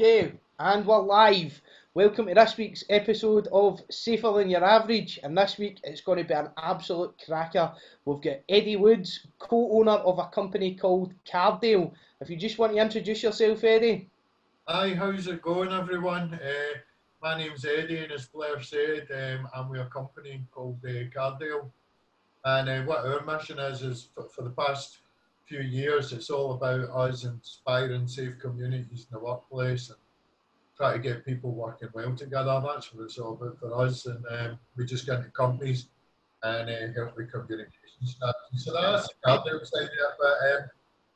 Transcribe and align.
Okay, 0.00 0.32
and 0.58 0.86
we're 0.86 1.02
live. 1.02 1.60
Welcome 1.92 2.28
to 2.28 2.32
this 2.32 2.56
week's 2.56 2.84
episode 2.88 3.48
of 3.52 3.82
Safer 3.90 4.32
Than 4.32 4.48
Your 4.48 4.64
Average, 4.64 5.20
and 5.22 5.36
this 5.36 5.58
week 5.58 5.78
it's 5.84 6.00
going 6.00 6.16
to 6.16 6.24
be 6.24 6.32
an 6.32 6.48
absolute 6.56 7.22
cracker. 7.26 7.70
We've 8.06 8.22
got 8.22 8.38
Eddie 8.48 8.76
Woods, 8.76 9.26
co-owner 9.38 9.92
of 9.92 10.18
a 10.18 10.28
company 10.28 10.74
called 10.74 11.12
Cardale. 11.30 11.92
If 12.22 12.30
you 12.30 12.38
just 12.38 12.58
want 12.58 12.72
to 12.72 12.78
introduce 12.78 13.22
yourself, 13.22 13.62
Eddie. 13.62 14.08
Hi, 14.66 14.94
how's 14.94 15.26
it 15.26 15.42
going, 15.42 15.70
everyone? 15.70 16.32
Uh, 16.32 16.78
my 17.20 17.36
name's 17.36 17.66
Eddie, 17.66 17.98
and 17.98 18.12
as 18.12 18.24
Blair 18.24 18.62
said, 18.62 19.06
um, 19.14 19.48
I'm 19.54 19.68
with 19.68 19.82
a 19.82 19.90
company 19.90 20.42
called 20.50 20.78
uh, 20.82 21.10
Cardale. 21.14 21.70
And 22.46 22.70
uh, 22.70 22.82
what 22.84 23.04
our 23.04 23.22
mission 23.26 23.58
is, 23.58 23.82
is 23.82 24.08
for, 24.14 24.24
for 24.30 24.44
the 24.44 24.50
past 24.50 25.00
few 25.50 25.62
years, 25.62 26.12
it's 26.12 26.30
all 26.30 26.52
about 26.52 26.88
us 26.90 27.24
inspiring 27.24 28.06
safe 28.06 28.38
communities 28.38 29.08
in 29.10 29.18
the 29.18 29.18
workplace 29.18 29.88
and 29.88 29.98
try 30.76 30.92
to 30.92 31.00
get 31.00 31.26
people 31.26 31.50
working 31.50 31.88
well 31.92 32.14
together. 32.14 32.62
That's 32.64 32.94
what 32.94 33.02
it's 33.02 33.18
all 33.18 33.32
about 33.32 33.58
for 33.58 33.74
us. 33.84 34.06
And 34.06 34.24
um, 34.30 34.58
we 34.76 34.86
just 34.86 35.06
get 35.06 35.18
into 35.18 35.30
companies 35.30 35.88
and 36.44 36.70
uh, 36.70 36.94
help 36.94 37.16
with 37.16 37.32
communication 37.32 38.06
strategy. 38.06 38.58
So 38.58 38.72
that's 38.72 39.08
the 39.08 39.14
Cardale 39.26 39.66
side 39.66 39.82
of 39.82 39.88
it. 39.88 40.14
But 40.20 40.36
um, 40.54 40.70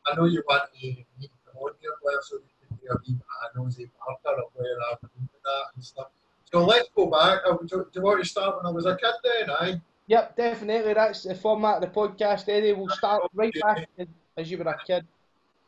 I 0.09 0.17
know 0.17 0.25
you 0.25 0.43
want 0.49 0.65
to 0.65 0.87
meet 0.87 1.07
the 1.21 1.29
audience, 1.57 2.29
so 2.29 2.37
you 2.37 2.67
can 2.67 2.77
be 2.77 2.89
a 2.91 2.95
wee 3.07 3.15
bit 3.15 3.23
of 3.23 3.65
nosy 3.65 3.89
marker 4.01 4.41
of 4.41 4.51
where 4.55 4.67
I'm 4.91 4.99
doing 5.01 5.29
that 5.45 5.63
and 5.77 5.85
stuff. 5.85 6.09
So 6.51 6.65
let's 6.65 6.89
go 6.97 7.07
back. 7.07 7.43
Uh, 7.49 7.57
do, 7.65 7.87
you 7.95 8.03
want 8.03 8.21
to 8.21 8.29
start 8.29 8.57
when 8.57 8.67
I 8.67 8.71
was 8.71 8.85
a 8.87 8.97
kid 8.97 9.15
then? 9.23 9.51
Aye. 9.61 9.81
Yep, 10.09 10.37
definitely. 10.37 10.93
That's 10.93 11.23
the 11.23 11.37
format 11.37 11.77
of 11.77 11.83
the 11.83 12.01
podcast, 12.01 12.49
Eddie. 12.49 12.73
We'll 12.73 12.89
start 12.89 13.23
right 13.33 13.55
back 13.63 13.89
as 13.97 14.09
you 14.43 14.59
were 14.59 14.65
a 14.65 14.79
kid. 14.87 15.07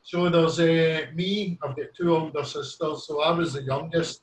So 0.02 0.28
there's 0.28 0.60
uh, 0.60 1.06
me, 1.14 1.58
I've 1.62 1.76
got 1.76 1.86
two 1.96 2.14
older 2.14 2.44
sisters, 2.44 3.06
so 3.06 3.22
I 3.22 3.30
was 3.32 3.54
the 3.54 3.62
youngest. 3.62 4.22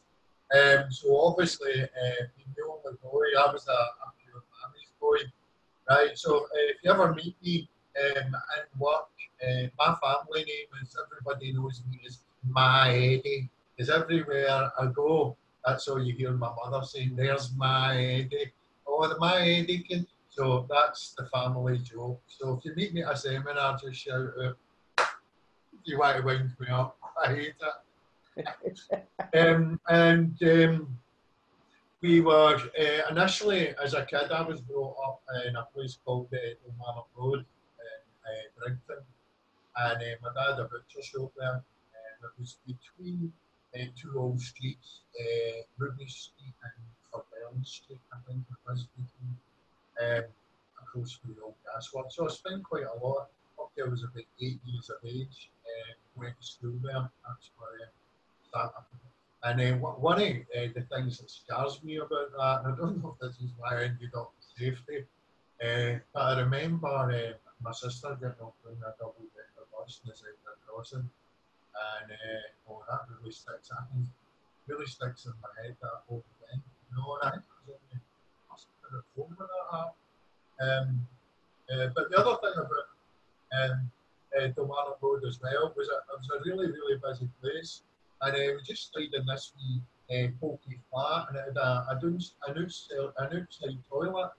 Um, 0.54 0.92
so 0.92 1.20
obviously, 1.20 1.82
uh, 1.84 2.24
being 2.38 2.54
the 2.56 2.64
only 2.64 2.98
boy, 3.02 3.26
I 3.38 3.52
was 3.52 3.68
a, 3.68 3.72
a 3.72 4.08
pure 4.24 4.44
mammy's 4.54 4.94
boy. 5.00 5.18
Right, 5.90 6.18
so 6.18 6.38
uh, 6.38 6.48
if 6.54 6.78
you 6.84 6.92
ever 6.92 7.14
meet 7.14 7.36
me 7.44 7.70
um, 8.00 8.28
in 8.28 8.80
work, 8.80 9.10
uh, 9.44 9.68
my 9.78 9.96
family 10.02 10.46
name 10.46 10.68
is, 10.82 10.96
everybody 11.06 11.52
knows 11.52 11.82
me 11.90 12.00
as 12.08 12.20
my 12.48 12.92
Eddie. 12.92 13.50
Because 13.76 13.90
everywhere 13.90 14.72
I 14.80 14.86
go, 14.86 15.36
that's 15.66 15.88
all 15.88 16.02
you 16.02 16.14
hear 16.16 16.32
my 16.32 16.52
mother 16.64 16.86
saying, 16.86 17.16
there's 17.16 17.52
my 17.58 17.98
Eddie. 17.98 18.54
Oh, 18.88 19.14
my 19.20 19.42
Eddie 19.42 19.80
can. 19.80 20.08
So 20.36 20.66
that's 20.68 21.14
the 21.14 21.26
family 21.28 21.78
joke. 21.78 22.22
So 22.28 22.58
if 22.58 22.66
you 22.66 22.74
meet 22.76 22.94
me 22.94 23.04
at 23.04 23.14
a 23.14 23.18
seminar, 23.18 23.78
just 23.78 24.00
shout 24.00 24.30
out, 24.44 24.58
you 25.84 26.00
want 26.00 26.18
to 26.18 26.24
wind 26.24 26.52
me 26.60 26.68
up. 26.70 26.98
I 27.24 27.36
hate 27.36 27.56
it. 28.36 28.80
um, 29.38 29.80
and 29.88 30.36
um, 30.42 30.98
we 32.02 32.22
were 32.22 32.56
uh, 32.58 33.12
initially, 33.12 33.76
as 33.84 33.94
a 33.94 34.06
kid, 34.06 34.32
I 34.32 34.42
was 34.42 34.60
brought 34.60 34.96
up 35.06 35.22
in 35.46 35.56
a 35.56 35.68
place 35.74 36.00
called 36.04 36.30
uh, 36.34 36.38
Kilmarnock 36.64 37.08
Road 37.16 37.40
in 37.40 38.74
uh. 38.74 38.96
And 39.76 39.98
uh, 39.98 40.16
my 40.22 40.30
dad 40.34 40.56
had 40.56 40.60
a 40.60 40.64
butcher 40.64 41.02
shop 41.02 41.32
there. 41.38 41.54
And 41.54 42.24
it 42.24 42.40
was 42.40 42.58
between 42.66 43.32
uh, 43.76 43.86
two 43.96 44.14
old 44.18 44.40
streets, 44.40 45.02
uh, 45.20 45.62
Ruby 45.78 46.08
Street 46.08 46.54
and 46.64 46.74
Fairbairn 47.12 47.64
Street, 47.64 48.00
I 48.12 48.18
think 48.28 48.44
it 48.50 48.58
was 48.70 48.88
between 48.96 49.38
um, 50.02 50.24
across 50.82 51.20
the 51.26 51.42
old 51.42 51.56
gasworks. 51.66 52.14
So 52.14 52.26
I 52.26 52.32
spent 52.32 52.64
quite 52.64 52.84
a 52.84 53.06
lot. 53.06 53.30
Up 53.60 53.72
there 53.76 53.90
was 53.90 54.04
about 54.04 54.24
eight 54.42 54.60
years 54.66 54.90
of 54.90 54.98
age. 55.06 55.50
Um, 55.66 55.96
went 56.16 56.40
to 56.40 56.46
school 56.46 56.74
there. 56.82 57.10
That's 57.26 57.52
where 57.58 57.70
I 57.70 57.90
started. 58.48 58.86
And 59.44 59.60
then 59.60 59.82
one 59.82 60.22
of 60.22 60.28
uh, 60.28 60.72
the 60.74 60.88
things 60.90 61.20
that 61.20 61.30
scars 61.30 61.84
me 61.84 61.98
about 61.98 62.32
that, 62.32 62.62
and 62.64 62.74
I 62.74 62.78
don't 62.78 63.04
know 63.04 63.16
if 63.16 63.20
this 63.20 63.42
is 63.44 63.52
why 63.58 63.76
I 63.76 63.84
ended 63.92 64.16
up 64.16 64.32
in 64.40 64.72
safety, 64.72 65.04
uh, 65.60 66.00
but 66.14 66.22
I 66.22 66.40
remember 66.40 66.88
uh, 66.88 67.36
my 67.62 67.72
sister 67.74 68.16
getting 68.22 68.40
up 68.40 68.56
in 68.64 68.78
a 68.80 68.96
double 68.98 69.28
decker 69.36 69.68
bus 69.76 70.00
in 70.04 70.10
the 70.10 70.16
Zebra 70.16 70.56
crossing, 70.66 71.00
and 71.04 72.08
uh, 72.12 72.72
oh, 72.72 72.84
that 72.90 73.04
really 73.12 73.32
sticks. 73.32 73.70
I 73.72 73.84
think 73.92 74.08
really 74.68 74.86
sticks 74.88 75.26
in 75.26 75.34
my 75.42 75.52
head 75.62 75.76
that 75.82 76.08
whole 76.08 76.24
thing. 76.40 76.64
You 76.90 76.96
know, 76.96 77.20
and 77.20 77.34
I 77.34 77.36
was 77.36 77.44
only 77.68 78.00
Um, 80.62 81.08
uh, 81.72 81.88
but 81.96 82.10
the 82.12 82.18
other 82.18 82.38
thing 82.42 82.54
about 82.56 83.72
um, 83.72 83.92
uh, 84.38 84.54
Kilmarnock 84.54 84.98
Road 85.02 85.24
as 85.28 85.40
well 85.42 85.74
was 85.76 85.90
a, 85.90 85.98
it 86.14 86.20
was 86.20 86.30
a 86.36 86.50
really, 86.50 86.68
really 86.68 86.98
busy 87.02 87.30
place. 87.42 87.82
And 88.22 88.36
uh, 88.36 88.54
we 88.56 88.64
just 88.64 88.88
stayed 88.88 89.14
in 89.14 89.26
this 89.26 89.54
wee 89.58 89.82
uh, 90.12 90.28
pokey 90.40 90.80
flat 90.92 91.28
and 91.30 91.38
it 91.38 91.44
had 91.48 91.58
a, 91.58 91.86
a, 91.90 92.00
an, 92.48 92.64
outside, 92.64 92.98
an 93.18 93.42
outside 93.42 93.78
toilet. 93.90 94.32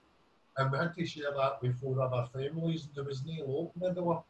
And 0.57 0.71
we 0.71 0.77
had 0.77 0.95
to 0.95 1.05
share 1.05 1.31
that 1.35 1.61
with 1.61 1.79
four 1.79 2.01
other 2.01 2.27
families 2.33 2.85
and 2.85 2.95
there 2.95 3.03
was 3.03 3.23
no 3.25 3.43
open 3.45 3.81
the 3.81 4.01
door. 4.01 4.23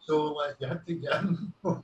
So 0.00 0.32
like, 0.32 0.56
you 0.60 0.66
had 0.66 0.86
to 0.86 0.94
get 0.94 1.22
in 1.22 1.52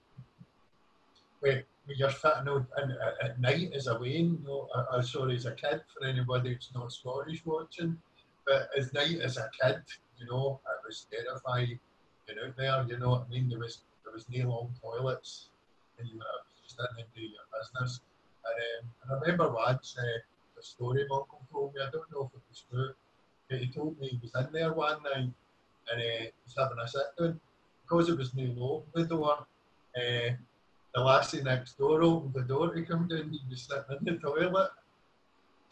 with, 1.41 1.65
with 1.87 1.99
your 1.99 2.11
fitting 2.11 2.49
out 2.49 2.67
and, 2.77 2.93
at, 2.93 3.31
at 3.31 3.41
night 3.41 3.73
as 3.75 3.87
a 3.87 3.99
Wayne, 3.99 4.39
you 4.41 4.47
know, 4.47 4.69
uh, 4.75 4.85
uh, 4.93 5.03
sorry, 5.03 5.37
as 5.37 5.47
a 5.47 5.53
kid 5.53 5.83
for 5.93 6.07
anybody 6.07 6.55
who's 6.55 6.71
not 6.75 6.93
Scottish 6.93 7.45
watching. 7.45 7.99
But 8.47 8.69
as 8.77 8.93
night 8.93 9.21
as 9.21 9.37
a 9.37 9.51
kid, 9.61 9.83
you 10.19 10.27
know, 10.27 10.61
it 10.67 10.87
was 10.87 11.07
terrifying 11.11 11.79
being 12.27 12.39
out 12.45 12.57
there, 12.57 12.87
you 12.89 12.99
know 12.99 13.11
what 13.11 13.27
I 13.29 13.31
mean? 13.31 13.49
There 13.49 13.59
was 13.59 13.81
there 14.05 14.13
was 14.13 14.27
no 14.29 14.49
long 14.49 14.75
toilets 14.81 15.49
and 15.99 16.09
you 16.09 16.19
were 16.19 16.25
just 16.63 16.79
in 16.79 16.87
and 16.99 17.07
do 17.15 17.23
your 17.23 17.47
business. 17.53 18.01
And, 18.45 19.11
um, 19.11 19.19
I 19.19 19.21
remember 19.21 19.53
once 19.53 19.97
uh, 19.99 20.19
the 20.57 20.63
story 20.63 21.07
my 21.09 21.17
uncle 21.17 21.41
told 21.53 21.75
me, 21.75 21.81
I 21.81 21.91
don't 21.91 22.11
know 22.13 22.31
if 22.31 22.39
it 22.39 22.43
was 22.49 22.65
true, 22.71 22.93
but 23.49 23.59
he 23.59 23.69
told 23.69 23.99
me 23.99 24.09
he 24.09 24.21
was 24.23 24.33
in 24.35 24.53
there 24.53 24.73
one 24.73 25.03
night 25.03 25.31
and 25.91 26.01
uh, 26.01 26.21
he 26.21 26.31
was 26.45 26.55
having 26.57 26.79
a 26.83 26.89
sit 26.89 27.03
down. 27.19 27.41
Because 27.83 28.09
it 28.09 28.19
was 28.19 28.35
new 28.35 28.53
low 28.57 28.85
the 28.95 29.05
door, 29.05 29.47
uh, 29.97 30.31
the 30.95 31.01
lassie 31.01 31.43
next 31.43 31.79
door 31.79 32.03
opened 32.03 32.35
the 32.35 32.43
door 32.43 32.75
to 32.75 32.83
come 32.83 33.09
down, 33.09 33.31
he 33.31 33.41
was 33.49 33.63
sitting 33.63 33.99
in 33.99 34.05
the 34.05 34.21
toilet. 34.21 34.71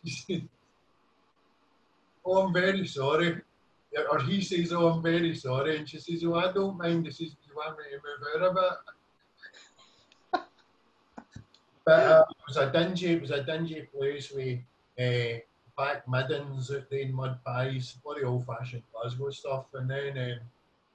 He 0.02 0.10
said, 0.10 0.48
Oh, 2.24 2.38
I'm 2.38 2.54
very 2.54 2.86
sorry. 2.86 3.42
Or 4.10 4.20
he 4.22 4.40
says, 4.40 4.72
Oh, 4.72 4.88
I'm 4.88 5.02
very 5.02 5.34
sorry. 5.34 5.76
And 5.76 5.88
she 5.88 5.98
says, 5.98 6.24
Oh, 6.24 6.34
I 6.34 6.50
don't 6.52 6.78
mind. 6.78 7.04
He 7.04 7.12
says, 7.12 7.30
Do 7.30 7.36
you 7.48 7.56
want 7.56 7.76
me 7.76 7.84
to 7.90 7.96
move 7.96 8.22
out 8.34 8.50
a 8.50 8.54
bit? 10.32 10.42
but 11.84 11.92
uh, 11.92 12.24
it 12.30 12.36
was 12.48 12.56
a 12.56 12.72
dingy, 12.72 13.08
it 13.08 13.20
was 13.20 13.30
a 13.30 13.42
dingy 13.42 13.86
place 13.94 14.32
with 14.32 14.60
uh, 14.98 15.40
back 15.76 16.08
middens 16.08 16.70
out 16.70 16.88
there, 16.90 17.08
mud 17.08 17.38
pies, 17.44 17.98
bloody 18.02 18.24
old 18.24 18.46
fashioned 18.46 18.82
Glasgow 18.92 19.30
stuff. 19.30 19.66
And 19.74 19.90
then 19.90 20.16
um, 20.16 20.40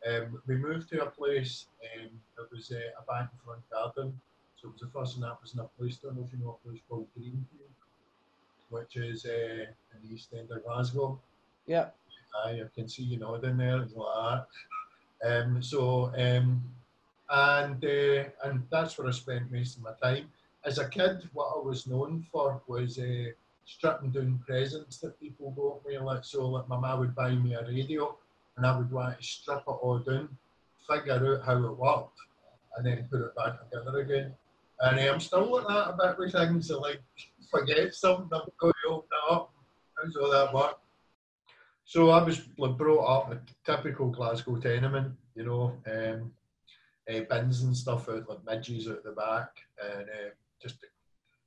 um, 0.07 0.41
we 0.47 0.55
moved 0.55 0.89
to 0.89 1.03
a 1.03 1.09
place, 1.09 1.65
um, 1.83 2.09
it 2.39 2.47
was 2.51 2.71
uh, 2.71 3.01
a 3.01 3.05
back 3.05 3.29
and 3.31 3.41
front 3.43 3.69
garden. 3.69 4.19
So 4.55 4.67
it 4.67 4.73
was 4.73 4.81
the 4.81 4.87
first 4.87 5.17
one 5.17 5.27
that 5.27 5.41
was 5.41 5.53
in 5.53 5.59
a 5.59 5.63
place, 5.79 5.97
I 6.01 6.07
don't 6.07 6.17
know 6.17 6.23
if 6.25 6.31
you 6.33 6.43
know 6.43 6.57
a 6.63 6.67
place 6.67 6.81
called 6.89 7.07
Greenfield, 7.15 7.75
which 8.69 8.95
is 8.95 9.25
uh, 9.25 9.65
in 9.93 10.07
the 10.07 10.15
east 10.15 10.29
end 10.37 10.51
of 10.51 10.63
Glasgow. 10.63 11.19
Yeah. 11.65 11.87
I 12.45 12.61
can 12.75 12.87
see 12.89 13.03
you 13.03 13.17
nodding 13.17 13.57
there, 13.57 13.81
it's 13.81 13.95
like 13.95 14.45
that. 15.21 15.41
Um, 15.43 15.63
so, 15.63 16.11
um, 16.17 16.61
and 17.29 17.83
uh, 17.83 18.23
and 18.43 18.63
that's 18.69 18.97
where 18.97 19.07
I 19.07 19.11
spent 19.11 19.51
most 19.51 19.77
of 19.77 19.83
my 19.83 19.93
time. 20.01 20.29
As 20.63 20.77
a 20.77 20.89
kid, 20.89 21.29
what 21.33 21.53
I 21.55 21.59
was 21.59 21.87
known 21.87 22.25
for 22.31 22.61
was 22.67 22.99
uh, 22.99 23.31
stripping 23.65 24.11
down 24.11 24.41
presents 24.45 24.97
that 24.97 25.19
people 25.19 25.51
got 25.51 25.87
me. 25.89 25.97
Like, 25.97 26.25
so, 26.25 26.47
like 26.47 26.67
my 26.67 26.77
mum 26.77 26.99
would 26.99 27.15
buy 27.15 27.31
me 27.31 27.53
a 27.53 27.65
radio, 27.65 28.15
and 28.57 28.65
I 28.65 28.77
would 28.77 28.91
want 28.91 29.17
to 29.19 29.23
strip 29.23 29.63
it 29.67 29.69
all 29.69 29.99
down, 29.99 30.29
figure 30.89 31.37
out 31.37 31.45
how 31.45 31.63
it 31.63 31.77
worked, 31.77 32.19
and 32.77 32.85
then 32.85 33.07
put 33.11 33.21
it 33.21 33.35
back 33.35 33.53
together 33.69 33.99
again. 33.99 34.33
And 34.81 34.99
uh, 34.99 35.13
I'm 35.13 35.19
still 35.19 35.51
like 35.51 35.67
that 35.67 35.93
about 35.93 36.19
with 36.19 36.31
things. 36.31 36.67
So, 36.67 36.79
like, 36.79 37.01
forget 37.49 37.93
something, 37.93 38.29
I'm 38.31 38.47
going 38.59 38.73
to 38.83 38.89
open 38.89 39.09
it 39.11 39.33
up. 39.33 39.53
How's 39.97 40.15
all 40.15 40.31
that 40.31 40.53
work? 40.53 40.77
So 41.85 42.09
I 42.09 42.23
was 42.23 42.39
brought 42.39 43.05
up 43.05 43.31
a 43.31 43.39
typical 43.63 44.09
Glasgow 44.09 44.57
tenement, 44.57 45.13
you 45.35 45.45
know, 45.45 45.77
um, 45.85 46.31
uh, 47.07 47.21
bins 47.29 47.61
and 47.61 47.77
stuff 47.77 48.09
out 48.09 48.27
like 48.27 48.45
midges 48.45 48.89
out 48.89 49.03
the 49.03 49.11
back, 49.11 49.49
and 49.83 50.09
uh, 50.09 50.29
just 50.59 50.77
a 50.83 50.87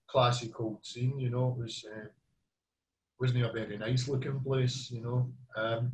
classic 0.07 0.59
old 0.61 0.87
scene, 0.87 1.19
you 1.19 1.29
know. 1.29 1.57
It 1.59 1.63
was 1.63 1.85
uh, 1.93 2.07
wasn't 3.21 3.45
a 3.45 3.53
very 3.53 3.77
nice 3.79 4.09
looking 4.09 4.41
place, 4.41 4.91
you 4.91 5.03
know. 5.03 5.31
Um, 5.57 5.93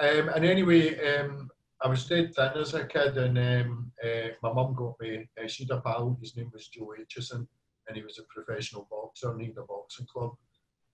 um, 0.00 0.28
and 0.34 0.44
anyway, 0.44 0.98
um, 1.16 1.50
I 1.82 1.88
was 1.88 2.06
dead 2.06 2.34
thin 2.34 2.52
as 2.56 2.74
a 2.74 2.84
kid, 2.86 3.16
and 3.16 3.38
uh, 3.38 4.28
my 4.42 4.52
mum 4.52 4.74
got 4.74 4.98
me. 5.00 5.28
Uh, 5.40 5.46
she 5.46 5.64
had 5.64 5.78
a 5.78 5.80
pal. 5.80 6.16
His 6.20 6.36
name 6.36 6.50
was 6.52 6.68
Joe 6.68 6.94
Aitchison, 6.98 7.46
and 7.86 7.96
he 7.96 8.02
was 8.02 8.18
a 8.18 8.22
professional 8.24 8.88
boxer, 8.90 9.30
and 9.30 9.40
he 9.40 9.48
had 9.48 9.58
a 9.58 9.62
boxing 9.62 10.06
club. 10.06 10.32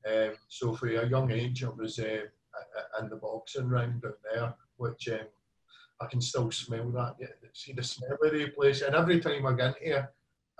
Um, 0.06 0.32
so 0.48 0.74
for 0.74 0.88
a 0.88 1.08
young 1.08 1.30
age, 1.30 1.64
I 1.64 1.68
was 1.68 1.98
uh, 1.98 2.24
in 3.00 3.08
the 3.08 3.16
boxing 3.16 3.68
ring 3.68 4.00
down 4.02 4.14
there, 4.32 4.54
which 4.76 5.08
um, 5.08 5.28
I 6.00 6.06
can 6.06 6.20
still 6.20 6.50
smell 6.50 6.90
that. 6.90 7.16
See 7.52 7.72
the 7.72 7.82
smell 7.82 8.18
of 8.22 8.32
the 8.32 8.50
place, 8.50 8.82
and 8.82 8.94
every 8.94 9.20
time 9.20 9.46
I 9.46 9.52
get 9.54 9.78
here, 9.78 10.10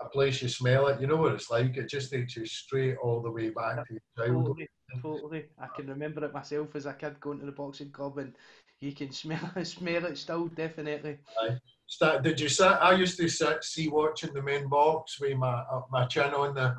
a 0.01 0.09
place 0.09 0.43
you 0.43 0.49
smell 0.49 0.87
it, 0.89 1.01
you 1.01 1.07
know 1.07 1.17
what 1.17 1.33
it's 1.33 1.51
like. 1.51 1.77
It 1.77 1.89
just 1.89 2.11
takes 2.11 2.37
you 2.37 2.47
straight 2.47 2.97
all 3.03 3.21
the 3.21 3.31
way 3.31 3.51
back 3.51 3.87
to 3.87 3.95
your 3.95 4.27
childhood. 4.27 4.47
Totally, 4.47 4.69
totally. 5.03 5.45
I 5.59 5.67
can 5.75 5.89
remember 5.89 6.25
it 6.25 6.35
myself 6.35 6.75
as 6.75 6.87
a 6.87 6.95
kid 6.95 7.21
going 7.21 7.41
to 7.41 7.47
the 7.47 7.53
boxing 7.53 7.91
club, 7.91 8.19
and 8.19 8.35
you 8.81 8.93
can 8.93 9.11
smell 9.13 9.51
it, 9.57 9.67
smell 9.67 10.05
it 10.07 10.19
still, 10.19 10.49
definitely. 10.49 11.19
Aye. 11.43 11.59
Start, 11.87 12.23
did 12.23 12.39
you 12.39 12.49
sit? 12.49 12.67
I 12.67 12.95
used 12.95 13.19
to 13.19 13.29
sit, 13.29 13.65
see 13.65 13.89
watching 13.89 14.33
the 14.33 14.43
main 14.43 14.69
box 14.69 15.21
with 15.21 15.37
my 15.37 15.63
uh, 15.73 15.83
my 15.91 16.07
chin 16.07 16.33
on 16.35 16.55
the 16.55 16.77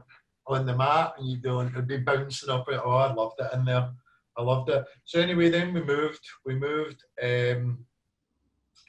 on 0.47 0.65
the 0.65 0.75
mat, 0.75 1.13
and 1.17 1.27
you 1.27 1.37
do 1.37 1.61
it'd 1.61 1.87
be 1.87 1.97
bouncing 1.97 2.49
up 2.49 2.69
it. 2.69 2.79
Oh, 2.83 2.91
I 2.91 3.13
loved 3.13 3.39
it 3.39 3.53
in 3.53 3.65
there. 3.65 3.91
I 4.37 4.41
loved 4.41 4.69
it. 4.69 4.85
So 5.03 5.19
anyway, 5.19 5.49
then 5.49 5.73
we 5.73 5.83
moved. 5.83 6.21
We 6.45 6.55
moved. 6.55 7.03
Um, 7.21 7.85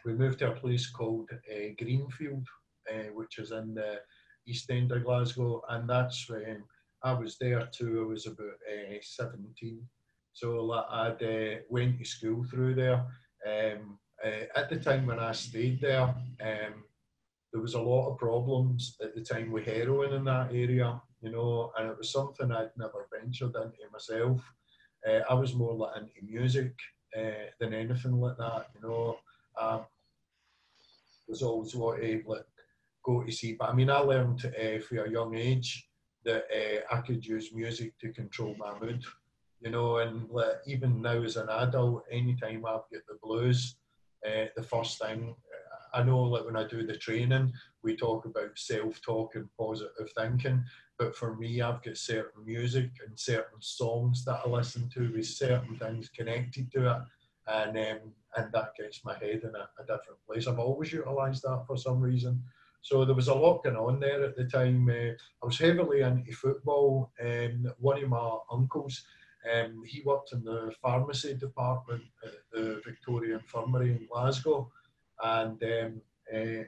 we 0.05 0.15
moved 0.15 0.41
to 0.41 0.53
a 0.53 0.55
place 0.55 0.91
called 0.91 1.31
uh, 1.33 1.69
Greenfield, 1.79 2.47
uh, 2.91 3.11
which 3.15 3.39
is 3.39 3.51
in 3.51 3.75
the 3.75 4.01
East 4.47 4.71
End 4.71 4.93
of 4.93 5.05
Glasgow, 5.05 5.63
and 5.69 5.89
that's 5.89 6.29
when 6.29 6.63
I 7.03 7.13
was 7.13 7.37
there 7.39 7.69
too. 7.73 8.03
I 8.03 8.07
was 8.09 8.27
about 8.27 8.59
uh, 8.71 8.99
17, 9.01 9.81
so 10.33 10.65
like, 10.65 10.85
I'd 10.91 11.23
uh, 11.23 11.61
went 11.69 11.99
to 11.99 12.05
school 12.05 12.45
through 12.45 12.75
there. 12.75 13.05
Um, 13.47 13.99
uh, 14.25 14.45
at 14.57 14.71
the 14.71 14.77
time 14.77 15.07
when 15.07 15.19
I 15.19 15.33
stayed 15.33 15.81
there, 15.81 16.03
um, 16.03 16.85
there 17.53 17.61
was 17.61 17.75
a 17.75 17.81
lot 17.81 18.11
of 18.11 18.19
problems 18.19 18.97
at 19.03 19.15
the 19.15 19.21
time 19.21 19.51
with 19.51 19.67
heroin 19.67 20.15
in 20.15 20.25
that 20.25 20.53
area, 20.53 21.01
you 21.21 21.31
know, 21.31 21.73
and 21.79 21.91
it 21.91 21.99
was 21.99 22.11
something 22.11 22.51
I'd 22.51 22.71
never 22.77 23.09
ventured 23.13 23.55
into 23.57 23.91
myself. 23.93 24.41
Uh, 25.07 25.21
I 25.29 25.35
was 25.35 25.55
more 25.55 25.75
like 25.75 25.97
into 25.97 26.33
music 26.33 26.73
uh, 27.17 27.51
than 27.61 27.75
anything 27.75 28.21
like 28.21 28.39
that, 28.39 28.67
you 28.75 28.89
know. 28.89 29.17
Um, 29.61 29.83
was 31.33 31.43
always 31.43 31.75
wanted 31.75 32.27
like 32.27 32.45
go 33.05 33.23
to 33.23 33.33
see, 33.33 33.55
but 33.59 33.71
I 33.71 33.75
mean, 33.75 33.91
I 33.91 33.99
learned 33.99 34.45
uh, 34.45 34.81
from 34.81 34.99
a 34.99 35.11
young 35.11 35.35
age 35.35 35.89
that 36.25 36.45
uh, 36.55 36.95
I 36.95 37.01
could 37.01 37.25
use 37.25 37.53
music 37.53 37.99
to 37.99 38.13
control 38.13 38.55
my 38.59 38.79
mood, 38.79 39.05
you 39.61 39.71
know, 39.71 39.99
and 39.99 40.29
even 40.67 41.03
now 41.03 41.23
as 41.23 41.37
an 41.37 41.49
adult, 41.49 42.05
anytime 42.11 42.65
I've 42.67 42.89
got 42.93 43.07
the 43.09 43.19
blues, 43.23 43.77
uh, 44.27 44.47
the 44.57 44.63
first 44.63 45.01
thing 45.01 45.35
I 45.95 46.03
know, 46.03 46.21
like 46.23 46.45
when 46.45 46.57
I 46.57 46.67
do 46.67 46.87
the 46.87 46.97
training, 46.97 47.53
we 47.83 47.97
talk 47.97 48.25
about 48.25 48.57
self-talk 48.57 49.35
and 49.35 49.49
positive 49.59 50.09
thinking. 50.17 50.65
But 50.99 51.15
for 51.15 51.37
me, 51.37 51.61
I've 51.61 51.83
got 51.83 51.97
certain 51.97 52.45
music 52.45 52.91
and 53.07 53.19
certain 53.19 53.61
songs 53.61 54.25
that 54.25 54.41
I 54.45 54.49
listen 54.49 54.89
to 54.95 55.13
with 55.13 55.27
certain 55.27 55.77
things 55.77 56.09
connected 56.09 56.71
to 56.73 56.91
it, 56.93 57.03
and 57.49 57.77
um, 57.77 58.13
and 58.37 58.53
that 58.53 58.75
gets 58.79 59.05
my 59.05 59.15
head 59.15 59.43
in 59.43 59.53
a, 59.55 59.69
a 59.83 59.87
different 59.87 60.21
place. 60.27 60.47
I've 60.47 60.59
always 60.59 60.93
utilised 60.93 61.43
that 61.43 61.65
for 61.67 61.77
some 61.77 62.01
reason. 62.01 62.43
So 62.83 63.05
there 63.05 63.15
was 63.15 63.29
a 63.29 63.35
lot 63.35 63.63
going 63.63 63.77
on 63.77 64.01
there 64.01 64.25
at 64.25 64.37
the 64.37 64.45
time. 64.45 64.89
Uh, 64.89 65.13
I 65.43 65.47
was 65.47 65.59
heavily 65.59 66.03
into 66.03 66.33
football. 66.33 67.13
and 67.21 67.69
one 67.79 68.03
of 68.03 68.09
my 68.09 68.37
uncles, 68.51 69.05
um, 69.53 69.83
he 69.87 70.03
worked 70.05 70.33
in 70.33 70.45
the 70.45 70.73
pharmacy 70.83 71.35
department 71.35 72.03
at 72.25 72.33
the 72.53 72.81
Victoria 72.85 73.39
Infirmary 73.39 73.91
in 73.91 74.07
Glasgow, 74.11 74.71
and 75.23 75.63
um, 75.63 76.01
uh, 76.33 76.65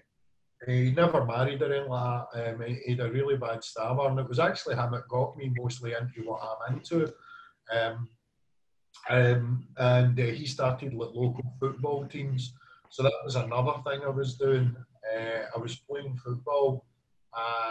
he 0.66 0.90
never 0.93 1.25
married 1.25 1.62
or 1.62 1.72
anything 1.72 1.90
like 1.90 2.26
that. 2.32 2.55
Um, 2.55 2.62
he, 2.62 2.75
he, 2.87 2.90
had 2.93 3.00
a 3.00 3.11
really 3.11 3.37
bad 3.37 3.62
stammer, 3.62 4.08
and 4.08 4.19
it 4.19 4.28
was 4.28 4.38
actually 4.38 4.76
him 4.76 4.93
that 4.93 5.08
got 5.08 5.37
me 5.37 5.52
mostly 5.56 5.93
into 5.93 6.28
what 6.28 6.40
I'm 6.43 6.75
into. 6.76 7.12
Um, 7.72 8.08
um, 9.11 9.66
and 9.76 10.19
uh, 10.19 10.22
he 10.22 10.46
started 10.46 10.94
like 10.94 11.11
local 11.12 11.44
football 11.61 12.06
teams, 12.06 12.55
so 12.88 13.02
that 13.02 13.12
was 13.25 13.37
another 13.37 13.75
thing 13.84 14.02
I 14.05 14.08
was 14.08 14.37
doing. 14.37 14.76
Uh, 15.14 15.46
I 15.55 15.58
was 15.58 15.76
playing 15.76 16.16
football, 16.16 16.87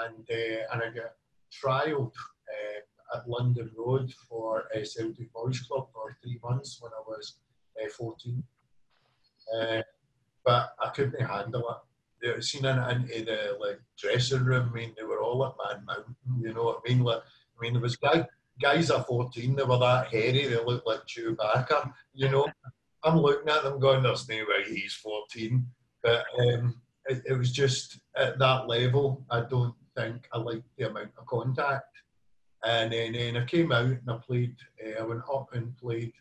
and 0.05 0.27
uh, 0.29 0.73
and 0.73 0.81
I 0.81 0.89
got 0.93 1.13
trialled 1.51 2.13
uh, 2.13 3.17
at 3.17 3.29
London 3.29 3.69
Road 3.77 4.13
for 4.27 4.63
uh, 4.75 4.83
Celtic 4.83 5.31
Boys 5.33 5.59
Club 5.61 5.87
for 5.93 6.17
three 6.21 6.39
months 6.43 6.79
when 6.81 6.91
I 6.91 7.01
was 7.07 7.37
uh, 7.83 7.89
14. 7.89 8.43
Uh, 9.55 9.81
but 10.45 10.75
I 10.79 10.89
couldn't 10.89 11.25
handle 11.25 11.69
it. 11.69 11.77
They 12.21 12.33
were 12.33 12.41
seen 12.41 12.65
in, 12.65 12.75
the 12.75 13.57
like 13.59 13.79
dressing 13.97 14.45
room. 14.45 14.69
I 14.71 14.75
mean, 14.75 14.93
they 14.97 15.03
were 15.03 15.21
all 15.21 15.45
at 15.45 15.53
Man 15.57 15.85
Mountain. 15.85 16.15
You 16.39 16.53
know 16.53 16.63
what 16.63 16.81
I 16.85 16.89
mean? 16.89 17.03
Like, 17.03 17.19
I 17.19 17.61
mean, 17.61 17.73
there 17.73 17.81
was 17.81 17.97
guy, 17.97 18.25
guys 18.61 18.89
at 18.91 19.07
14. 19.07 19.55
They 19.55 19.63
were 19.63 19.77
that 19.77 20.07
hairy. 20.07 20.47
They 20.47 20.63
looked 20.63 20.87
like 20.87 21.01
Chewbacca. 21.05 21.91
You 22.13 22.29
know, 22.29 22.47
I'm 23.03 23.17
looking 23.17 23.49
at 23.49 23.63
them 23.63 23.79
going, 23.79 24.03
"There's 24.03 24.27
no 24.29 24.35
way 24.35 24.63
he's 24.65 24.93
14." 24.93 25.65
But 26.01 26.25
um, 26.39 26.81
it, 27.07 27.21
it 27.25 27.33
was 27.33 27.51
just 27.51 27.99
at 28.15 28.39
that 28.39 28.67
level. 28.67 29.25
I 29.29 29.41
don't 29.41 29.75
think 29.95 30.27
I 30.33 30.37
liked 30.37 30.67
the 30.77 30.89
amount 30.89 31.11
of 31.17 31.25
contact. 31.25 31.85
And 32.65 32.93
then, 32.93 33.13
then 33.13 33.37
I 33.37 33.45
came 33.45 33.71
out 33.71 33.85
and 33.85 34.09
I 34.09 34.17
played. 34.25 34.55
Uh, 34.83 35.01
I 35.01 35.05
went 35.05 35.21
up 35.31 35.49
and 35.53 35.77
played 35.77 36.13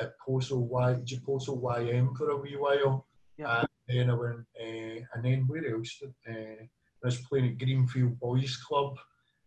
at 0.00 0.14
Possil 0.26 0.66
Y, 0.68 0.94
Possil 1.26 1.60
YM 1.60 2.16
for 2.16 2.30
a 2.30 2.36
wee 2.36 2.56
while. 2.56 3.06
Yeah. 3.36 3.64
And 3.88 3.98
then 3.98 4.10
I 4.10 4.14
went, 4.14 4.46
uh, 4.60 5.04
and 5.14 5.24
then 5.24 5.44
where 5.48 5.74
else? 5.74 6.00
Uh, 6.28 6.32
I 6.32 6.68
was 7.02 7.20
playing 7.22 7.46
at 7.46 7.58
Greenfield 7.58 8.18
Boys 8.20 8.56
Club. 8.56 8.96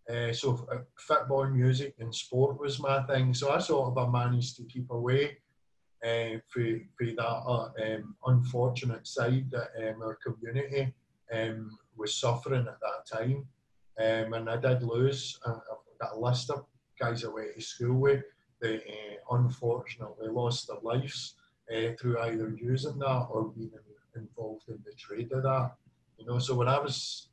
Uh, 0.10 0.34
so 0.34 0.68
uh, 0.72 0.80
football, 0.98 1.48
music, 1.48 1.96
and 2.00 2.14
sport 2.14 2.60
was 2.60 2.80
my 2.80 3.04
thing. 3.04 3.34
So 3.34 3.52
I 3.52 3.60
sort 3.60 3.88
of 3.88 3.98
I 3.98 4.12
managed 4.12 4.58
to 4.58 4.64
keep 4.64 4.90
away 4.92 5.38
uh, 6.04 6.38
for, 6.50 6.62
that 7.00 7.20
uh, 7.20 7.70
um, 7.84 8.16
unfortunate 8.26 9.08
side 9.08 9.50
that 9.52 9.70
um, 9.78 10.02
our 10.02 10.18
community 10.26 10.94
um, 11.34 11.78
was 11.96 12.16
suffering 12.16 12.68
at 12.68 12.80
that 12.82 13.18
time. 13.18 13.46
Um, 14.00 14.34
and 14.34 14.50
I 14.50 14.58
did 14.58 14.84
lose. 14.84 15.40
Got 16.02 16.16
a 16.16 16.20
list 16.20 16.50
of 16.50 16.66
guys 17.00 17.24
I 17.24 17.30
went 17.30 17.56
to 17.56 17.62
school 17.62 18.00
with 18.00 18.24
that 18.62 18.76
uh, 18.76 19.36
unfortunately 19.36 20.28
lost 20.30 20.68
their 20.68 20.78
lives 20.82 21.36
uh, 21.74 21.94
through 22.00 22.20
either 22.22 22.58
using 22.62 23.00
that 23.00 23.28
or 23.30 23.50
being 23.50 23.72
involved 24.16 24.68
in 24.70 24.80
the 24.86 24.94
trade 24.98 25.32
of 25.32 25.44
that. 25.44 25.72
You 26.18 26.26
know, 26.26 26.40
so 26.40 26.56
when 26.56 26.68
I 26.68 26.80
was 26.80 27.30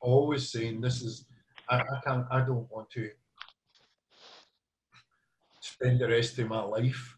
always 0.00 0.50
saying 0.50 0.80
this 0.80 1.02
is, 1.02 1.24
I, 1.68 1.80
I 1.80 2.00
can't, 2.04 2.26
I 2.30 2.40
don't 2.40 2.70
want 2.70 2.90
to 2.90 3.10
spend 5.60 6.00
the 6.00 6.08
rest 6.08 6.38
of 6.38 6.48
my 6.48 6.62
life 6.62 7.16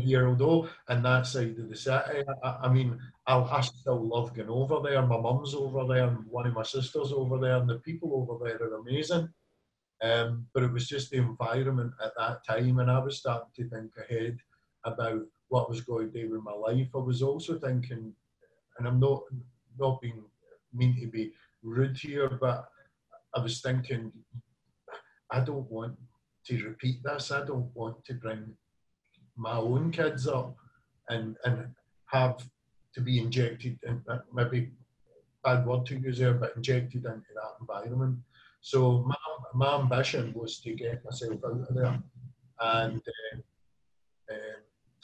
here, 0.00 0.28
although 0.28 0.68
in 0.88 1.02
that 1.02 1.26
side 1.26 1.58
of 1.58 1.68
the 1.68 1.76
city, 1.76 2.22
I, 2.42 2.56
I 2.62 2.72
mean, 2.72 2.98
I, 3.26 3.38
I, 3.38 3.60
still 3.60 4.00
love 4.00 4.34
going 4.34 4.48
over 4.48 4.80
there. 4.82 5.02
My 5.02 5.18
mum's 5.18 5.54
over 5.54 5.84
there, 5.86 6.08
and 6.08 6.26
one 6.26 6.46
of 6.46 6.54
my 6.54 6.62
sisters 6.62 7.12
over 7.12 7.38
there, 7.38 7.56
and 7.56 7.68
the 7.68 7.78
people 7.80 8.14
over 8.14 8.44
there 8.44 8.68
are 8.68 8.74
amazing. 8.76 9.28
Um, 10.02 10.46
but 10.52 10.62
it 10.62 10.72
was 10.72 10.88
just 10.88 11.10
the 11.10 11.18
environment 11.18 11.92
at 12.04 12.12
that 12.18 12.44
time, 12.46 12.78
and 12.78 12.90
I 12.90 12.98
was 12.98 13.18
starting 13.18 13.48
to 13.56 13.68
think 13.68 13.92
ahead 13.96 14.38
about 14.84 15.22
what 15.48 15.68
was 15.68 15.80
going 15.80 16.12
to 16.12 16.22
do 16.22 16.30
with 16.30 16.42
my 16.42 16.52
life. 16.52 16.88
I 16.94 16.98
was 16.98 17.22
also 17.22 17.58
thinking, 17.58 18.12
and 18.78 18.88
I'm 18.88 19.00
not 19.00 19.22
not 19.78 20.00
being 20.00 20.22
mean 20.74 20.98
to 21.00 21.06
be 21.06 21.32
rude 21.62 21.96
here, 21.96 22.28
but 22.40 22.68
I 23.34 23.40
was 23.40 23.60
thinking, 23.60 24.12
I 25.30 25.40
don't 25.40 25.70
want 25.70 25.96
to 26.46 26.64
repeat 26.64 27.02
this. 27.02 27.30
I 27.30 27.44
don't 27.44 27.70
want 27.74 28.04
to 28.04 28.14
bring 28.14 28.54
my 29.36 29.56
own 29.56 29.90
kids 29.90 30.26
up 30.26 30.56
and 31.08 31.36
and 31.44 31.68
have 32.06 32.42
to 32.94 33.00
be 33.00 33.18
injected 33.18 33.78
and 33.86 34.00
maybe 34.32 34.70
bad 35.44 35.66
word 35.66 35.86
to 35.86 35.98
use 35.98 36.18
there, 36.18 36.34
but 36.34 36.56
injected 36.56 37.04
into 37.04 37.32
that 37.34 37.54
environment. 37.60 38.18
So 38.60 39.04
my, 39.06 39.14
my 39.54 39.78
ambition 39.78 40.32
was 40.34 40.58
to 40.60 40.74
get 40.74 41.04
myself 41.04 41.38
out 41.44 41.68
of 41.68 41.74
there, 41.74 42.02
and 42.60 43.02
uh, 43.16 43.36
um, 44.32 44.62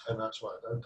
and 0.08 0.20
that's 0.20 0.42
what 0.42 0.60
I 0.66 0.74
did. 0.74 0.84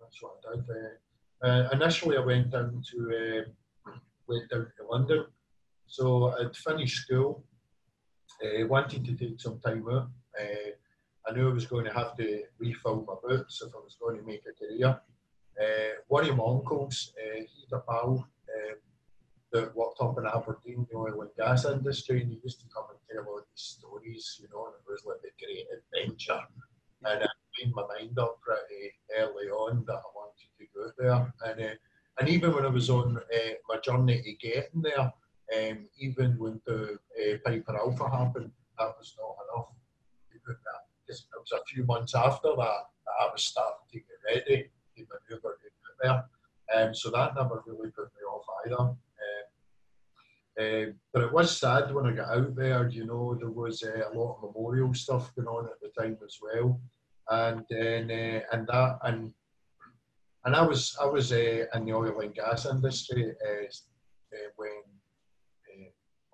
That's 0.00 0.20
what 0.20 0.36
I 0.50 0.56
did. 0.56 0.96
Uh, 1.42 1.46
uh, 1.46 1.68
initially, 1.72 2.16
I 2.16 2.24
went 2.24 2.50
down 2.50 2.82
to 2.90 3.44
uh, 3.86 3.92
went 4.26 4.50
down 4.50 4.66
to 4.78 4.86
London, 4.90 5.26
so 5.86 6.34
I'd 6.38 6.56
finished 6.56 7.02
school. 7.02 7.44
Uh, 8.42 8.66
wanted 8.66 9.04
to 9.04 9.14
take 9.14 9.40
some 9.40 9.60
time 9.60 9.84
out. 9.90 10.08
I 11.28 11.32
knew 11.34 11.50
I 11.50 11.52
was 11.52 11.66
going 11.66 11.84
to 11.84 11.92
have 11.92 12.16
to 12.16 12.42
refill 12.58 13.04
my 13.06 13.14
boots 13.22 13.60
if 13.62 13.74
I 13.74 13.78
was 13.78 13.96
going 14.00 14.16
to 14.18 14.24
make 14.24 14.42
a 14.48 14.58
career. 14.58 14.98
Uh, 15.60 16.00
one 16.06 16.28
of 16.28 16.36
my 16.36 16.44
uncles, 16.44 17.12
uh, 17.18 17.40
he's 17.40 17.72
a 17.72 17.80
pal 17.80 18.26
um, 18.56 18.76
that 19.52 19.76
worked 19.76 20.00
up 20.00 20.16
in 20.18 20.26
Aberdeen, 20.26 20.86
the 20.90 20.96
oil 20.96 21.20
and 21.20 21.30
gas 21.36 21.66
industry, 21.66 22.22
and 22.22 22.30
he 22.30 22.40
used 22.42 22.60
to 22.60 22.66
come 22.74 22.84
and 22.90 22.98
tell 23.10 23.30
all 23.30 23.40
these 23.40 23.76
stories, 23.78 24.38
you 24.40 24.48
know, 24.52 24.66
and 24.66 24.74
it 24.76 24.90
was 24.90 25.04
like 25.04 25.20
a 25.24 25.34
great 25.44 25.66
adventure. 25.76 26.40
And 27.04 27.22
I 27.22 27.26
made 27.60 27.74
my 27.74 27.82
mind 27.86 28.18
up 28.18 28.40
pretty 28.40 28.94
early 29.18 29.48
on 29.48 29.84
that 29.86 29.94
I 29.94 30.10
wanted 30.14 30.48
to 30.58 30.66
go 30.74 30.90
there. 30.98 31.34
And 31.44 31.60
uh, 31.60 31.74
and 32.20 32.28
even 32.28 32.52
when 32.52 32.64
I 32.64 32.68
was 32.68 32.90
on 32.90 33.16
uh, 33.16 33.54
my 33.68 33.78
journey 33.78 34.22
to 34.22 34.32
getting 34.34 34.82
there, 34.82 35.12
um, 35.56 35.88
even 35.98 36.36
when 36.38 36.60
the 36.66 36.98
uh, 37.20 37.36
Piper 37.44 37.76
Alpha 37.76 38.08
happened, 38.08 38.50
that 38.78 38.94
was 38.98 39.14
not 39.18 39.36
enough 39.44 39.68
to 40.32 40.38
put 40.44 40.56
that 40.64 40.87
it 41.08 41.40
was 41.40 41.52
a 41.52 41.64
few 41.64 41.84
months 41.84 42.14
after 42.14 42.48
that 42.48 42.82
that 43.04 43.16
I 43.20 43.28
was 43.32 43.42
starting 43.42 43.88
to 43.92 43.98
get 43.98 44.06
ready 44.26 44.70
to 44.96 45.06
manoeuvre 45.10 45.50
to 45.50 45.68
get 45.82 45.96
there. 46.02 46.24
Um, 46.74 46.94
so 46.94 47.10
that 47.10 47.34
never 47.34 47.62
really 47.66 47.90
put 47.90 48.12
me 48.16 48.22
off 48.30 48.44
either. 48.66 48.80
Um, 48.80 48.96
Uh, 50.58 50.90
but 51.12 51.22
it 51.22 51.32
was 51.32 51.56
sad 51.56 51.94
when 51.94 52.06
I 52.06 52.12
got 52.12 52.36
out 52.36 52.56
there. 52.56 52.88
You 52.88 53.06
know, 53.06 53.36
there 53.38 53.50
was 53.50 53.84
uh, 53.84 54.10
a 54.10 54.12
lot 54.18 54.34
of 54.34 54.42
memorial 54.42 54.92
stuff 54.92 55.32
going 55.36 55.46
on 55.46 55.66
at 55.66 55.80
the 55.80 55.90
time 56.00 56.18
as 56.24 56.36
well, 56.42 56.80
and 57.30 57.64
then 57.70 58.10
uh, 58.10 58.40
and 58.52 58.66
that 58.66 58.98
and 59.04 59.32
and 60.44 60.56
I 60.56 60.62
was 60.62 60.96
I 61.00 61.06
was 61.06 61.30
uh, 61.30 61.64
in 61.74 61.84
the 61.84 61.92
oil 61.92 62.20
and 62.20 62.34
gas 62.34 62.66
industry 62.66 63.30
uh, 63.30 64.48
when 64.56 64.82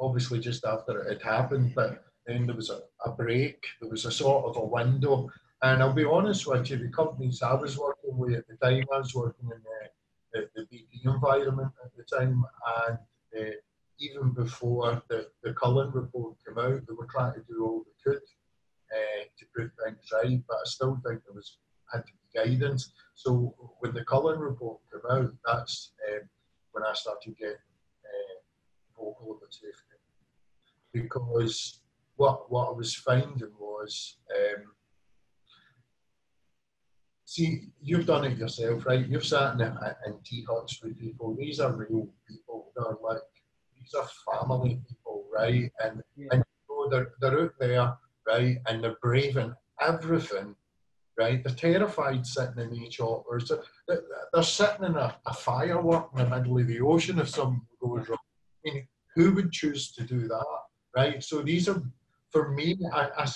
obviously 0.01 0.41
just 0.41 0.65
after 0.65 1.03
it 1.03 1.23
had 1.23 1.23
happened, 1.23 1.75
but 1.75 2.05
then 2.27 2.47
there 2.47 2.57
was 2.57 2.71
a, 2.71 2.81
a 3.05 3.11
break. 3.13 3.65
There 3.81 3.91
was 3.91 4.05
a 4.05 4.11
sort 4.11 4.45
of 4.47 4.57
a 4.57 4.65
window 4.65 5.31
and 5.65 5.83
I'll 5.83 5.95
be 5.95 6.05
honest 6.05 6.47
with 6.47 6.69
you, 6.69 6.77
the 6.77 6.89
companies 6.89 7.41
I 7.41 7.55
was 7.55 7.79
working 7.79 8.19
with 8.19 8.35
at 8.35 8.47
the 8.47 8.57
time, 8.57 8.85
I 8.93 8.99
was 8.99 9.15
working 9.15 9.49
in 9.51 9.63
the, 9.63 10.49
the, 10.55 10.63
the 10.69 10.77
BP 10.77 11.15
environment 11.15 11.73
at 11.83 11.91
the 11.97 12.05
time, 12.05 12.45
and 12.87 12.99
uh, 13.39 13.51
even 13.99 14.33
before 14.33 15.03
the, 15.09 15.29
the 15.43 15.55
Cullen 15.55 15.91
report 15.93 16.37
came 16.47 16.59
out, 16.59 16.87
they 16.87 16.93
were 16.93 17.07
trying 17.07 17.33
to 17.33 17.41
do 17.49 17.65
all 17.65 17.83
they 17.83 18.11
could 18.11 18.21
uh, 18.21 19.25
to 19.39 19.47
put 19.57 19.71
things 19.83 20.07
right, 20.13 20.43
but 20.47 20.57
I 20.57 20.65
still 20.67 21.01
think 21.03 21.23
there 21.25 21.35
was 21.35 21.57
had 21.91 22.05
to 22.05 22.13
be 22.13 22.39
guidance. 22.39 22.93
So 23.15 23.55
when 23.79 23.95
the 23.95 24.05
Cullen 24.05 24.41
report 24.41 24.81
came 24.93 25.11
out, 25.11 25.33
that's 25.47 25.93
um, 26.13 26.29
when 26.73 26.85
I 26.85 26.93
started 26.93 27.39
getting 27.39 27.55
uh, 27.55 29.01
vocal 29.03 29.39
about 29.39 29.55
safety. 29.55 29.97
Because 30.93 31.81
what, 32.17 32.51
what 32.51 32.69
I 32.69 32.73
was 32.73 32.95
finding 32.95 33.53
was 33.59 34.17
um, 34.35 34.65
see, 37.35 37.69
you've 37.83 38.07
done 38.07 38.25
it 38.25 38.39
yourself, 38.39 38.87
right? 38.87 39.07
You've 39.07 39.27
sat 39.27 39.55
in, 39.55 39.61
in 39.61 40.15
tea 40.25 40.45
huts 40.49 40.81
with 40.83 40.99
people. 40.99 41.37
These 41.37 41.61
are 41.61 41.73
real 41.73 42.09
people. 42.29 42.73
They're 42.77 42.97
like, 43.03 43.19
these 43.77 43.93
are 43.95 44.09
family 44.33 44.81
people, 44.89 45.25
right? 45.33 45.71
And, 45.83 46.03
yeah. 46.17 46.29
and 46.33 46.45
you 46.69 46.89
know, 46.91 46.91
they're, 46.91 47.13
they're 47.21 47.81
out 47.81 47.99
there, 48.27 48.35
right? 48.39 48.59
And 48.67 48.85
they're 48.85 48.97
braving 49.03 49.53
everything, 49.81 50.55
right? 51.19 51.43
They're 51.43 51.55
terrified 51.55 52.25
sitting 52.25 52.59
in 52.59 52.75
each 52.75 53.01
other. 53.01 53.41
They're, 53.89 54.03
they're 54.33 54.43
sitting 54.43 54.85
in 54.85 54.97
a, 54.97 55.17
a 55.27 55.35
firework 55.35 56.11
in 56.17 56.19
the 56.19 56.37
middle 56.37 56.59
of 56.59 56.67
the 56.69 56.81
ocean 56.81 57.19
if 57.19 57.29
something 57.31 57.63
goes 57.81 58.09
wrong. 58.09 58.19
I 58.67 58.71
mean, 58.71 58.89
who 59.17 59.33
would 59.33 59.51
choose 59.51 59.93
to 59.93 60.05
do 60.05 60.29
that, 60.29 60.45
right? 60.97 61.23
So 61.23 61.43
these 61.43 61.69
are, 61.69 61.83
for 62.35 62.51
me, 62.51 62.77
I, 62.93 63.09
I, 63.17 63.27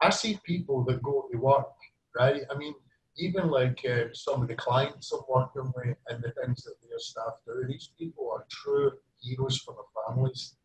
I 0.00 0.10
see 0.10 0.40
people 0.44 0.84
that 0.86 1.00
go 1.00 1.28
to 1.30 1.38
work, 1.38 1.70
right? 2.18 2.42
I 2.50 2.58
mean, 2.58 2.74
even 3.16 3.48
like 3.48 3.80
uh, 3.88 4.06
some 4.12 4.42
of 4.42 4.48
the 4.48 4.56
clients 4.56 5.12
I'm 5.12 5.20
working 5.28 5.72
with 5.76 5.96
and 6.08 6.22
the 6.22 6.32
things 6.32 6.64
that 6.64 6.74
their 6.82 6.98
staff 6.98 7.34
do, 7.46 7.64
these 7.68 7.90
people 7.96 8.28
are 8.34 8.44
true 8.50 8.90
heroes 9.20 9.58
for 9.58 9.74
their 9.74 10.04
families. 10.04 10.56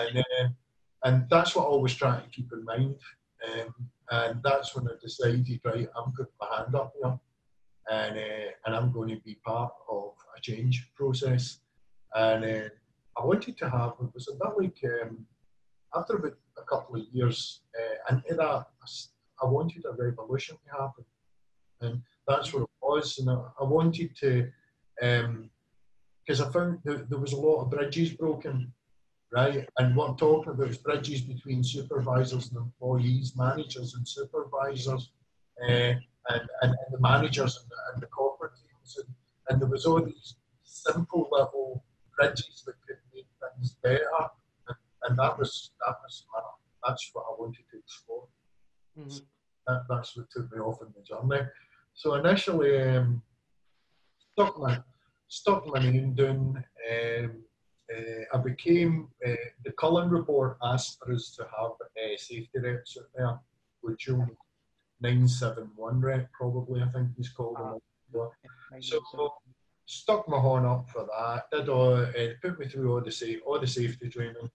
And, 0.00 0.18
uh, 0.18 0.48
and 1.04 1.26
that's 1.30 1.54
what 1.54 1.62
I 1.62 1.66
always 1.66 1.94
try 1.94 2.18
to 2.18 2.28
keep 2.30 2.50
in 2.52 2.64
mind. 2.64 2.96
Um, 3.46 3.74
and 4.10 4.42
that's 4.42 4.74
when 4.74 4.88
I 4.88 4.94
decided, 5.00 5.60
right, 5.64 5.88
I'm 5.96 6.10
putting 6.12 6.32
my 6.40 6.56
hand 6.56 6.74
up 6.74 6.92
here 7.00 7.18
and, 7.88 8.18
uh, 8.18 8.50
and 8.64 8.74
I'm 8.74 8.90
going 8.90 9.10
to 9.10 9.20
be 9.20 9.36
part 9.46 9.72
of 9.88 10.12
a 10.36 10.40
change 10.40 10.90
process. 10.96 11.58
And 12.16 12.44
uh, 12.44 12.68
I 13.16 13.24
wanted 13.24 13.56
to 13.58 13.70
have, 13.70 13.92
it 14.02 14.12
was 14.12 14.28
a 14.28 14.32
bit 14.32 14.54
like, 14.58 14.92
um, 15.02 15.24
after 15.96 16.16
about 16.16 16.36
a 16.58 16.62
couple 16.62 16.96
of 16.96 17.06
years 17.12 17.62
uh, 17.78 18.16
I 19.42 19.46
wanted 19.46 19.84
a 19.84 19.92
revolution 19.92 20.56
to 20.64 20.70
happen 20.72 21.04
and 21.80 22.02
that's 22.26 22.52
what 22.52 22.62
it 22.62 22.68
was. 22.82 23.18
And 23.18 23.30
I, 23.30 23.38
I 23.60 23.64
wanted 23.64 24.16
to, 24.16 24.50
because 24.98 26.40
um, 26.40 26.46
I 26.46 26.52
found 26.52 26.78
that 26.84 27.08
there 27.08 27.18
was 27.18 27.32
a 27.32 27.40
lot 27.40 27.62
of 27.62 27.70
bridges 27.70 28.12
broken, 28.12 28.72
right? 29.32 29.68
And 29.78 29.94
what 29.96 30.10
I'm 30.10 30.16
talking 30.16 30.52
about 30.52 30.68
is 30.68 30.78
bridges 30.78 31.20
between 31.22 31.62
supervisors 31.62 32.50
and 32.50 32.58
employees, 32.58 33.34
managers 33.36 33.94
and 33.94 34.06
supervisors, 34.06 35.10
uh, 35.62 35.72
and, 35.72 36.00
and, 36.28 36.42
and, 36.62 36.74
the 36.90 37.00
managers 37.00 37.58
and 37.60 37.70
the, 37.70 37.76
and 37.94 38.02
the 38.02 38.06
corporate 38.06 38.52
teams. 38.56 38.98
And, 38.98 39.14
and 39.48 39.60
there 39.60 39.68
was 39.68 39.86
all 39.86 40.02
these 40.02 40.36
simple 40.64 41.28
level 41.30 41.84
bridges 42.18 42.64
that 42.66 42.74
could 42.86 42.98
make 43.14 43.26
things 43.40 43.76
better. 43.82 44.10
And, 45.06 45.18
that 45.18 45.38
was 45.38 45.72
that 45.86 45.96
was 46.02 46.24
my, 46.32 46.40
that's 46.86 47.10
what 47.12 47.24
I 47.30 47.34
wanted 47.38 47.64
to 47.70 47.78
explore. 47.78 48.24
Mm-hmm. 48.98 49.18
That, 49.66 49.82
that's 49.88 50.16
what 50.16 50.30
took 50.30 50.52
me 50.52 50.58
off 50.58 50.80
in 50.82 50.88
the 50.96 51.02
journey. 51.02 51.46
So 51.94 52.14
initially, 52.14 52.80
um, 52.82 53.22
stuck 54.32 54.58
my 54.58 54.78
stuck 55.28 55.66
my 55.66 55.80
name 55.80 56.14
down. 56.14 56.64
Um, 56.90 57.42
uh, 57.94 58.36
I 58.36 58.38
became 58.38 59.08
uh, 59.26 59.32
the 59.64 59.72
Cullen 59.72 60.10
report 60.10 60.58
asked 60.62 60.98
for 60.98 61.12
us 61.12 61.30
to 61.36 61.42
have 61.56 61.72
a 61.96 62.16
safety 62.16 62.58
reps 62.58 62.98
out 62.98 63.06
there 63.14 63.38
with 63.82 63.98
June 63.98 64.36
971 65.00 66.00
rep, 66.00 66.30
probably, 66.32 66.82
I 66.82 66.88
think 66.88 67.08
he's 67.16 67.28
called 67.28 67.58
him. 67.58 67.80
Ah, 68.16 68.76
so 68.80 69.00
stuck 69.84 70.28
my 70.28 70.38
horn 70.38 70.64
up 70.64 70.88
for 70.90 71.06
that. 71.06 71.44
Did 71.52 71.68
all, 71.68 71.94
uh, 71.94 72.28
put 72.42 72.58
me 72.58 72.66
through 72.66 72.92
all 72.92 73.00
the 73.00 73.12
safe, 73.12 73.40
all 73.46 73.60
the 73.60 73.66
safety 73.66 74.08
training, 74.08 74.50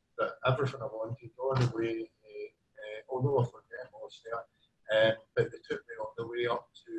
everything 0.48 0.82
I 0.82 0.86
wanted, 0.86 1.32
on 1.40 1.62
the 1.62 1.72
way. 1.76 2.10
Uh, 2.10 2.50
uh, 2.82 3.00
although 3.10 3.40
I 3.40 3.46
forget 3.46 3.92
most 3.94 4.22
there, 4.26 4.44
um, 4.92 5.18
but 5.36 5.52
they 5.52 5.62
took 5.68 5.82
me 5.88 5.96
on 6.02 6.12
the 6.18 6.28
way 6.28 6.48
up 6.48 6.68
to 6.86 6.92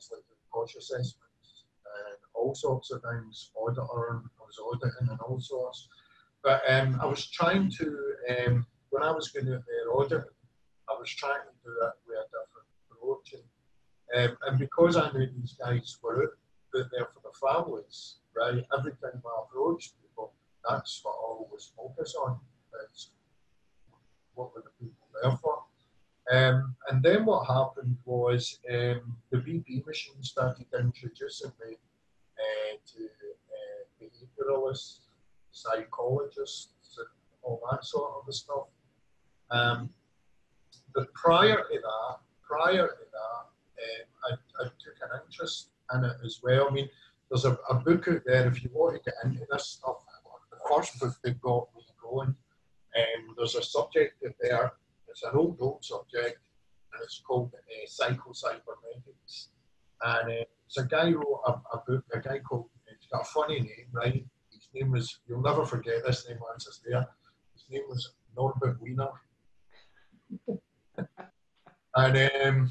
things 0.00 0.10
like 0.12 0.24
the 0.28 0.36
cost 0.50 0.76
assessments 0.76 1.64
and 1.84 2.18
all 2.34 2.54
sorts 2.54 2.90
of 2.90 3.02
things, 3.02 3.50
auditor, 3.54 3.82
I 3.82 4.44
was 4.46 4.58
auditing 4.58 5.08
and 5.10 5.20
all 5.20 5.40
sorts. 5.40 5.88
But 6.42 6.62
um, 6.68 6.98
I 7.02 7.06
was 7.06 7.26
trying 7.30 7.70
to, 7.72 7.86
um, 8.30 8.66
when 8.90 9.02
I 9.02 9.10
was 9.10 9.28
going 9.28 9.46
to 9.46 9.52
their 9.52 9.92
audit, 9.92 10.24
I 10.88 10.94
was 10.98 11.10
trying 11.10 11.44
to 11.44 11.54
do 11.64 11.70
it 11.70 11.92
with 12.06 12.16
a 12.16 12.26
different 12.32 12.68
approach. 12.90 13.34
And, 14.14 14.30
um, 14.30 14.36
and 14.46 14.58
because 14.58 14.96
I 14.96 15.10
knew 15.12 15.26
these 15.26 15.54
guys 15.58 15.98
were 16.02 16.22
out, 16.24 16.30
there 16.72 17.08
for 17.12 17.20
the 17.24 17.34
families, 17.44 18.16
right, 18.34 18.64
every 18.76 18.92
time 18.92 19.22
I 19.26 19.42
approached 19.44 19.94
people, 20.00 20.09
that's 20.68 21.00
what 21.02 21.12
I 21.12 21.22
always 21.22 21.72
focus 21.76 22.14
on. 22.14 22.38
Is 22.94 23.10
what 24.34 24.54
were 24.54 24.62
the 24.62 24.70
people 24.84 25.06
there 25.22 25.36
for? 25.36 25.64
Um, 26.32 26.76
and 26.88 27.02
then 27.02 27.24
what 27.26 27.46
happened 27.46 27.96
was 28.04 28.60
um, 28.70 29.16
the 29.30 29.38
BP 29.38 29.84
machine 29.84 30.22
started 30.22 30.66
introducing 30.78 31.52
me 31.64 31.76
uh, 32.38 32.76
to 32.94 33.04
uh, 33.04 33.82
behavioralists, 34.00 34.98
psychologists, 35.50 36.96
and 36.98 37.06
all 37.42 37.60
that 37.70 37.84
sort 37.84 38.12
of 38.26 38.34
stuff. 38.34 38.68
Um, 39.50 39.90
but 40.94 41.12
prior 41.14 41.56
to 41.56 41.80
that, 41.80 42.16
prior 42.42 42.86
to 42.86 43.04
that, 43.12 43.44
um, 43.80 44.38
I, 44.58 44.62
I, 44.62 44.64
took 44.64 44.94
an 45.02 45.20
interest 45.26 45.70
in 45.94 46.04
it 46.04 46.16
as 46.24 46.40
well. 46.42 46.68
I 46.68 46.72
mean, 46.72 46.88
there's 47.28 47.44
a, 47.44 47.58
a, 47.68 47.74
book 47.74 48.06
out 48.08 48.22
there 48.26 48.46
if 48.46 48.62
you 48.62 48.70
want 48.72 48.96
to 48.96 49.10
get 49.10 49.14
into 49.24 49.46
this 49.50 49.66
stuff. 49.66 50.04
First 50.72 51.00
book 51.00 51.14
that 51.24 51.40
got 51.40 51.68
me 51.74 51.82
going, 52.00 52.28
um, 52.28 53.34
there's 53.36 53.56
a 53.56 53.62
subject 53.62 54.22
there 54.40 54.72
it's 55.10 55.22
an 55.24 55.30
old, 55.34 55.56
old 55.60 55.84
subject, 55.84 56.38
and 56.92 57.02
it's 57.02 57.20
called 57.26 57.52
uh, 57.54 57.86
Psycho-Cybernetics. 57.86 59.48
And 60.02 60.30
uh, 60.30 60.44
it's 60.66 60.78
a 60.78 60.84
guy 60.84 61.12
wrote 61.12 61.42
a, 61.46 61.52
a, 61.76 61.82
book, 61.86 62.04
a 62.14 62.20
guy 62.20 62.38
called, 62.38 62.68
he's 62.88 63.08
got 63.12 63.22
a 63.22 63.24
funny 63.24 63.60
name, 63.60 63.88
right? 63.92 64.24
His 64.52 64.68
name 64.74 64.92
was, 64.92 65.20
you'll 65.26 65.42
never 65.42 65.64
forget 65.64 66.04
this 66.06 66.28
name 66.28 66.38
once 66.40 66.66
it's 66.66 66.80
there. 66.86 67.06
His 67.54 67.64
name 67.70 67.82
was 67.88 68.12
Norbert 68.36 68.80
Wiener. 68.80 69.08
and 71.96 72.30
um, 72.46 72.70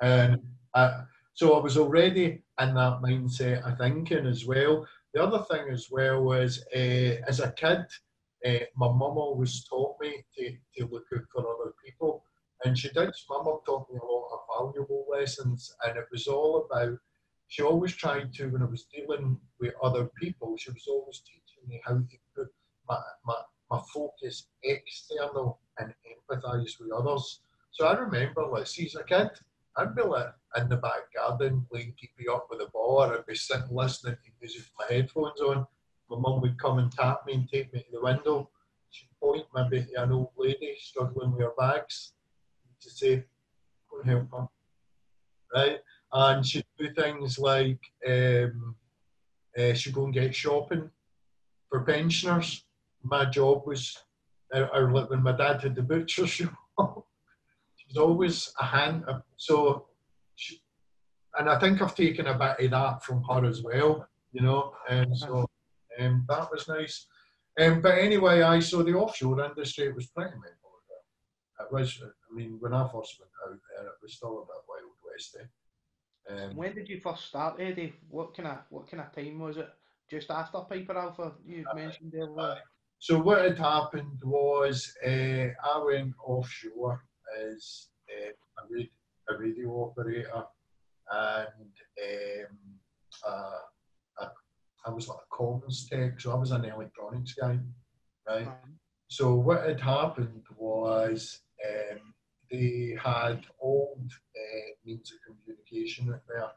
and 0.00 0.40
uh, 0.72 1.02
so 1.34 1.54
I 1.54 1.60
was 1.60 1.76
already 1.76 2.42
in 2.60 2.74
that 2.74 3.02
mindset 3.02 3.70
of 3.70 3.78
thinking 3.78 4.26
as 4.26 4.46
well. 4.46 4.86
The 5.14 5.22
other 5.22 5.44
thing 5.44 5.70
as 5.70 5.92
well 5.92 6.22
was, 6.24 6.64
uh, 6.74 7.22
as 7.28 7.38
a 7.38 7.52
kid, 7.52 7.86
uh, 8.44 8.64
my 8.76 8.88
mum 8.88 9.16
always 9.16 9.64
taught 9.64 9.94
me 10.00 10.24
to, 10.36 10.50
to 10.76 10.86
look 10.92 11.04
out 11.14 11.22
for 11.32 11.40
other 11.40 11.72
people. 11.84 12.24
And 12.64 12.76
she 12.76 12.88
did. 12.88 13.12
My 13.30 13.36
mum 13.36 13.60
taught 13.64 13.88
me 13.92 14.00
a 14.02 14.04
lot 14.04 14.30
of 14.32 14.40
valuable 14.58 15.06
lessons, 15.08 15.72
and 15.84 15.96
it 15.96 16.06
was 16.10 16.26
all 16.26 16.66
about. 16.68 16.98
She 17.46 17.62
always 17.62 17.94
tried 17.94 18.32
to, 18.34 18.48
when 18.48 18.62
I 18.62 18.66
was 18.66 18.86
dealing 18.92 19.38
with 19.60 19.74
other 19.80 20.10
people, 20.20 20.56
she 20.56 20.72
was 20.72 20.86
always 20.88 21.20
teaching 21.20 21.68
me 21.68 21.80
how 21.84 21.94
to 21.94 22.16
put 22.34 22.48
my, 22.88 22.98
my, 23.24 23.36
my 23.70 23.80
focus 23.92 24.48
external 24.64 25.60
and 25.78 25.94
empathise 26.10 26.80
with 26.80 26.90
others. 26.90 27.40
So 27.70 27.86
I 27.86 27.96
remember, 27.96 28.46
like, 28.46 28.66
see, 28.66 28.86
as 28.86 28.96
a 28.96 29.04
kid, 29.04 29.30
I'd 29.76 29.94
be 29.94 30.02
like 30.02 30.32
in 30.56 30.68
the 30.68 30.76
back 30.76 31.12
garden 31.14 31.66
playing 31.70 31.94
keepy 32.00 32.28
up 32.28 32.46
with 32.50 32.60
the 32.60 32.68
ball, 32.72 33.02
or 33.02 33.18
I'd 33.18 33.26
be 33.26 33.34
sitting 33.34 33.68
listening 33.70 34.16
to 34.24 34.30
with 34.56 34.70
my 34.78 34.94
headphones 34.94 35.40
on 35.40 35.66
my 36.10 36.18
mum 36.18 36.40
would 36.40 36.58
come 36.58 36.78
and 36.78 36.92
tap 36.92 37.22
me 37.26 37.34
and 37.34 37.48
take 37.48 37.72
me 37.72 37.80
to 37.80 37.92
the 37.92 38.02
window. 38.02 38.50
She'd 38.90 39.08
point 39.20 39.46
maybe 39.54 39.84
to 39.84 40.02
an 40.02 40.12
old 40.12 40.30
lady 40.36 40.76
struggling 40.78 41.32
with 41.32 41.40
her 41.40 41.52
bags 41.58 42.12
to 42.80 42.90
say, 42.90 43.24
go 43.90 44.00
and 44.00 44.10
help 44.10 44.30
her. 44.32 44.48
Right? 45.54 45.78
And 46.12 46.46
she'd 46.46 46.66
do 46.78 46.92
things 46.92 47.38
like 47.38 47.80
um, 48.06 48.76
uh, 49.58 49.72
she'd 49.74 49.94
go 49.94 50.04
and 50.04 50.14
get 50.14 50.34
shopping 50.34 50.90
for 51.68 51.80
pensioners. 51.82 52.64
my 53.02 53.24
job 53.24 53.62
was, 53.66 53.96
or 54.52 54.92
like 54.92 55.10
when 55.10 55.22
my 55.22 55.32
dad 55.32 55.62
had 55.62 55.74
the 55.74 55.82
butcher 55.82 56.26
shop, 56.26 56.52
she 57.76 57.86
was 57.88 57.96
always 57.96 58.52
a 58.60 58.64
hand. 58.64 59.04
So, 59.36 59.86
she, 60.36 60.60
and 61.38 61.48
I 61.48 61.58
think 61.58 61.80
I've 61.82 61.94
taken 61.94 62.26
a 62.26 62.38
bit 62.38 62.66
of 62.66 62.70
that 62.70 63.04
from 63.04 63.22
her 63.24 63.44
as 63.44 63.62
well, 63.62 64.08
you 64.34 64.42
know, 64.42 64.74
and 64.90 65.16
so 65.16 65.46
um, 66.00 66.24
that 66.28 66.50
was 66.50 66.68
nice. 66.68 67.06
Um, 67.60 67.80
but 67.80 67.98
anyway, 67.98 68.42
I 68.42 68.58
saw 68.58 68.82
the 68.82 68.94
offshore 68.94 69.44
industry. 69.44 69.86
It 69.86 69.94
was 69.94 70.06
pretty 70.08 70.32
mental. 70.32 70.64
It 71.60 71.72
was. 71.72 72.02
I 72.02 72.34
mean, 72.34 72.56
when 72.58 72.74
I 72.74 72.82
first 72.88 73.20
went 73.20 73.30
out 73.46 73.60
there, 73.76 73.86
it 73.86 73.94
was 74.02 74.14
still 74.14 74.42
a 74.42 74.46
bit 74.46 74.64
wild 74.68 74.92
west. 75.06 75.36
Eh? 75.40 75.46
Um, 76.34 76.56
when 76.56 76.74
did 76.74 76.88
you 76.88 77.00
first 77.00 77.26
start, 77.26 77.60
Eddie? 77.60 77.94
What 78.10 78.36
kind 78.36 78.48
of 78.48 78.58
what 78.70 78.90
kind 78.90 79.02
of 79.02 79.14
time 79.14 79.38
was 79.38 79.56
it? 79.56 79.68
Just 80.10 80.30
after 80.30 80.58
Piper 80.60 80.98
Alpha, 80.98 81.32
you 81.46 81.64
uh, 81.70 81.74
mentioned 81.74 82.12
earlier. 82.14 82.38
Uh, 82.38 82.56
so 82.98 83.20
what 83.20 83.42
had 83.42 83.58
happened 83.58 84.20
was 84.24 84.92
uh, 85.06 85.08
I 85.64 85.82
went 85.84 86.14
offshore 86.24 87.04
as 87.40 87.88
uh, 88.10 88.32
a, 88.62 88.66
radio, 88.70 88.90
a, 89.28 89.38
radio 89.38 89.84
operator, 89.84 90.44
and 91.12 91.72
um, 92.02 92.58
uh, 93.26 93.58
I, 94.86 94.90
was 94.90 95.08
like 95.08 95.18
a 95.18 95.34
comms 95.34 95.88
tech, 95.88 96.20
so 96.20 96.32
I 96.32 96.36
was 96.36 96.50
an 96.50 96.64
electronics 96.64 97.34
guy, 97.34 97.58
right? 98.28 98.46
Um, 98.46 98.78
so 99.08 99.34
what 99.34 99.66
had 99.66 99.80
happened 99.80 100.42
was 100.56 101.40
um, 101.64 102.14
they 102.50 102.96
had 103.02 103.44
old 103.60 104.10
uh, 104.36 104.70
means 104.84 105.12
of 105.12 105.18
communication 105.26 106.08
there, 106.28 106.50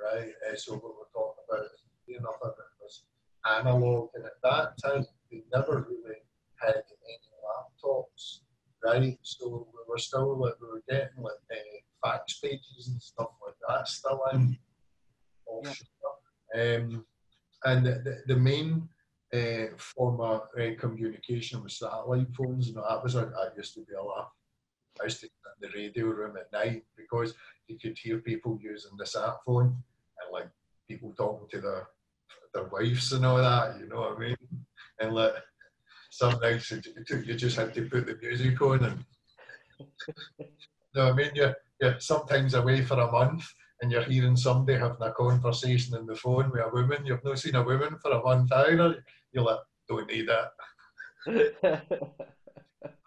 right? 0.00 0.32
Uh, 0.50 0.56
so 0.56 0.74
what 0.74 0.94
we're 0.96 1.12
talking 1.12 1.44
about, 1.48 1.66
enough 2.08 2.38
of 2.42 2.50
it 2.50 2.82
was 2.82 3.04
analog, 3.46 4.10
and 4.14 4.24
at 4.24 4.42
that 4.42 4.76
time 4.82 5.06
they 5.30 5.42
never 5.52 5.86
really 5.88 6.16
had 6.56 6.74
any 6.74 7.18
laptops, 7.42 8.40
right? 8.84 9.18
So 9.22 9.66
we 9.72 9.80
were 9.88 9.98
still 9.98 10.38
like 10.38 10.54
we 10.60 10.68
were 10.68 10.82
getting 10.88 11.22
like 11.22 11.34
uh, 11.50 11.56
fax 12.04 12.38
pages 12.40 12.88
and 12.88 13.00
stuff 13.00 13.28
like 13.44 13.54
that 13.68 13.88
still 13.88 14.20
in. 14.32 14.58
Yeah. 16.54 16.76
Um, 16.76 17.04
and 17.64 17.86
the, 17.86 18.22
the, 18.26 18.36
main 18.36 18.88
uh, 19.32 19.76
form 19.76 20.20
of 20.20 20.42
uh, 20.58 20.74
communication 20.78 21.62
was 21.62 21.78
satellite 21.78 22.34
phones, 22.34 22.68
and 22.68 22.76
that 22.76 23.02
was 23.02 23.14
a, 23.14 23.20
that 23.20 23.52
used 23.56 23.74
to 23.74 23.80
be 23.80 23.94
a 23.94 24.02
laugh. 24.02 24.30
I 25.00 25.04
used 25.04 25.20
to 25.20 25.26
in 25.26 25.30
the 25.60 25.78
radio 25.78 26.06
room 26.06 26.36
at 26.36 26.52
night 26.52 26.84
because 26.96 27.34
you 27.66 27.78
could 27.78 27.96
hear 27.98 28.18
people 28.18 28.58
using 28.60 28.92
the 28.98 29.06
sat 29.06 29.36
phone 29.44 29.66
and 29.66 30.32
like 30.32 30.48
people 30.88 31.12
talking 31.16 31.48
to 31.50 31.60
their 31.60 31.88
their 32.52 32.64
wives 32.64 33.12
and 33.12 33.24
all 33.24 33.38
that, 33.38 33.78
you 33.78 33.88
know 33.88 34.00
what 34.00 34.16
I 34.16 34.20
mean? 34.20 34.36
And 35.00 35.14
like 35.14 35.32
some 36.10 36.38
nights 36.40 36.70
you 36.70 37.34
just 37.34 37.56
had 37.56 37.72
to 37.74 37.88
put 37.88 38.06
the 38.06 38.18
music 38.20 38.60
on 38.60 38.84
and 38.84 39.04
you 40.38 40.46
know 40.94 41.04
what 41.06 41.12
I 41.14 41.16
mean? 41.16 41.30
You're, 41.34 41.54
you're 41.80 42.00
sometimes 42.00 42.52
away 42.54 42.82
for 42.82 43.00
a 43.00 43.10
month 43.10 43.44
and 43.82 43.90
you're 43.90 44.02
hearing 44.04 44.36
somebody 44.36 44.78
having 44.78 45.02
a 45.02 45.12
conversation 45.12 45.96
on 45.96 46.06
the 46.06 46.14
phone 46.14 46.50
with 46.50 46.62
a 46.62 46.70
woman. 46.72 47.04
You've 47.04 47.24
not 47.24 47.38
seen 47.38 47.56
a 47.56 47.62
woman 47.62 47.98
for 48.00 48.12
a 48.12 48.22
month 48.22 48.52
either. 48.52 49.04
You're 49.32 49.44
like, 49.44 49.58
don't 49.88 50.08
need 50.08 50.28
that. 50.28 50.52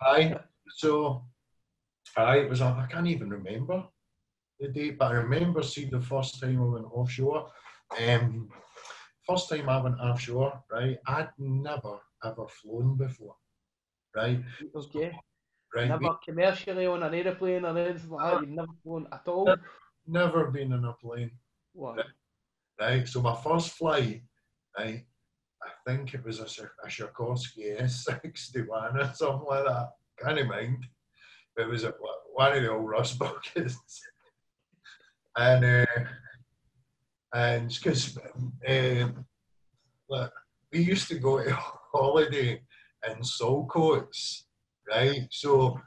Aye. 0.01 0.37
So, 0.75 1.23
aye, 2.17 2.39
it 2.39 2.49
was, 2.49 2.61
I 2.61 2.85
can't 2.91 3.07
even 3.07 3.29
remember 3.29 3.85
the 4.59 4.67
date, 4.67 4.97
but 4.99 5.11
I 5.11 5.15
remember 5.15 5.63
seeing 5.63 5.89
the 5.89 6.01
first 6.01 6.41
time 6.41 6.61
I 6.61 6.65
went 6.65 6.85
offshore. 6.91 7.49
Um, 7.97 8.49
first 9.25 9.49
time 9.49 9.69
I 9.69 9.81
went 9.81 9.99
offshore, 9.99 10.61
right? 10.69 10.97
I'd 11.07 11.29
never 11.37 11.99
ever 12.23 12.47
flown 12.47 12.97
before, 12.97 13.35
right? 14.15 14.41
Okay. 14.75 15.11
Right. 15.73 15.89
Never 15.89 15.99
we, 15.99 16.09
commercially 16.25 16.85
on 16.85 17.03
an 17.03 17.13
aeroplane 17.13 17.65
or 17.65 17.77
anything 17.77 18.09
like 18.09 18.31
that. 18.31 18.41
You've 18.41 18.49
never 18.49 18.71
flown 18.83 19.07
at 19.11 19.27
all. 19.27 19.55
Never 20.07 20.51
been 20.51 20.73
in 20.73 20.85
a 20.85 20.93
plane. 20.93 21.31
What? 21.73 22.05
Right. 22.79 23.07
So 23.07 23.21
my 23.21 23.35
first 23.35 23.71
flight, 23.71 24.21
right? 24.77 25.05
I 25.63 25.69
think 25.87 26.13
it 26.13 26.23
was 26.23 26.39
a, 26.39 26.43
a 26.43 26.87
Sikorsky 26.87 27.81
S61 27.81 28.95
or 28.95 29.13
something 29.13 29.47
like 29.47 29.65
that. 29.65 29.89
Can't 30.21 30.47
mind. 30.47 30.85
It 31.57 31.67
was 31.67 31.83
a, 31.83 31.93
one 32.33 32.55
of 32.55 32.61
the 32.61 32.71
old 32.71 32.87
rust 32.87 33.17
buckets. 33.19 34.01
and 35.37 35.65
uh, 35.65 36.03
and 37.33 37.69
because 37.69 38.17
um, 38.67 39.25
we 40.71 40.79
used 40.79 41.07
to 41.09 41.19
go 41.19 41.43
to 41.43 41.57
holiday 41.93 42.61
in 43.07 43.17
Saltcoats, 43.21 44.43
right? 44.89 45.27
So 45.31 45.79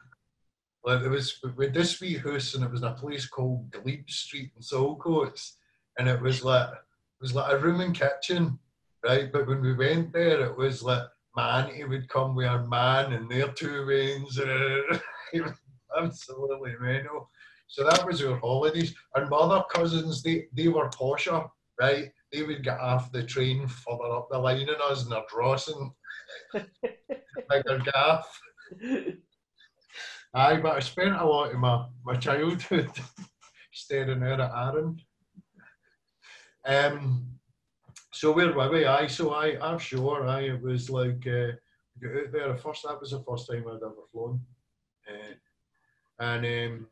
like 0.85 1.01
there 1.01 1.11
was 1.11 1.41
with 1.57 1.75
this 1.75 2.01
wee 2.01 2.17
house 2.17 2.55
and 2.55 2.65
it 2.65 2.71
was 2.71 2.83
in 2.83 2.89
a 2.89 2.95
place 2.95 3.27
called 3.27 3.71
Glebe 3.71 4.09
Street 4.09 4.53
in 4.57 4.63
Saltcoats, 4.63 5.53
and 5.99 6.09
it 6.09 6.21
was 6.21 6.45
like 6.45 6.69
it 6.71 7.21
was 7.21 7.35
like 7.35 7.53
a 7.53 7.59
room 7.59 7.81
and 7.81 7.95
kitchen, 7.95 8.59
right? 9.05 9.33
But 9.33 9.47
when 9.47 9.61
we 9.61 9.75
went 9.75 10.13
there, 10.13 10.45
it 10.45 10.57
was 10.57 10.83
like 10.83 11.03
my 11.35 11.61
auntie 11.61 11.85
would 11.85 12.09
come 12.09 12.35
with 12.35 12.49
her 12.49 12.67
man 12.67 13.13
and 13.13 13.31
their 13.31 13.49
two 13.49 13.87
wains. 13.89 14.41
absolutely 15.97 16.75
mental. 16.81 17.31
So 17.69 17.85
that 17.85 18.05
was 18.05 18.25
our 18.25 18.37
holidays. 18.39 18.95
And 19.15 19.29
my 19.29 19.37
other 19.37 19.63
cousins, 19.71 20.23
they, 20.23 20.47
they 20.53 20.69
were 20.69 20.89
posher, 20.89 21.49
right? 21.81 22.11
They 22.33 22.43
would 22.43 22.65
get 22.65 22.81
off 22.81 23.13
the 23.13 23.23
train 23.23 23.69
further 23.69 24.11
up 24.13 24.29
the 24.31 24.39
line 24.39 24.67
than 24.67 24.77
us 24.83 25.03
and 25.03 25.13
they're 25.13 25.23
drossing 25.29 25.93
bigger 26.55 27.79
gaff. 27.93 28.41
Aye, 30.35 30.59
but 30.59 30.77
I 30.77 30.81
spent 30.81 31.15
a 31.15 31.25
lot 31.25 31.53
of 31.53 31.59
my, 31.59 31.87
my 32.05 32.15
childhood 32.17 32.91
staring 33.73 34.23
out 34.23 34.41
at 34.41 34.51
Arran. 34.51 35.01
Um, 36.67 37.27
so 38.13 38.33
where 38.33 38.53
were 38.53 38.71
we? 38.71 38.85
Aye, 38.85 39.07
so 39.07 39.33
I, 39.33 39.59
I'm 39.61 39.79
sure 39.79 40.27
I 40.29 40.41
it 40.43 40.63
was 40.63 40.91
like 40.91 41.27
uh, 41.27 41.53
get 42.01 42.17
out 42.17 42.33
there. 42.33 42.57
First, 42.59 42.85
that 42.87 43.01
was 43.01 43.13
the 43.13 43.25
first 43.27 43.49
time 43.51 43.65
I'd 43.67 43.77
ever 43.77 43.95
flown, 44.13 44.41
uh, 45.09 46.23
and 46.23 46.45
um, 46.45 46.87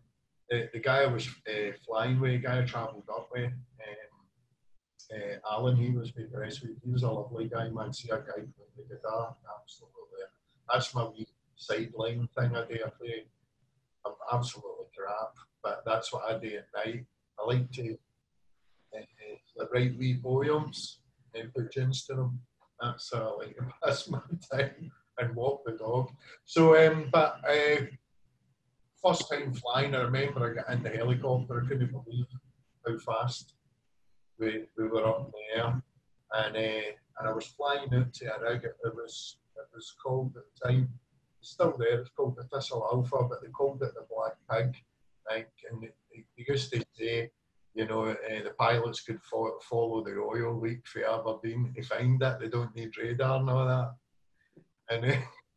the, 0.49 0.70
the 0.72 0.81
guy 0.81 1.03
I 1.03 1.07
was 1.07 1.29
uh, 1.29 1.72
flying 1.85 2.18
with, 2.20 2.42
guy 2.42 2.61
I 2.61 2.64
travelled 2.64 3.09
up 3.11 3.29
with, 3.33 3.53
um, 3.53 5.14
uh, 5.14 5.53
Alan, 5.53 5.77
he 5.77 5.90
was 5.90 6.11
very 6.33 6.51
sweet. 6.51 6.79
He 6.83 6.90
was 6.90 7.03
a 7.03 7.11
lovely 7.11 7.49
guy, 7.49 7.68
man. 7.68 7.92
See 7.92 8.09
a 8.09 8.16
guy 8.16 8.33
playing 8.33 8.77
the 8.77 8.94
guitar, 8.94 9.37
absolutely. 9.61 10.25
That's 10.72 10.94
my 10.94 11.05
wee 11.05 11.27
sideline 11.57 12.29
thing 12.38 12.55
I 12.55 12.64
do. 12.66 12.79
I 12.85 12.90
play. 12.90 13.27
I'm 14.05 14.12
absolutely 14.33 14.87
crap, 14.97 15.35
but 15.62 15.83
that's 15.85 16.12
what 16.12 16.25
I 16.29 16.38
do 16.38 16.59
at 16.59 16.87
night. 16.87 17.05
I 17.38 17.47
like 17.47 17.71
to 17.73 17.97
uh, 18.95 19.61
uh, 19.61 19.64
write 19.73 19.99
wee 19.99 20.21
poems 20.23 21.01
and 21.35 21.53
put 21.53 21.73
tunes 21.73 22.07
to 22.07 22.14
them. 22.14 22.40
That's 22.81 23.11
how 23.12 23.38
I 23.40 23.45
like 23.47 23.57
to 23.57 23.66
pass 23.85 24.09
my 24.09 24.21
time 24.53 24.92
and 25.19 25.35
walk 25.35 25.64
the 25.64 25.73
dog. 25.73 26.11
So, 26.45 26.77
um, 26.77 27.09
but 27.12 27.40
uh, 27.49 27.87
first 29.03 29.31
time 29.31 29.55
flying, 29.55 29.95
I 29.95 30.03
remember 30.03 30.51
I 30.51 30.55
got 30.55 30.73
in 30.73 30.83
the 30.83 30.90
helicopter. 30.90 31.62
I 31.62 31.69
couldn't 31.69 31.92
believe 31.92 32.27
how 32.87 32.99
fast 32.99 33.55
we, 34.38 34.64
we 34.77 34.88
were 34.88 35.07
up 35.07 35.27
in 35.27 35.33
the 35.33 35.61
air, 35.62 35.83
and 36.35 36.57
uh, 36.57 36.90
and 37.19 37.29
I 37.29 37.33
was 37.33 37.47
flying 37.47 37.92
out 37.95 38.12
to 38.12 38.27
a 38.27 38.40
rig. 38.42 38.64
It 38.64 38.95
was 38.95 39.38
it 39.57 39.66
was 39.75 39.95
called 40.03 40.37
at 40.37 40.42
the 40.45 40.69
time. 40.69 40.88
It's 41.47 41.53
still 41.53 41.77
there. 41.79 42.01
It's 42.01 42.11
called 42.11 42.35
the 42.35 42.43
Thistle 42.43 42.89
Alpha, 42.93 43.23
but 43.23 43.41
they 43.41 43.51
called 43.51 43.81
it 43.81 43.95
the 43.95 44.05
Black 44.11 44.35
Pig. 44.51 44.75
And 45.31 45.81
they, 45.81 45.93
they 46.11 46.45
used 46.49 46.73
to 46.73 46.85
say, 46.99 47.31
you 47.73 47.87
know, 47.87 48.07
uh, 48.07 48.43
the 48.43 48.53
pilots 48.59 49.03
could 49.03 49.23
fo- 49.23 49.61
follow 49.61 50.03
the 50.03 50.19
oil 50.19 50.59
leak 50.59 50.85
for 50.89 51.09
Aberdeen 51.09 51.73
to 51.77 51.83
find 51.85 52.21
it. 52.21 52.41
They 52.41 52.49
don't 52.49 52.75
need 52.75 52.97
radar 52.99 53.39
and 53.39 53.49
all 53.49 53.65
that. 53.65 53.95
And 54.91 55.05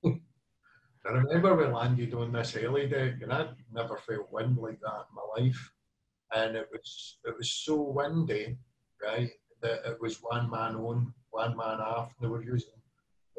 uh, 0.05 0.09
I 1.07 1.11
remember 1.11 1.55
we 1.55 1.65
landed 1.65 2.13
on 2.13 2.33
this 2.33 2.53
heli 2.53 2.87
deck, 2.87 3.15
and 3.23 3.33
I'd 3.33 3.55
never 3.73 3.97
felt 3.97 4.31
wind 4.31 4.59
like 4.59 4.79
that 4.81 5.05
in 5.09 5.15
my 5.15 5.43
life. 5.43 5.71
And 6.35 6.55
it 6.55 6.67
was 6.71 7.17
it 7.25 7.35
was 7.35 7.49
so 7.49 7.81
windy, 7.81 8.57
right, 9.03 9.31
that 9.63 9.89
it 9.89 9.99
was 9.99 10.21
one 10.21 10.51
man 10.51 10.75
on, 10.75 11.15
one 11.31 11.57
man 11.57 11.79
off. 11.81 12.13
And 12.19 12.29
they 12.29 12.31
were 12.31 12.43
using 12.43 12.73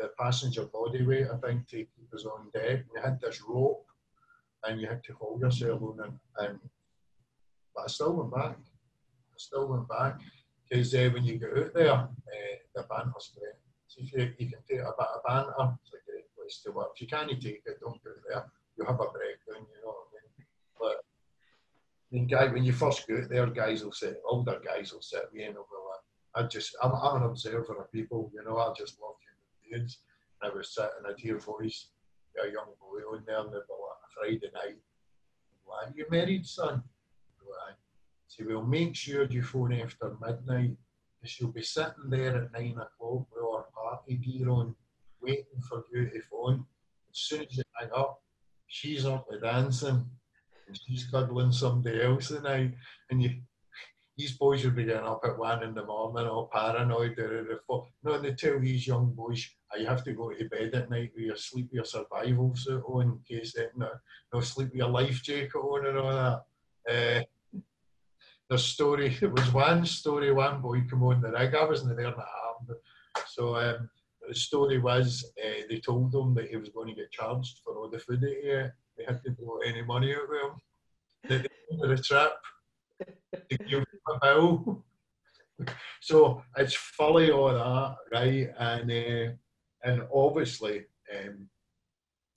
the 0.01 0.11
passenger 0.19 0.65
body 0.65 1.05
weight, 1.05 1.27
I 1.33 1.37
think, 1.37 1.69
to 1.69 1.77
keep 1.77 2.15
us 2.15 2.25
on 2.25 2.51
deck. 2.55 2.81
And 2.81 2.91
you 2.95 3.03
had 3.03 3.21
this 3.21 3.43
rope, 3.47 3.85
and 4.65 4.81
you 4.81 4.89
had 4.89 5.05
to 5.05 5.15
hold 5.15 5.41
yourself 5.43 5.83
on 5.83 5.99
it. 6.07 6.13
And 6.43 6.59
but 7.75 7.85
I 7.85 7.87
still 7.89 8.15
went 8.17 8.33
back. 8.33 8.57
I 8.57 9.37
still 9.37 9.69
went 9.69 9.89
back 9.89 10.19
because 10.69 10.95
uh, 10.95 11.11
when 11.13 11.25
you 11.25 11.39
get 11.39 11.57
out 11.57 11.75
there, 11.75 11.93
uh, 11.93 12.57
the 12.75 12.83
banter's 12.83 13.33
great. 13.37 13.59
So 13.89 14.01
if 14.03 14.13
you, 14.13 14.33
you 14.39 14.51
can 14.51 14.63
take 14.69 14.81
a 14.81 14.95
bit 14.99 15.15
of 15.15 15.23
banter, 15.27 15.77
it's 15.83 15.93
like 15.93 16.25
place 16.37 16.63
to 16.65 16.73
work. 16.73 16.89
If 16.95 17.03
you 17.03 17.07
can't 17.07 17.31
take 17.31 17.63
it, 17.67 17.81
don't 17.81 18.03
go 18.03 18.11
there. 18.29 18.45
You 18.77 18.85
have 18.85 19.01
a 19.01 19.07
breakdown, 19.07 19.67
you 19.69 19.83
know 19.83 19.93
what 19.93 20.07
I 20.07 20.17
mean? 20.17 20.47
But 20.81 20.97
mean, 22.13 22.27
guy, 22.27 22.47
when 22.47 22.65
you 22.65 22.73
first 22.73 23.07
go 23.07 23.21
there, 23.29 23.47
guys 23.47 23.85
will 23.85 23.93
say, 23.93 24.15
older 24.25 24.61
guys 24.65 24.93
will 24.93 25.03
sit 25.03 25.33
me 25.33 25.45
in 25.45 25.51
over 25.51 25.81
I 26.33 26.45
just, 26.45 26.77
I'm, 26.81 26.93
I'm 26.93 27.23
an 27.23 27.29
observer 27.29 27.81
of 27.81 27.91
people, 27.91 28.31
you 28.33 28.45
know, 28.45 28.59
I 28.59 28.73
just 28.79 29.01
love 29.01 29.17
beings. 29.71 29.99
I 30.43 30.49
was 30.49 30.75
sitting, 30.75 30.91
I'd 31.07 31.19
hear 31.19 31.39
voice, 31.39 31.89
a 32.43 32.47
young 32.47 32.73
boy 32.81 33.01
on 33.13 33.25
there, 33.27 33.41
and 33.41 33.49
they'd 33.49 33.69
be 33.69 33.75
like, 33.79 34.41
Friday 34.41 34.51
night, 34.55 34.79
Why 35.65 35.85
are 35.85 35.93
you 35.95 36.07
married, 36.11 36.47
son? 36.47 36.83
Like, 37.43 37.77
say, 38.27 38.45
well, 38.45 38.63
make 38.63 38.97
sure 38.97 39.25
you 39.25 39.43
phone 39.43 39.73
after 39.75 40.17
midnight, 40.21 40.77
she'll 41.25 41.53
be 41.53 41.63
sitting 41.63 42.09
there 42.09 42.37
at 42.37 42.53
nine 42.53 42.73
o'clock 42.73 43.27
with 43.33 43.43
her 43.43 43.65
party 43.75 44.17
gear 44.17 44.49
on, 44.49 44.75
waiting 45.21 45.61
for 45.69 45.85
you 45.93 46.09
to 46.09 46.21
phone. 46.31 46.65
As 47.11 47.19
soon 47.19 47.43
as 47.43 47.57
you 47.57 47.63
hang 47.79 47.91
up, 47.95 48.23
she's 48.67 49.05
up 49.05 49.29
to 49.29 49.39
dancing, 49.39 50.07
and 50.67 50.81
she's 50.87 51.07
cuddling 51.07 51.53
somebody 51.53 52.03
else 52.03 52.29
tonight, 52.29 52.75
and 53.11 53.23
you 53.23 53.31
these 54.21 54.37
boys 54.37 54.63
will 54.63 54.73
be 54.73 54.85
getting 54.85 55.07
up 55.07 55.23
at 55.25 55.39
one 55.39 55.63
in 55.63 55.73
the 55.75 55.85
morning 55.85 56.27
all 56.27 56.51
paranoid 56.53 57.17
no 58.05 58.19
they 58.19 58.35
tell 58.35 58.61
these 58.61 58.87
young 58.87 59.07
boys 59.15 59.49
oh, 59.73 59.79
you 59.79 59.87
have 59.87 60.05
to 60.05 60.13
go 60.13 60.31
to 60.31 60.49
bed 60.51 60.75
at 60.75 60.91
night 60.91 61.11
with 61.15 61.25
your 61.25 61.37
sleep 61.37 61.71
your 61.73 61.87
survival 61.87 62.55
suit 62.55 62.83
on 62.87 63.03
in 63.03 63.19
case 63.27 63.55
they 63.55 63.67
no, 63.77 63.89
no 64.35 64.41
sleep 64.41 64.69
with 64.69 64.77
your 64.77 64.89
life 64.89 65.23
jacket 65.23 65.55
on 65.55 65.87
and 65.87 65.99
all 65.99 66.11
that. 66.11 66.43
Uh, 66.95 67.23
the 68.51 68.59
story 68.59 69.17
it 69.23 69.33
was 69.33 69.55
one 69.55 69.87
story 69.87 70.31
one 70.33 70.61
boy 70.61 70.83
come 70.91 71.05
on 71.05 71.23
the 71.23 71.31
rig 71.31 71.55
I 71.55 71.65
wasn't 71.65 71.97
there 71.97 72.09
in 72.09 72.13
the 72.13 72.27
arm 72.45 72.77
so 73.27 73.57
um, 73.57 73.89
the 74.29 74.35
story 74.35 74.79
was 74.79 75.25
uh, 75.43 75.63
they 75.71 75.81
told 75.81 76.15
him 76.15 76.35
that 76.35 76.51
he 76.51 76.57
was 76.57 76.69
going 76.69 76.89
to 76.89 76.95
get 76.95 77.11
charged 77.11 77.61
for 77.65 77.79
all 77.79 77.89
the 77.89 77.99
food 77.99 78.21
that 78.21 78.37
he 78.43 78.51
ate. 78.51 78.71
They 78.97 79.05
had 79.05 79.23
to 79.25 79.35
throw 79.35 79.59
any 79.59 79.83
money 79.83 80.15
out 80.15 80.29
with 80.29 80.43
him. 80.43 80.53
They, 81.29 81.39
they 81.39 81.89
the 81.89 82.03
trip 82.03 82.33
to 83.33 83.59
give 83.59 83.85
a 84.09 84.19
bill. 84.23 84.85
so 86.01 86.43
it's 86.57 86.75
fully 86.75 87.31
all 87.31 87.53
that, 87.53 87.97
right? 88.13 88.51
And 88.59 88.91
uh, 88.91 89.33
and 89.85 90.03
obviously, 90.13 90.85
um, 91.17 91.49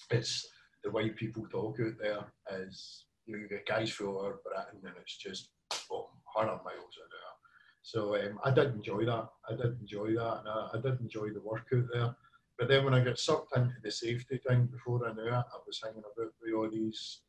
it's 0.10 0.47
the 0.84 0.91
way 0.91 1.10
people 1.10 1.45
talk 1.49 1.79
out 1.79 1.93
there 1.99 2.25
is 2.62 3.06
you, 3.25 3.38
know, 3.38 3.47
get 3.49 3.65
guys 3.65 3.89
from 3.89 4.10
over 4.10 4.39
Britain 4.43 4.82
and 4.84 4.95
it's 4.99 5.17
just 5.17 5.49
boom, 5.89 6.06
100 6.34 6.51
miles 6.63 6.65
an 6.65 7.10
hour. 7.13 7.34
So 7.82 8.15
um, 8.15 8.39
I 8.43 8.51
did 8.51 8.73
enjoy 8.73 9.06
that. 9.06 9.29
I 9.49 9.56
did 9.56 9.79
enjoy 9.79 10.13
that, 10.15 10.39
and 10.39 10.49
I, 10.49 10.69
I 10.73 10.82
did 10.82 10.99
enjoy 11.01 11.29
the 11.29 11.41
work 11.41 11.67
out 11.73 11.86
there. 11.93 12.15
But 12.58 12.67
then 12.67 12.86
when 12.86 12.93
I 12.93 13.03
got 13.03 13.19
sucked 13.19 13.56
into 13.58 13.73
the 13.84 13.91
safety 13.91 14.39
thing 14.47 14.67
before 14.67 15.08
I 15.08 15.13
knew 15.13 15.27
it, 15.27 15.34
I 15.34 15.58
was 15.65 15.82
hanging 15.84 15.99
about 15.99 16.34
with 16.41 16.53
all 16.53 16.69
these 16.69 17.21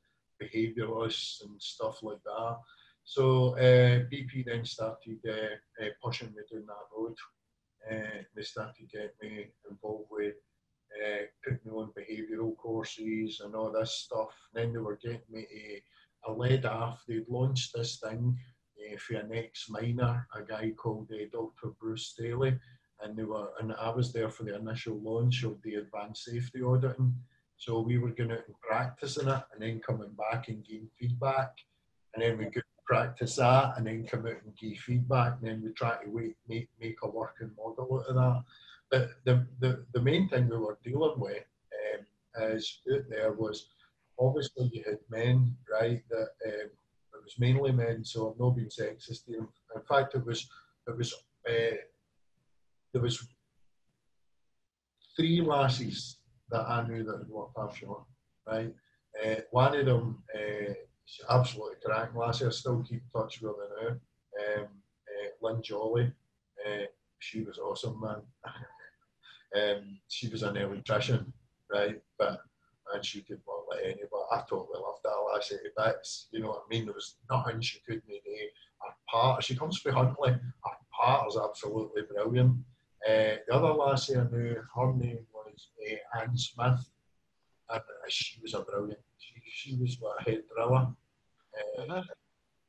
behaviouralists 0.42 1.42
and 1.42 1.60
stuff 1.60 2.02
like 2.02 2.22
that. 2.24 2.56
So 3.04 3.56
uh, 3.58 4.08
BP 4.10 4.46
then 4.46 4.64
started 4.64 5.18
uh, 5.28 5.84
uh, 5.84 5.88
pushing 6.02 6.28
me 6.28 6.42
down 6.50 6.66
that 6.66 6.88
road. 6.96 7.16
they 8.34 8.42
started 8.42 8.90
getting 8.90 9.10
me 9.20 9.46
involved 9.70 10.08
with 10.10 10.34
putting 11.44 11.60
me 11.64 11.72
on 11.72 11.92
behavioural 11.98 12.56
courses 12.56 13.40
and 13.44 13.54
all 13.54 13.70
this 13.70 14.04
stuff. 14.04 14.34
Then 14.54 14.72
they 14.72 14.78
were 14.78 14.98
getting 15.02 15.20
me 15.30 15.46
a, 15.54 16.30
a 16.30 16.32
lead 16.32 16.64
off. 16.64 17.04
They'd 17.06 17.28
launched 17.28 17.72
this 17.74 17.98
thing 17.98 18.38
for 18.98 19.16
an 19.16 19.32
ex-miner, 19.34 20.26
a 20.34 20.42
guy 20.42 20.70
called 20.70 21.10
Dr. 21.32 21.74
Bruce 21.80 22.08
Staley, 22.08 22.58
and 23.02 23.16
they 23.16 23.24
were, 23.24 23.50
and 23.60 23.72
I 23.74 23.90
was 23.90 24.12
there 24.12 24.30
for 24.30 24.44
the 24.44 24.56
initial 24.56 25.00
launch 25.00 25.42
of 25.42 25.60
the 25.62 25.74
advanced 25.74 26.24
safety 26.24 26.62
auditing. 26.62 27.14
So 27.56 27.80
we 27.80 27.98
were 27.98 28.10
going 28.10 28.32
out 28.32 28.46
and 28.46 28.60
practicing 28.60 29.28
it, 29.28 29.42
and 29.52 29.60
then 29.60 29.80
coming 29.86 30.14
back 30.16 30.48
and 30.48 30.64
getting 30.64 30.88
feedback, 30.98 31.50
and 32.14 32.22
then 32.22 32.38
we 32.38 32.46
could 32.46 32.62
practice 32.86 33.36
that 33.36 33.76
and 33.76 33.86
then 33.86 34.06
come 34.06 34.26
out 34.26 34.42
and 34.44 34.56
give 34.56 34.78
feedback 34.78 35.34
and 35.40 35.48
then 35.48 35.62
we 35.62 35.72
try 35.72 35.96
to 36.02 36.10
wait, 36.10 36.36
make, 36.48 36.68
make 36.80 36.96
a 37.02 37.08
working 37.08 37.50
model 37.56 38.00
out 38.00 38.08
of 38.08 38.14
that. 38.14 38.44
But 38.90 39.10
the, 39.24 39.46
the, 39.60 39.84
the 39.92 40.02
main 40.02 40.28
thing 40.28 40.48
we 40.48 40.56
were 40.56 40.78
dealing 40.84 41.18
with 41.18 41.42
um, 41.94 42.50
is 42.52 42.80
out 42.92 43.02
there 43.08 43.32
was 43.32 43.66
obviously 44.18 44.70
you 44.72 44.84
had 44.84 44.98
men, 45.10 45.56
right, 45.70 46.02
that 46.10 46.28
um, 46.46 46.70
it 46.70 47.24
was 47.24 47.38
mainly 47.38 47.72
men, 47.72 48.04
so 48.04 48.28
I'm 48.28 48.38
not 48.38 48.56
being 48.56 48.68
sexist. 48.68 49.28
In 49.28 49.46
fact, 49.88 50.14
it 50.14 50.24
was, 50.24 50.48
it 50.86 50.96
was, 50.96 51.14
uh, 51.48 51.76
there 52.92 53.02
was 53.02 53.26
three 55.16 55.40
lasses 55.40 56.18
that 56.50 56.68
I 56.68 56.86
knew 56.86 57.02
that 57.04 57.18
had 57.18 57.28
worked 57.28 57.56
offshore, 57.56 58.04
right? 58.46 58.72
Uh, 59.24 59.36
one 59.50 59.76
of 59.76 59.86
them 59.86 60.22
uh, 60.34 60.72
she's 61.04 61.26
absolutely 61.28 61.76
cracking 61.84 62.18
lassie. 62.18 62.46
I 62.46 62.50
still 62.50 62.82
keep 62.82 63.02
touch 63.12 63.40
with 63.40 63.56
her 63.56 63.68
now. 63.82 64.62
Um, 64.62 64.68
uh, 65.08 65.28
Lynn 65.46 65.62
Jolly, 65.62 66.12
uh, 66.66 66.84
she 67.18 67.42
was 67.42 67.58
awesome, 67.58 68.00
man. 68.00 68.22
um, 69.76 69.98
she 70.08 70.28
was 70.28 70.42
an 70.42 70.56
electrician, 70.56 71.32
right? 71.72 72.00
But 72.18 72.40
and 72.92 73.04
she 73.04 73.22
could 73.22 73.40
work 73.46 73.64
like 73.70 73.84
anybody. 73.84 74.08
I 74.30 74.42
totally 74.48 74.78
loved 74.80 75.00
that 75.04 75.32
lassie 75.32 75.56
to 75.56 75.70
bits. 75.76 76.28
You 76.32 76.40
know 76.40 76.48
what 76.48 76.64
I 76.66 76.68
mean? 76.74 76.84
There 76.84 76.94
was 76.94 77.16
nothing 77.30 77.60
she 77.60 77.80
couldn't 77.80 78.06
do. 78.06 78.20
Her 78.80 78.94
part, 79.10 79.42
she 79.42 79.56
comes 79.56 79.78
from 79.78 79.94
Huntly. 79.94 80.32
Her 80.32 80.76
part 80.92 81.28
is 81.28 81.38
absolutely 81.42 82.02
brilliant. 82.02 82.58
Uh, 83.08 83.36
the 83.46 83.54
other 83.54 83.72
lassie 83.72 84.16
I 84.16 84.24
knew, 84.24 84.56
her 84.74 84.92
name 84.94 85.26
was 85.32 85.68
uh, 85.90 86.20
Anne 86.20 86.36
Smith, 86.36 86.90
and 87.70 87.82
she 88.08 88.40
was 88.42 88.54
a 88.54 88.60
brilliant 88.60 89.00
she 89.18 89.33
was 89.78 89.96
what, 90.00 90.20
a 90.20 90.30
head 90.30 90.42
driller. 90.54 90.86
Uh, 91.56 91.82
uh-huh. 91.82 92.02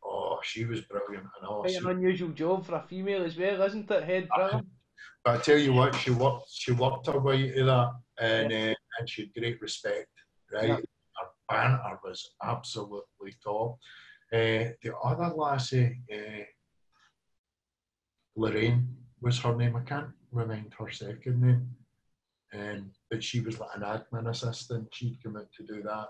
Oh, 0.03 0.39
she 0.43 0.65
was 0.65 0.81
brilliant. 0.81 1.27
And 1.39 1.47
Quite 1.47 1.75
an 1.75 1.89
unusual 1.89 2.29
job 2.29 2.65
for 2.65 2.75
a 2.75 2.81
female 2.81 3.23
as 3.23 3.38
well, 3.38 3.61
isn't 3.61 3.89
it? 3.89 4.03
Head 4.03 4.27
driller. 4.35 4.61
But 5.23 5.39
I 5.39 5.41
tell 5.41 5.57
you 5.57 5.73
what, 5.73 5.95
she 5.95 6.11
worked. 6.11 6.45
She 6.51 6.71
worked 6.71 7.07
her 7.07 7.19
way 7.19 7.51
to 7.51 7.63
that, 7.65 7.91
and 8.19 8.51
yeah. 8.51 8.71
uh, 8.71 8.99
and 8.99 9.09
she 9.09 9.23
had 9.23 9.33
great 9.33 9.61
respect. 9.61 10.09
Right, 10.53 10.69
yeah. 10.69 10.75
her 10.75 11.27
banter 11.49 11.99
was 12.03 12.35
absolutely 12.43 13.33
top. 13.43 13.79
Uh, 14.31 14.77
the 14.83 14.95
other 15.03 15.33
lassie, 15.35 16.01
uh, 16.13 16.43
Lorraine 18.35 18.88
was 19.21 19.39
her 19.39 19.55
name. 19.55 19.75
I 19.75 19.81
can't 19.81 20.11
remind 20.31 20.73
her 20.77 20.91
second 20.91 21.41
name. 21.41 21.69
Um, 22.53 22.91
but 23.15 23.23
she 23.23 23.39
was 23.39 23.58
like 23.62 23.69
an 23.75 23.82
admin 23.82 24.30
assistant. 24.30 24.93
She'd 24.93 25.23
come 25.23 25.38
out 25.38 25.47
to 25.56 25.63
do 25.63 25.82
that 25.84 26.10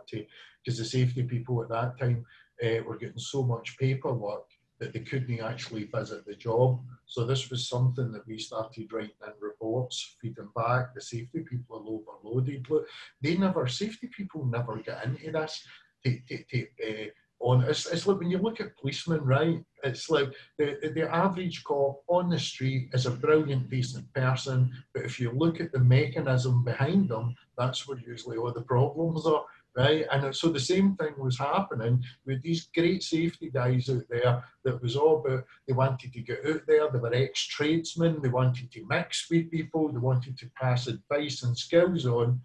because 0.64 0.80
the 0.80 0.86
safety 0.86 1.22
people 1.22 1.62
at 1.62 1.70
that 1.70 2.00
time 2.00 2.26
uh, 2.64 2.82
were 2.84 2.98
getting 2.98 3.20
so 3.20 3.44
much 3.44 3.78
paperwork 3.78 4.46
that 4.80 4.92
they 4.92 5.02
couldn't 5.02 5.40
actually 5.40 5.84
visit 5.84 6.26
the 6.26 6.34
job. 6.34 6.82
So 7.06 7.24
this 7.24 7.52
was 7.52 7.70
something 7.70 8.12
that 8.12 8.26
we 8.26 8.40
started 8.40 8.92
writing 8.92 9.12
in 9.24 9.34
reports, 9.40 10.16
feeding 10.20 10.50
back. 10.56 10.96
The 10.96 11.02
safety 11.02 11.42
people 11.48 11.78
are 11.78 11.94
overloaded. 11.96 12.66
Look, 12.72 12.88
they 13.22 13.38
never, 13.38 13.68
safety 13.68 14.08
people 14.08 14.44
never 14.46 14.78
get 14.78 15.06
into 15.06 15.32
this. 15.32 15.64
To, 16.06 16.20
to, 16.28 16.44
to, 16.44 16.68
uh, 16.88 17.10
on. 17.40 17.62
It's, 17.66 17.86
it's 17.86 18.08
like 18.08 18.18
when 18.18 18.32
you 18.32 18.40
look 18.40 18.60
at 18.62 18.76
policemen, 18.78 19.22
right? 19.22 19.64
It's 19.86 20.10
like 20.10 20.34
the, 20.58 20.92
the 20.96 21.08
average 21.14 21.64
cop 21.64 22.02
on 22.08 22.30
the 22.30 22.40
street 22.40 22.90
is 22.94 23.06
a 23.06 23.12
brilliant, 23.12 23.70
decent 23.70 24.12
person, 24.14 24.74
but 24.94 25.06
if 25.06 25.20
you 25.20 25.32
look 25.32 25.62
at 25.62 25.72
the 25.72 25.80
mechanism 25.80 26.64
behind 26.64 27.10
them, 27.10 27.36
that's 27.56 27.88
where 27.88 28.00
usually 28.00 28.38
all 28.38 28.52
the 28.52 28.62
problems 28.62 29.28
are, 29.28 29.44
right? 29.78 30.08
And 30.12 30.36
so 30.36 30.50
the 30.50 30.60
same 30.60 30.96
thing 30.96 31.14
was 31.20 31.38
happening 31.38 32.04
with 32.26 32.42
these 32.42 32.68
great 32.76 33.04
safety 33.04 33.52
guys 33.52 33.88
out 33.88 34.04
there 34.10 34.44
that 34.64 34.82
was 34.82 34.96
all 34.96 35.24
about 35.24 35.44
they 35.68 35.74
wanted 35.74 36.12
to 36.14 36.22
get 36.22 36.44
out 36.48 36.62
there, 36.68 36.90
they 36.92 37.00
were 37.00 37.14
ex 37.14 37.42
tradesmen, 37.46 38.22
they 38.24 38.30
wanted 38.30 38.72
to 38.72 38.88
mix 38.90 39.28
with 39.30 39.52
people, 39.52 39.92
they 39.92 40.00
wanted 40.00 40.36
to 40.40 40.50
pass 40.60 40.88
advice 40.88 41.44
and 41.44 41.56
skills 41.56 42.08
on. 42.08 42.42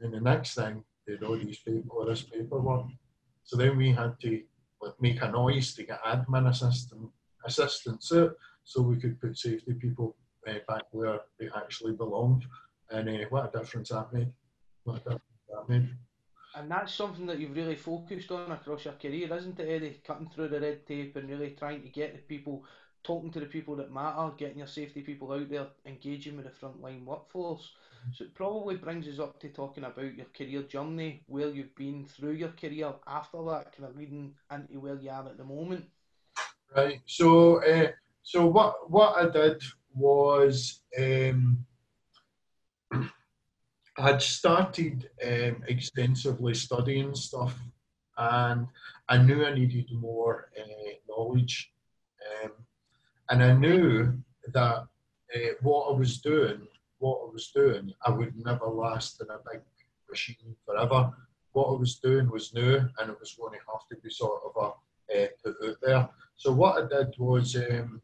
And 0.00 0.12
the 0.12 0.20
next 0.20 0.54
thing, 0.54 0.82
they'd 1.06 1.22
all 1.22 1.38
these 1.38 1.60
people, 1.60 2.04
this 2.04 2.22
paperwork. 2.22 2.86
So 3.44 3.56
then 3.56 3.76
we 3.76 3.92
had 3.92 4.18
to 4.22 4.42
make 5.00 5.22
a 5.22 5.30
noise 5.30 5.74
to 5.74 5.82
get 5.84 6.02
admin 6.04 6.48
assistant, 6.48 7.10
assistance 7.44 8.12
out 8.12 8.32
so 8.64 8.82
we 8.82 8.96
could 8.96 9.20
put 9.20 9.38
safety 9.38 9.74
people 9.74 10.16
uh, 10.48 10.54
back 10.68 10.82
where 10.90 11.20
they 11.38 11.48
actually 11.56 11.92
belonged. 11.92 12.44
And 12.90 13.08
uh, 13.08 13.26
what 13.30 13.54
a 13.54 13.58
difference 13.58 13.90
that 13.90 14.12
made. 14.12 14.32
What 14.84 14.96
a 14.96 14.98
difference 14.98 15.22
that 15.48 15.68
made. 15.68 15.88
And 16.56 16.70
that's 16.70 16.94
something 16.94 17.26
that 17.26 17.38
you've 17.38 17.56
really 17.56 17.76
focused 17.76 18.30
on 18.30 18.50
across 18.50 18.86
your 18.86 18.94
career, 18.94 19.32
isn't 19.34 19.60
it, 19.60 19.68
Eddie? 19.68 20.00
Cutting 20.06 20.30
through 20.34 20.48
the 20.48 20.60
red 20.60 20.86
tape 20.86 21.14
and 21.16 21.28
really 21.28 21.50
trying 21.50 21.82
to 21.82 21.88
get 21.88 22.14
the 22.14 22.22
people, 22.22 22.64
talking 23.06 23.30
to 23.30 23.40
the 23.40 23.46
people 23.46 23.76
that 23.76 23.92
matter, 23.92 24.32
getting 24.36 24.58
your 24.58 24.66
safety 24.66 25.00
people 25.00 25.32
out 25.32 25.48
there, 25.48 25.66
engaging 25.86 26.36
with 26.36 26.46
the 26.46 26.66
frontline 26.66 27.04
workforce. 27.04 27.70
So 28.12 28.24
it 28.24 28.34
probably 28.34 28.76
brings 28.76 29.08
us 29.08 29.18
up 29.18 29.40
to 29.40 29.48
talking 29.48 29.84
about 29.84 30.16
your 30.16 30.26
career 30.36 30.62
journey, 30.62 31.22
where 31.26 31.48
you've 31.48 31.74
been 31.74 32.04
through 32.04 32.32
your 32.32 32.50
career 32.50 32.92
after 33.06 33.38
that, 33.44 33.76
kind 33.76 33.88
of 33.88 33.96
leading 33.96 34.34
into 34.50 34.80
where 34.80 34.96
you 34.96 35.10
are 35.10 35.26
at 35.26 35.38
the 35.38 35.44
moment. 35.44 35.84
Right. 36.76 37.00
So, 37.06 37.64
uh, 37.64 37.92
so 38.22 38.46
what 38.46 38.90
what 38.90 39.16
I 39.16 39.30
did 39.30 39.62
was 39.94 40.80
um, 40.98 41.64
I 42.92 43.10
had 44.02 44.20
started 44.22 45.08
um, 45.24 45.62
extensively 45.66 46.54
studying 46.54 47.14
stuff, 47.14 47.58
and 48.18 48.66
I 49.08 49.18
knew 49.18 49.44
I 49.44 49.54
needed 49.54 49.90
more 49.92 50.50
uh, 50.58 50.92
knowledge, 51.08 51.72
um, 52.44 52.52
and 53.30 53.42
I 53.42 53.52
knew 53.52 54.12
that 54.52 54.76
uh, 55.34 55.52
what 55.62 55.92
I 55.92 55.96
was 55.96 56.20
doing 56.20 56.66
what 56.98 57.20
I 57.28 57.32
was 57.32 57.50
doing, 57.50 57.92
I 58.04 58.10
would 58.10 58.34
never 58.36 58.66
last 58.66 59.20
in 59.20 59.28
a 59.28 59.38
big 59.50 59.62
machine 60.08 60.56
forever. 60.64 61.12
What 61.52 61.68
I 61.68 61.78
was 61.78 61.96
doing 61.96 62.30
was 62.30 62.54
new, 62.54 62.76
and 62.76 63.10
it 63.10 63.20
was 63.20 63.34
going 63.38 63.52
to 63.52 63.64
have 63.70 63.86
to 63.90 63.96
be 64.02 64.10
sort 64.10 64.42
of 64.44 64.52
a 64.62 64.66
uh, 65.14 65.26
put 65.42 65.56
out 65.64 65.76
there. 65.82 66.08
So 66.36 66.52
what 66.52 66.82
I 66.82 66.88
did 66.88 67.14
was 67.18 67.56
um, 67.56 68.02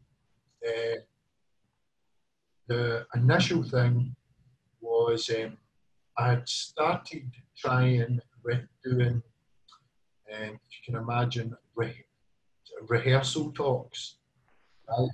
uh, 0.66 1.00
the 2.68 3.06
initial 3.14 3.62
thing 3.62 4.14
was 4.80 5.30
um, 5.30 5.58
I 6.16 6.30
had 6.30 6.48
started 6.48 7.30
trying 7.56 8.20
with 8.44 8.61
doing, 8.85 9.22
um, 10.32 10.61
if 10.68 10.70
you 10.70 10.82
can 10.87 10.96
imagine, 10.96 11.56
re- 11.74 12.04
rehearsal 12.88 13.52
talks. 13.52 14.16
Right? 14.88 15.09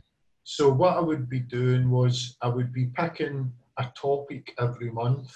So 0.45 0.71
what 0.73 0.97
I 0.97 1.01
would 1.01 1.29
be 1.29 1.41
doing 1.41 1.91
was 1.91 2.37
I 2.41 2.49
would 2.49 2.73
be 2.73 2.87
picking 2.87 3.53
a 3.79 3.87
topic 3.95 4.55
every 4.59 4.91
month, 4.91 5.31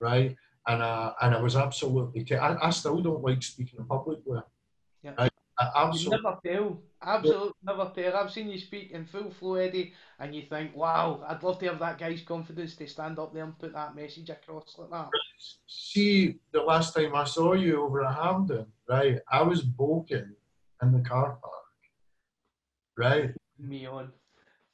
right? 0.00 0.34
And 0.66 0.82
I, 0.82 1.12
and 1.22 1.34
I 1.34 1.40
was 1.40 1.56
absolutely, 1.56 2.24
t- 2.24 2.34
I, 2.34 2.56
I 2.66 2.70
still 2.70 3.00
don't 3.00 3.22
like 3.22 3.42
speaking 3.42 3.78
in 3.78 3.86
public 3.86 4.18
with. 4.26 4.42
Yeah. 5.02 5.12
Right? 5.18 5.30
I 5.58 5.66
You 5.66 5.88
absolutely, 5.88 6.22
never 6.22 6.38
tell. 6.44 6.82
Absolutely 7.02 7.52
never 7.62 7.92
tell. 7.94 8.16
I've 8.16 8.30
seen 8.32 8.50
you 8.50 8.58
speak 8.58 8.90
in 8.90 9.06
full 9.06 9.30
flow, 9.30 9.54
Eddie, 9.54 9.92
and 10.18 10.34
you 10.34 10.42
think, 10.42 10.74
wow, 10.74 11.22
I'd 11.26 11.42
love 11.42 11.58
to 11.60 11.66
have 11.66 11.78
that 11.78 11.98
guy's 11.98 12.22
confidence 12.22 12.76
to 12.76 12.88
stand 12.88 13.18
up 13.18 13.32
there 13.32 13.44
and 13.44 13.58
put 13.58 13.72
that 13.74 13.94
message 13.94 14.30
across 14.30 14.76
like 14.78 14.90
that. 14.90 15.10
see 15.66 16.38
the 16.52 16.62
last 16.62 16.94
time 16.94 17.14
I 17.14 17.24
saw 17.24 17.52
you 17.52 17.82
over 17.82 18.04
at 18.04 18.14
Hampden, 18.14 18.66
right? 18.88 19.18
I 19.30 19.42
was 19.42 19.62
bulking 19.62 20.34
in 20.82 20.92
the 20.92 21.00
car 21.00 21.38
park, 21.40 21.54
right? 22.96 23.34
Me 23.60 23.86
on. 23.86 24.10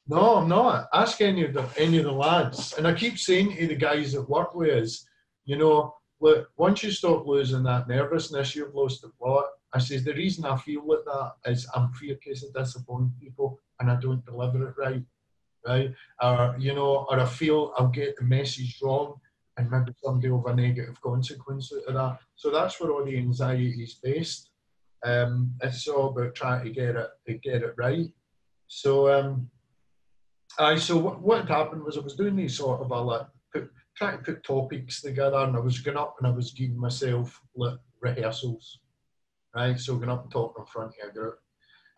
No, 0.07 0.37
I'm 0.37 0.47
not. 0.47 0.87
Ask 0.93 1.19
any 1.21 1.43
of 1.43 1.53
the 1.53 1.67
any 1.77 1.97
of 1.97 2.05
the 2.05 2.11
lads. 2.11 2.73
And 2.77 2.87
I 2.87 2.93
keep 2.93 3.17
saying 3.17 3.55
to 3.55 3.67
the 3.67 3.75
guys 3.75 4.13
that 4.13 4.29
work 4.29 4.55
with 4.55 4.69
us, 4.69 5.05
you 5.45 5.57
know, 5.57 5.95
look, 6.21 6.49
once 6.57 6.83
you 6.83 6.91
stop 6.91 7.27
losing 7.27 7.63
that 7.63 7.87
nervousness, 7.87 8.55
you've 8.55 8.73
lost 8.73 9.01
the 9.01 9.09
plot. 9.09 9.45
I 9.73 9.79
says 9.79 10.03
the 10.05 10.13
reason 10.13 10.45
I 10.45 10.55
feel 10.55 10.87
like 10.87 11.03
that 11.05 11.51
is 11.51 11.67
I'm 11.75 11.91
fearcase 11.91 12.43
of 12.43 12.53
disappointing 12.53 13.13
people 13.19 13.59
and 13.79 13.91
I 13.91 13.97
don't 13.97 14.25
deliver 14.25 14.69
it 14.69 14.75
right. 14.77 15.03
Right? 15.67 15.93
Or 16.21 16.55
you 16.57 16.73
know, 16.73 17.05
or 17.09 17.19
I 17.19 17.25
feel 17.25 17.73
I'll 17.77 17.89
get 17.89 18.15
the 18.15 18.23
message 18.23 18.79
wrong 18.81 19.19
and 19.57 19.69
maybe 19.69 19.91
somebody 20.01 20.29
will 20.29 20.47
have 20.47 20.57
a 20.57 20.61
negative 20.61 21.01
consequence 21.01 21.73
out 21.73 21.83
of 21.83 21.93
that. 21.95 22.19
So 22.35 22.49
that's 22.49 22.79
where 22.79 22.91
all 22.91 23.03
the 23.03 23.17
anxiety 23.17 23.83
is 23.83 23.95
based. 23.95 24.51
Um, 25.03 25.53
it's 25.61 25.87
all 25.87 26.09
about 26.09 26.35
trying 26.35 26.63
to 26.63 26.69
get 26.69 26.95
it 26.95 27.09
to 27.27 27.33
get 27.33 27.63
it 27.63 27.73
right. 27.77 28.07
So 28.67 29.11
um 29.11 29.49
Aye, 30.59 30.77
so 30.77 30.97
what, 30.97 31.21
what 31.21 31.41
had 31.41 31.49
happened 31.49 31.83
was 31.83 31.97
I 31.97 32.01
was 32.01 32.15
doing 32.15 32.35
these 32.35 32.57
sort 32.57 32.81
of 32.81 32.89
like 32.89 33.27
put, 33.53 33.69
trying 33.95 34.17
to 34.17 34.23
put 34.23 34.43
topics 34.43 35.01
together, 35.01 35.37
and 35.37 35.55
I 35.55 35.59
was 35.59 35.79
going 35.79 35.97
up 35.97 36.15
and 36.17 36.27
I 36.27 36.31
was 36.31 36.51
giving 36.51 36.79
myself 36.79 37.39
like 37.55 37.77
rehearsals, 38.01 38.79
right? 39.55 39.79
So 39.79 39.97
going 39.97 40.09
up 40.09 40.23
and 40.23 40.31
talking 40.31 40.63
in 40.63 40.65
front 40.65 40.93
of 41.03 41.09
a 41.09 41.13
group, 41.13 41.37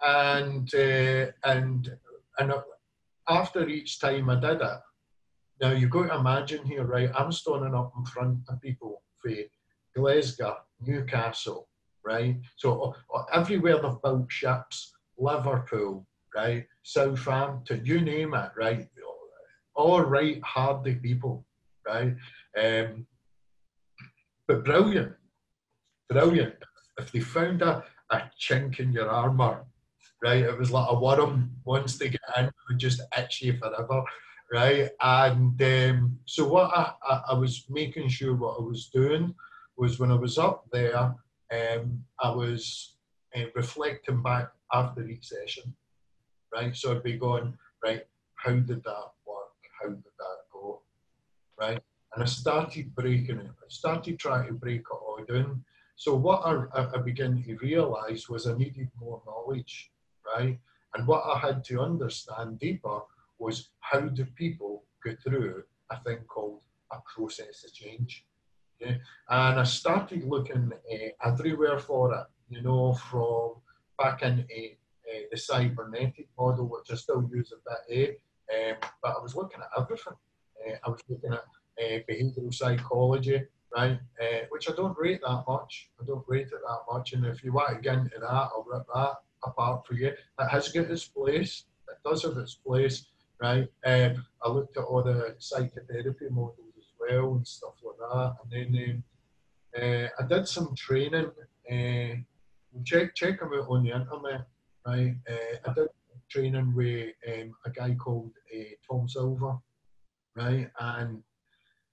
and 0.06 0.70
uh, 0.76 1.32
and 1.46 1.90
and 2.38 2.54
after 3.30 3.68
each 3.68 4.02
time 4.02 4.30
I 4.30 4.36
did 4.36 4.62
it, 4.62 4.80
now 5.62 5.72
you've 5.72 5.92
got 5.92 6.08
to 6.08 6.16
imagine 6.16 6.66
here, 6.66 6.84
right? 6.84 7.12
I'm 7.18 7.32
standing 7.32 7.76
up 7.76 7.94
in 7.98 8.06
front 8.06 8.40
of 8.50 8.62
people 8.62 9.04
for 9.22 9.32
Glasgow, 9.96 10.58
Newcastle, 10.82 11.70
right? 12.04 12.36
So 12.58 12.94
uh, 13.16 13.24
everywhere 13.32 13.82
they've 13.82 14.02
built 14.04 14.30
ships, 14.30 14.92
Liverpool, 15.18 16.06
right? 16.36 16.66
Southampton, 16.84 17.86
you 17.86 18.02
name 18.02 18.34
it, 18.34 18.52
right? 18.58 18.88
All 19.76 20.02
right, 20.02 20.42
hardy 20.44 20.96
people, 20.96 21.46
right? 21.88 22.16
Um, 22.58 23.06
but 24.48 24.66
brilliant, 24.66 25.14
brilliant. 26.10 26.56
If 26.98 27.12
they 27.12 27.20
found 27.20 27.62
a, 27.62 27.84
a 28.10 28.24
chink 28.40 28.80
in 28.80 28.92
your 28.92 29.10
armour, 29.10 29.66
right, 30.24 30.44
it 30.44 30.58
was 30.58 30.72
like 30.72 30.88
a 30.90 31.00
worm. 31.00 31.52
Once 31.64 31.98
they 31.98 32.10
get 32.10 32.22
in, 32.38 32.46
it 32.46 32.54
would 32.68 32.80
just 32.80 33.02
itch 33.18 33.42
you 33.42 33.58
forever, 33.58 34.04
right? 34.52 34.90
And 35.02 35.62
um, 35.62 36.20
so 36.26 36.48
what 36.48 36.72
I, 36.76 36.94
I, 37.08 37.22
I 37.30 37.34
was 37.36 37.66
making 37.70 38.10
sure 38.10 38.36
what 38.36 38.58
I 38.60 38.64
was 38.64 38.90
doing 38.94 39.34
was 39.78 39.98
when 39.98 40.12
I 40.12 40.16
was 40.16 40.38
up 40.38 40.66
there, 40.74 40.98
um, 41.52 42.04
I 42.22 42.32
was 42.32 42.98
uh, 43.36 43.46
reflecting 43.56 44.22
back 44.22 44.50
after 44.74 45.08
each 45.08 45.28
session 45.28 45.74
right? 46.54 46.76
So 46.76 46.92
I'd 46.92 47.04
be 47.04 47.18
going, 47.18 47.58
right, 47.84 48.04
how 48.36 48.52
did 48.52 48.84
that 48.84 49.12
work? 49.26 49.58
How 49.82 49.90
did 49.90 50.04
that 50.04 50.38
go? 50.52 50.82
Right? 51.60 51.82
And 52.14 52.24
I 52.24 52.26
started 52.26 52.96
breaking 52.96 53.40
it. 53.40 53.48
I 53.48 53.68
started 53.70 54.18
trying 54.20 54.48
to 54.48 54.54
break 54.54 54.82
it 54.82 54.86
all 54.92 55.24
down. 55.28 55.64
So 55.96 56.16
what 56.16 56.42
I, 56.46 56.88
I 56.96 56.98
began 56.98 57.44
to 57.44 57.56
realise 57.58 58.30
was 58.30 58.48
I 58.48 58.58
needed 58.58 58.90
more 59.00 59.22
knowledge, 59.26 59.92
right? 60.26 60.58
And 60.94 61.06
what 61.06 61.24
I 61.26 61.38
had 61.38 61.64
to 61.66 61.82
understand 61.82 62.60
deeper 62.60 63.02
was 63.38 63.70
how 63.82 64.02
do 64.02 64.26
people 64.26 64.84
go 65.04 65.16
through 65.24 65.64
a 65.92 66.00
thing 66.04 66.20
called 66.28 66.62
a 66.92 66.98
process 67.16 67.64
of 67.66 67.74
change. 67.74 68.26
Yeah? 68.80 68.96
And 69.30 69.60
I 69.60 69.64
started 69.64 70.24
looking 70.24 70.72
uh, 70.74 71.28
everywhere 71.30 71.80
for 71.80 72.14
it, 72.16 72.26
you 72.50 72.62
know, 72.62 72.94
from 72.94 73.56
back 73.98 74.24
in 74.24 74.46
uh, 75.10 75.22
the 75.32 75.38
cybernetic 75.38 76.28
model, 76.38 76.68
which 76.68 76.92
I 76.92 76.96
still 76.96 77.28
use 77.34 77.54
a 77.54 77.92
bit, 77.94 78.22
eh? 78.52 78.72
um, 78.72 78.78
but 79.02 79.16
I 79.18 79.22
was 79.22 79.36
looking 79.36 79.60
at 79.62 79.82
everything. 79.82 80.14
Uh, 80.68 80.76
I 80.86 80.90
was 80.90 81.02
looking 81.08 81.34
at 81.34 81.40
uh, 81.40 82.00
behavioural 82.10 82.54
psychology, 82.54 83.42
right, 83.76 84.00
uh, 84.22 84.40
which 84.50 84.70
I 84.70 84.74
don't 84.74 84.98
rate 84.98 85.22
that 85.22 85.44
much. 85.48 85.90
I 86.02 86.06
don't 86.06 86.26
rate 86.28 86.48
it 86.48 86.52
that 86.52 86.94
much, 86.94 87.14
and 87.14 87.26
if 87.26 87.44
you 87.44 87.54
want 87.54 87.76
to 87.76 87.82
get 87.82 87.98
into 87.98 88.20
that, 88.20 88.28
I'll 88.28 88.66
rip 88.70 88.86
that 88.94 89.14
apart 89.44 89.86
for 89.88 89.94
you. 89.94 90.08
It 90.08 90.50
has 90.50 90.70
got 90.70 90.92
its 90.92 91.06
place. 91.06 91.66
It 91.90 91.98
does 92.08 92.24
have 92.24 92.38
its 92.38 92.56
place, 92.56 93.08
right? 93.42 93.68
Um, 93.86 94.26
I 94.44 94.50
looked 94.50 94.78
at 94.78 94.84
all 94.84 95.04
the 95.04 95.36
psychotherapy 95.40 96.30
models 96.30 96.74
as 96.78 96.86
well 97.00 97.34
and 97.36 97.48
stuff 97.48 97.76
like 97.84 97.98
that, 98.12 98.36
and 98.44 98.74
then 98.74 99.04
um, 99.76 99.82
uh, 99.82 100.08
I 100.20 100.28
did 100.28 100.48
some 100.48 100.76
training. 100.76 101.32
Uh, 101.72 102.22
check 102.86 103.16
check 103.16 103.40
them 103.40 103.52
out 103.54 103.68
on 103.68 103.84
the 103.84 103.92
internet 103.92 104.46
right? 104.90 105.16
Uh, 105.30 105.70
I 105.70 105.74
did 105.74 105.88
training 106.30 106.74
with 106.76 107.14
um, 107.28 107.54
a 107.66 107.70
guy 107.70 107.96
called 107.96 108.32
uh, 108.56 108.74
Tom 108.88 109.08
Silver, 109.08 109.58
right? 110.36 110.70
And 110.80 111.24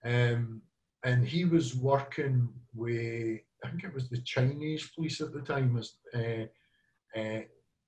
um, 0.05 0.63
and 1.05 1.27
he 1.27 1.45
was 1.45 1.77
working 1.77 2.49
with 2.75 3.41
I 3.65 3.69
think 3.69 3.85
it 3.85 3.95
was 3.95 4.09
the 4.09 4.23
Chinese 4.23 4.91
police 4.95 5.21
at 5.21 5.33
the 5.33 5.41
time 5.41 5.75
was 5.75 5.97
uh, 6.15 6.47
uh, 7.19 7.41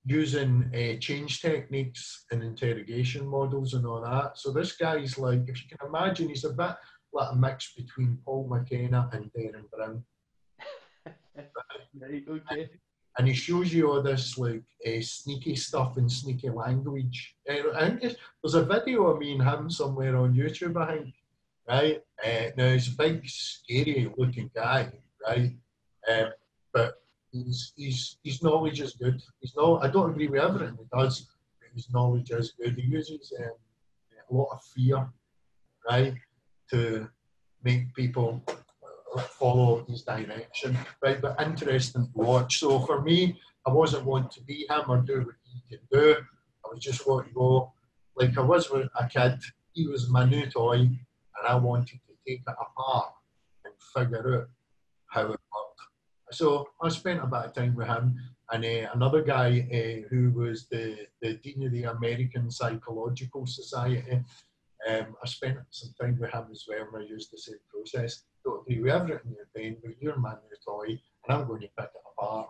using 0.05 0.71
uh, 0.73 0.99
change 0.99 1.41
techniques 1.41 2.25
and 2.31 2.43
interrogation 2.43 3.25
models 3.27 3.73
and 3.73 3.85
all 3.85 4.01
that. 4.01 4.37
So 4.37 4.51
this 4.51 4.75
guy's 4.75 5.17
like, 5.17 5.43
if 5.47 5.61
you 5.61 5.69
can 5.69 5.87
imagine, 5.87 6.29
he's 6.29 6.45
a 6.45 6.49
bit 6.49 6.75
like 7.13 7.31
a 7.31 7.35
mix 7.35 7.73
between 7.75 8.17
Paul 8.25 8.47
McKenna 8.49 9.09
and 9.13 9.31
Derren 9.33 9.69
Brown. 9.71 10.03
Okay. 12.29 12.69
And 13.19 13.27
he 13.27 13.33
shows 13.33 13.73
you 13.73 13.91
all 13.91 14.01
this 14.01 14.37
like 14.37 14.63
uh, 14.87 15.01
sneaky 15.01 15.53
stuff 15.53 15.97
and 15.97 16.09
sneaky 16.09 16.49
language. 16.49 17.35
Uh, 17.49 17.69
I 17.75 17.89
think 17.89 18.15
there's 18.41 18.53
a 18.55 18.63
video 18.63 19.07
of 19.07 19.19
me 19.19 19.33
and 19.33 19.43
him 19.43 19.69
somewhere 19.69 20.15
on 20.15 20.33
YouTube. 20.33 20.77
I 20.77 20.99
think, 20.99 21.13
right? 21.67 22.01
Uh, 22.25 22.51
now 22.55 22.71
he's 22.71 22.87
a 22.87 22.95
big, 22.95 23.27
scary 23.27 24.09
looking 24.17 24.49
guy, 24.55 24.93
right? 25.27 25.51
Um, 26.09 26.29
but 26.73 26.93
his 27.33 27.73
his 27.77 28.15
his 28.23 28.41
knowledge 28.41 28.79
is 28.79 28.93
good. 28.93 29.21
He's 29.41 29.53
not. 29.53 29.83
I 29.83 29.89
don't 29.89 30.11
agree 30.11 30.29
with 30.29 30.41
everything 30.41 30.77
he 30.79 30.97
does. 30.97 31.27
But 31.59 31.75
his 31.75 31.91
knowledge 31.91 32.31
is 32.31 32.53
good. 32.57 32.75
He 32.77 32.83
uses 32.83 33.33
um, 33.37 33.51
a 34.29 34.33
lot 34.33 34.47
of 34.53 34.63
fear, 34.63 35.05
right, 35.89 36.13
to 36.71 37.09
make 37.65 37.93
people 37.95 38.41
follow 39.17 39.85
his 39.87 40.03
direction, 40.03 40.77
right? 41.01 41.21
But 41.21 41.41
interesting 41.41 42.05
to 42.05 42.11
watch. 42.13 42.59
So 42.59 42.79
for 42.79 43.01
me, 43.01 43.39
I 43.65 43.71
wasn't 43.71 44.05
wanting 44.05 44.29
to 44.31 44.41
be 44.41 44.65
him 44.69 44.83
or 44.87 44.97
do 44.97 45.21
what 45.21 45.35
he 45.43 45.77
can 45.77 45.85
do. 45.91 46.15
I 46.65 46.73
was 46.73 46.83
just 46.83 47.07
wanting 47.07 47.29
to 47.29 47.35
go 47.35 47.73
like 48.15 48.37
I 48.37 48.41
was 48.41 48.69
with 48.69 48.89
a 48.99 49.07
kid. 49.07 49.39
He 49.71 49.87
was 49.87 50.09
my 50.09 50.25
new 50.25 50.45
toy, 50.45 50.75
and 50.75 51.47
I 51.47 51.55
wanted 51.55 51.99
to 52.07 52.13
take 52.27 52.41
it 52.45 52.55
apart 52.59 53.13
and 53.65 53.73
figure 53.95 54.41
out 54.41 54.49
how 55.07 55.21
it 55.21 55.27
worked. 55.29 55.81
So 56.31 56.67
I 56.81 56.89
spent 56.89 57.23
a 57.23 57.27
bit 57.27 57.45
of 57.45 57.53
time 57.53 57.75
with 57.75 57.87
him, 57.87 58.19
and 58.51 58.65
uh, 58.65 58.89
another 58.93 59.21
guy 59.21 59.67
uh, 59.71 60.07
who 60.09 60.31
was 60.31 60.67
the, 60.67 61.07
the 61.21 61.35
dean 61.35 61.65
of 61.65 61.71
the 61.71 61.83
American 61.85 62.51
Psychological 62.51 63.47
Society. 63.47 64.21
Um, 64.87 65.15
I 65.21 65.27
spent 65.27 65.57
some 65.71 65.93
time 65.99 66.17
with 66.19 66.31
him 66.31 66.45
as 66.51 66.65
well, 66.67 66.87
and 66.93 67.03
I 67.03 67.07
used 67.07 67.31
the 67.31 67.37
same 67.37 67.55
process. 67.69 68.23
Don't 68.45 68.61
agree 68.61 68.81
with 68.81 68.93
everything 68.93 69.35
you're 69.35 69.49
doing, 69.55 69.77
but 69.83 69.95
you're 69.99 70.17
my 70.17 70.31
new 70.31 70.57
toy, 70.65 70.87
and 70.87 70.99
I'm 71.29 71.47
going 71.47 71.61
to 71.61 71.67
pick 71.77 71.89
it 71.93 72.01
apart, 72.17 72.47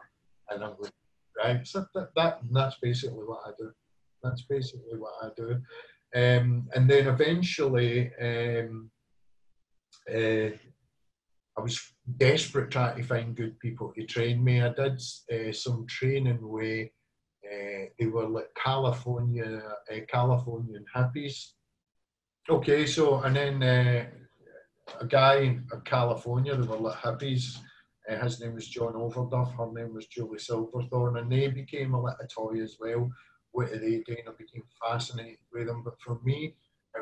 and 0.49 0.63
I'm 0.63 0.75
going 0.77 0.91
to, 0.91 1.43
right. 1.43 1.67
So 1.67 1.85
that, 1.95 2.09
that 2.15 2.39
that's 2.51 2.77
basically 2.81 3.25
what 3.25 3.41
I 3.45 3.51
do. 3.57 3.71
That's 4.23 4.43
basically 4.43 4.97
what 4.97 5.13
I 5.23 5.29
do. 5.35 5.61
Um, 6.15 6.67
and 6.73 6.89
then 6.89 7.07
eventually, 7.07 8.11
um, 8.21 8.91
uh, 10.09 10.49
I 11.57 11.61
was 11.61 11.79
desperate 12.17 12.71
trying 12.71 12.97
to 12.97 13.03
find 13.03 13.35
good 13.35 13.59
people 13.59 13.91
to 13.95 14.05
train 14.05 14.43
me. 14.43 14.61
I 14.61 14.73
did 14.73 15.01
uh, 15.33 15.51
some 15.51 15.85
training 15.87 16.39
with 16.41 16.89
uh, 17.45 17.85
they 17.97 18.05
were 18.05 18.27
like 18.27 18.49
California 18.55 19.61
uh, 19.91 19.99
Californian 20.07 20.85
hippies. 20.95 21.53
Okay, 22.49 22.88
so 22.88 23.21
and 23.21 23.35
then 23.35 23.62
uh, 23.62 24.05
a 24.99 25.05
guy 25.05 25.35
in 25.41 25.67
California, 25.85 26.55
they 26.55 26.65
were 26.65 26.77
like 26.77 26.97
hippies. 26.97 27.59
Uh, 28.09 28.15
his 28.23 28.41
name 28.41 28.55
was 28.55 28.67
John 28.67 28.93
Overdurf, 28.93 29.55
her 29.55 29.71
name 29.71 29.93
was 29.93 30.07
Julie 30.07 30.39
Silverthorn, 30.39 31.17
and 31.17 31.31
they 31.31 31.47
became 31.49 31.93
a 31.93 32.01
little 32.01 32.27
toy 32.27 32.59
as 32.63 32.77
well. 32.79 33.07
What 33.51 33.69
are 33.69 33.77
they 33.77 33.99
doing? 33.99 34.23
I 34.27 34.31
became 34.35 34.63
fascinated 34.81 35.38
with 35.53 35.67
them. 35.67 35.83
But 35.83 36.01
for 36.01 36.19
me, 36.23 36.55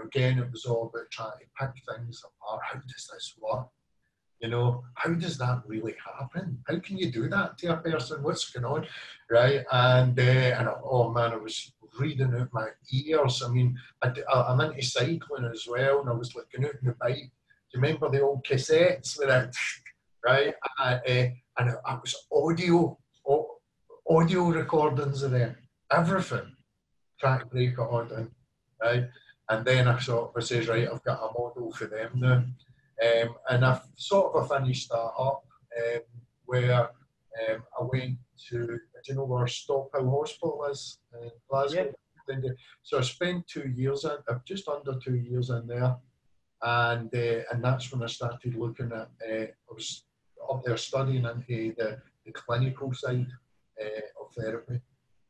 again, 0.03 0.37
it 0.37 0.51
was 0.51 0.65
all 0.65 0.91
about 0.93 1.09
trying 1.11 1.39
to 1.39 1.45
pick 1.57 1.81
things 1.95 2.21
apart. 2.25 2.61
How 2.69 2.79
does 2.79 3.09
this 3.13 3.35
work? 3.39 3.67
You 4.41 4.49
know, 4.49 4.83
how 4.95 5.13
does 5.13 5.37
that 5.37 5.63
really 5.65 5.95
happen? 6.19 6.59
How 6.67 6.77
can 6.79 6.97
you 6.97 7.09
do 7.09 7.29
that 7.29 7.57
to 7.59 7.67
a 7.73 7.77
person? 7.77 8.21
What's 8.21 8.49
going 8.49 8.65
on, 8.65 8.85
right? 9.31 9.63
And 9.71 10.19
uh, 10.19 10.21
and 10.21 10.67
oh 10.83 11.09
man, 11.13 11.31
I 11.31 11.37
was 11.37 11.71
reading 11.99 12.33
out 12.35 12.49
my 12.51 12.67
ears. 12.91 13.43
I 13.43 13.49
mean, 13.49 13.77
I, 14.01 14.13
am 14.51 14.59
into 14.61 14.81
cycling 14.81 15.45
as 15.51 15.65
well, 15.67 16.01
and 16.01 16.09
I 16.09 16.13
was 16.13 16.35
looking 16.35 16.65
out 16.65 16.75
in 16.81 16.87
the 16.87 16.95
bike. 16.99 17.15
Do 17.15 17.79
you 17.79 17.81
remember 17.81 18.09
the 18.09 18.21
old 18.21 18.45
cassettes 18.45 19.17
with 19.17 19.29
it, 19.29 19.55
right? 20.25 20.53
Uh, 20.79 20.99
uh, 21.07 21.27
and 21.59 21.69
it, 21.69 21.75
it 21.75 21.99
was 22.01 22.15
audio, 22.31 22.97
audio 24.09 24.43
recordings 24.49 25.23
of 25.23 25.31
them, 25.31 25.55
everything. 25.91 26.55
Trying 27.19 27.39
to 27.39 27.45
break 27.47 27.71
it 27.71 27.79
all 27.79 28.05
down, 28.05 28.31
right? 28.81 29.07
And 29.49 29.65
then 29.65 29.87
I 29.87 29.99
sort 29.99 30.35
of 30.35 30.43
says, 30.43 30.67
right, 30.67 30.87
I've 30.91 31.03
got 31.03 31.19
a 31.23 31.39
model 31.39 31.71
for 31.71 31.85
them 31.85 32.11
now. 32.15 32.43
Um, 32.99 33.35
and 33.49 33.65
I've 33.65 33.81
sort 33.95 34.35
of 34.35 34.49
finished 34.49 34.89
that 34.89 34.97
up 34.97 35.43
um, 35.77 36.01
where 36.45 36.89
um, 37.49 37.63
I 37.79 37.83
went 37.83 38.17
to, 38.49 38.79
do 39.03 39.11
you 39.11 39.15
know 39.15 39.25
where 39.25 39.45
Stobhill 39.45 40.19
Hospital 40.19 40.65
is 40.69 40.99
in 41.21 41.31
Glasgow? 41.49 41.93
Yeah. 42.29 42.49
So 42.83 42.97
I 42.97 43.01
spent 43.01 43.47
two 43.47 43.69
years 43.69 44.03
in, 44.03 44.17
uh, 44.27 44.39
just 44.45 44.67
under 44.67 44.99
two 44.99 45.15
years 45.15 45.49
in 45.49 45.67
there. 45.67 45.95
And 46.61 47.13
uh, 47.13 47.43
and 47.51 47.63
that's 47.63 47.91
when 47.91 48.03
I 48.03 48.07
started 48.07 48.55
looking 48.55 48.91
at, 48.91 49.09
uh, 49.29 49.45
I 49.45 49.73
was 49.73 50.03
up 50.51 50.63
there 50.65 50.77
studying 50.77 51.25
into 51.25 51.73
the, 51.75 52.01
the 52.25 52.31
clinical 52.31 52.93
side 52.93 53.27
uh, 53.81 54.23
of 54.23 54.33
therapy. 54.33 54.81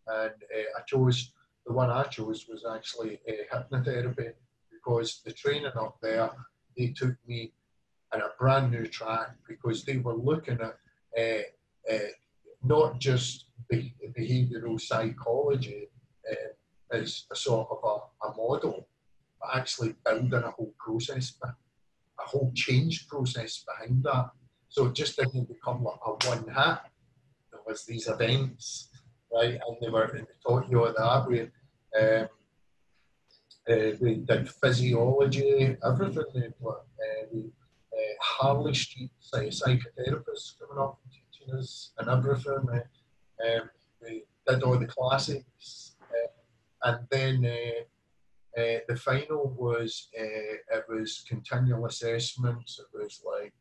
And 0.08 0.32
uh, 0.32 0.70
I 0.78 0.82
chose, 0.88 1.34
the 1.66 1.74
one 1.74 1.90
I 1.90 2.04
chose 2.04 2.48
was 2.50 2.66
actually 2.66 3.20
uh, 3.28 3.56
hypnotherapy 3.56 4.34
because 4.72 5.22
the 5.26 5.34
training 5.34 5.66
up 5.76 5.98
there, 6.02 6.30
they 6.78 6.88
took 6.96 7.16
me 7.28 7.52
in 8.14 8.22
a 8.22 8.30
brand 8.40 8.72
new 8.72 8.88
track 8.88 9.36
because 9.48 9.84
they 9.84 9.98
were 9.98 10.16
looking 10.16 10.60
at 10.62 10.78
uh, 11.18 11.94
uh, 11.94 11.98
not 12.64 13.00
just 13.00 13.46
be- 13.70 13.96
behavioural 14.18 14.80
psychology 14.80 15.90
uh, 16.30 16.96
as 16.96 17.26
a 17.32 17.36
sort 17.36 17.68
of 17.72 17.78
a, 17.84 18.28
a, 18.28 18.36
model, 18.36 18.88
but 19.40 19.50
actually 19.56 19.96
building 20.06 20.44
a 20.44 20.52
whole 20.52 20.74
process, 20.78 21.34
a 21.44 21.54
whole 22.18 22.52
change 22.56 23.08
process 23.08 23.64
behind 23.68 24.04
that. 24.04 24.32
So 24.70 24.88
it 24.88 24.96
just 24.96 25.18
didn't 25.18 25.48
become 25.48 25.84
like 25.84 26.00
a 26.06 26.12
one 26.28 26.48
hat. 26.50 26.90
There 27.52 27.62
was 27.66 27.86
these 27.86 28.08
events, 28.08 28.90
right, 29.34 29.60
and 29.68 29.78
they 29.82 29.90
were 29.90 30.04
and 30.06 30.28
they 30.28 30.34
taught 30.46 30.70
you 30.70 30.94
that 30.98 31.28
way. 31.28 31.50
Um, 32.00 32.28
uh, 33.70 33.98
we 34.00 34.16
did 34.16 34.50
physiology, 34.50 35.76
everything. 35.84 36.24
They, 36.34 36.48
uh, 36.66 36.72
uh, 37.98 38.14
Harley 38.22 38.74
Street 38.74 39.12
psychotherapists 39.22 40.60
coming 40.60 40.80
up 40.80 41.00
us 41.50 41.92
and 41.98 42.10
everything. 42.10 42.68
Uh, 42.72 43.60
um, 43.60 43.70
we 44.02 44.24
did 44.48 44.64
all 44.64 44.78
the 44.78 44.88
classics, 44.88 45.96
uh, 46.02 46.90
and 46.90 47.08
then 47.12 47.46
uh, 48.58 48.80
the 48.88 48.96
final 48.96 49.56
was 49.58 50.10
it 50.14 50.84
was 50.90 51.24
continual 51.28 51.86
assessments. 51.86 52.80
It 52.80 52.88
was 52.98 53.22
like 53.26 53.54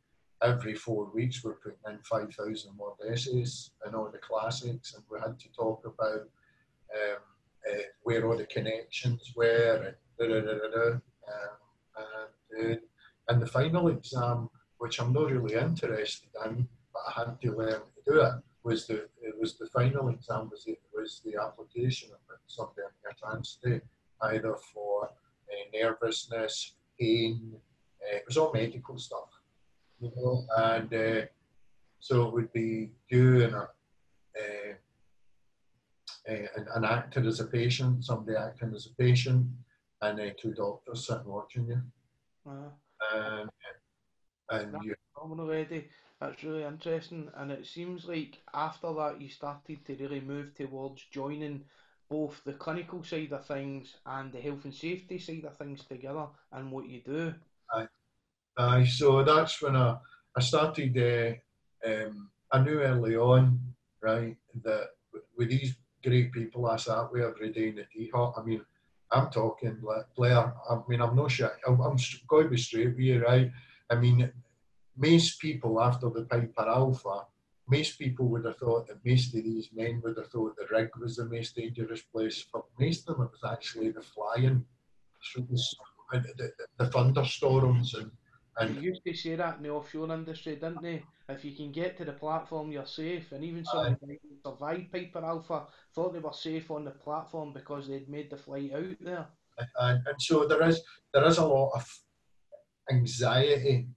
every 0.42 0.75
four 0.75 1.11
weeks 1.14 1.42
we're 1.42 1.55
putting 1.55 1.79
in 1.88 1.99
five 2.03 2.35
thousand 2.35 2.77
word 2.77 2.94
essays 3.11 3.70
and 3.85 3.94
all 3.94 4.11
the 4.11 4.18
classics, 4.18 4.94
and 4.94 5.05
we 5.11 5.18
had 5.20 5.38
to 5.38 5.49
talk 5.53 5.83
about 5.85 6.29
um, 6.94 7.22
where 8.03 8.27
all 8.27 8.37
the 8.37 8.46
connections 8.46 9.33
were 9.37 9.83
and 9.87 9.96
da 10.18 10.27
da 10.27 10.40
da 10.40 10.59
da. 10.59 10.68
da. 10.68 10.90
Um, 11.27 11.57
and 12.59 12.81
and 13.29 13.42
the 13.42 13.46
final 13.46 13.88
exam, 13.88 14.49
which 14.79 15.01
I'm 15.01 15.12
not 15.12 15.31
really 15.31 15.55
interested 15.55 16.29
in, 16.44 16.68
but 16.97 17.13
I 17.13 17.27
had 17.27 17.41
to 17.41 17.57
learn 17.57 17.81
to 17.81 18.13
do 18.13 18.21
it, 18.21 18.33
was 18.63 18.87
the 18.87 19.09
it 19.23 19.35
was 19.39 19.59
the 19.59 19.67
final 19.67 20.09
exam 20.09 20.51
was 20.51 20.65
the, 20.65 20.77
was 20.95 21.21
the 21.25 21.41
application 21.41 22.11
of 22.13 22.39
something 22.47 22.85
in 22.85 22.91
your 23.03 23.13
trance 23.21 23.59
state, 23.61 23.83
either 24.23 24.57
for 24.73 25.05
uh, 25.05 25.79
nervousness, 25.79 26.75
pain. 26.99 27.53
Uh, 27.55 28.17
it 28.17 28.25
was 28.27 28.37
all 28.37 28.53
medical 28.53 28.99
stuff, 28.99 29.31
you 30.01 30.11
know, 30.17 30.47
and 30.57 30.93
uh, 30.93 31.27
so 32.01 32.27
it 32.27 32.33
would 32.33 32.53
be 32.53 32.91
you 33.09 33.45
and 33.45 33.55
a, 33.55 33.69
uh, 34.39 34.75
an, 36.27 36.67
an 36.75 36.85
actor 36.85 37.27
as 37.27 37.41
a 37.41 37.47
patient, 37.47 38.05
somebody 38.05 38.37
acting 38.37 38.73
as 38.75 38.87
a 38.87 38.95
patient, 39.03 39.47
and 40.03 40.19
then 40.19 40.33
two 40.41 40.53
doctors 40.53 41.07
sitting 41.07 41.27
watching 41.27 41.67
you. 41.69 41.81
Um, 43.15 43.49
and 44.51 44.77
you, 44.83 44.95
phenomenal, 45.15 45.51
Eddie. 45.51 45.89
That's 46.20 46.42
really 46.42 46.64
interesting, 46.64 47.31
and 47.35 47.52
it 47.52 47.66
seems 47.66 48.07
like 48.07 48.40
after 48.55 48.92
that 48.94 49.20
you 49.20 49.29
started 49.29 49.85
to 49.85 49.96
really 49.96 50.20
move 50.20 50.55
towards 50.55 51.05
joining 51.11 51.64
both 52.09 52.42
the 52.44 52.55
clinical 52.55 53.05
side 53.05 53.33
of 53.33 53.44
things 53.44 53.96
and 54.07 54.33
the 54.33 54.40
health 54.40 54.64
and 54.64 54.74
safety 54.74 55.18
side 55.18 55.44
of 55.44 55.57
things 55.57 55.85
together 55.85 56.26
and 56.52 56.72
what 56.72 56.88
you 56.88 57.00
do. 57.05 57.35
Aye, 57.74 57.88
aye. 58.57 58.85
So 58.87 59.22
that's 59.24 59.61
when 59.61 59.76
I 59.76 59.98
I 60.35 60.40
started. 60.40 60.96
Uh, 60.96 61.88
um, 61.88 62.31
I 62.50 62.61
knew 62.61 62.81
early 62.81 63.16
on, 63.16 63.61
right, 64.00 64.37
that 64.62 64.90
with 65.37 65.50
these 65.50 65.76
great 66.02 66.33
people 66.33 66.66
I 66.66 66.76
sat 66.76 67.12
with 67.12 67.22
every 67.22 67.52
day 67.52 67.68
in 67.68 67.76
the 67.76 67.85
tea. 67.92 68.11
I 68.14 68.42
mean, 68.42 68.64
I'm 69.11 69.29
talking 69.31 69.79
like 69.83 70.07
Blair. 70.16 70.55
I 70.70 70.81
mean, 70.88 71.02
I'm 71.02 71.16
not 71.16 71.31
sure. 71.31 71.52
I'm, 71.66 71.81
I'm 71.81 71.96
going 72.29 72.44
to 72.44 72.50
be 72.50 72.57
straight 72.57 72.88
with 72.88 73.00
you, 73.00 73.22
right? 73.24 73.50
I 73.90 73.96
mean, 73.96 74.33
most 74.97 75.41
people 75.41 75.81
after 75.81 76.09
the 76.11 76.23
Piper 76.23 76.69
Alpha, 76.69 77.27
most 77.69 77.99
people 77.99 78.29
would 78.29 78.45
have 78.45 78.57
thought 78.59 78.87
that 78.87 79.05
most 79.05 79.35
of 79.35 79.43
these 79.45 79.71
men 79.75 80.01
would 80.05 80.17
have 80.17 80.29
thought 80.29 80.57
the 80.57 80.67
rig 80.71 80.89
was 81.01 81.17
the 81.17 81.25
most 81.25 81.57
dangerous 81.57 82.03
place. 82.03 82.41
For 82.51 82.65
most 82.79 83.09
of 83.09 83.17
them, 83.17 83.27
it 83.27 83.33
was 83.33 83.53
actually 83.53 83.91
the 83.91 84.03
flying, 84.03 84.65
the, 85.35 85.73
the, 86.13 86.51
the 86.79 86.91
thunderstorms 86.91 87.95
and 87.95 88.11
and 88.59 88.77
they 88.77 88.81
used 88.81 89.03
to 89.07 89.15
say 89.15 89.37
that 89.37 89.59
in 89.59 89.65
the 89.65 89.71
offshore 89.71 90.11
industry, 90.13 90.55
didn't 90.55 90.83
they? 90.83 91.03
If 91.29 91.45
you 91.45 91.53
can 91.53 91.73
get 91.73 91.97
to 91.99 92.05
the 92.05 92.13
platform, 92.13 92.73
you're 92.73 92.87
safe. 92.87 93.33
And 93.33 93.45
even 93.45 93.65
some 93.65 93.97
the 94.01 94.19
survived 94.45 94.93
Piper 94.93 95.25
Alpha 95.25 95.67
thought 95.95 96.15
they 96.15 96.21
were 96.21 96.33
safe 96.33 96.71
on 96.71 96.85
the 96.85 96.93
platform 96.93 97.53
because 97.53 97.89
they'd 97.89 98.09
made 98.09 98.31
the 98.31 98.37
flight 98.37 98.73
out 98.73 98.97
there. 99.01 99.27
And, 99.79 100.01
and 100.07 100.21
so 100.23 100.47
there 100.47 100.63
is 100.63 100.81
there 101.13 101.27
is 101.27 101.39
a 101.39 101.45
lot 101.45 101.73
of 101.75 101.87
anxiety 102.91 103.89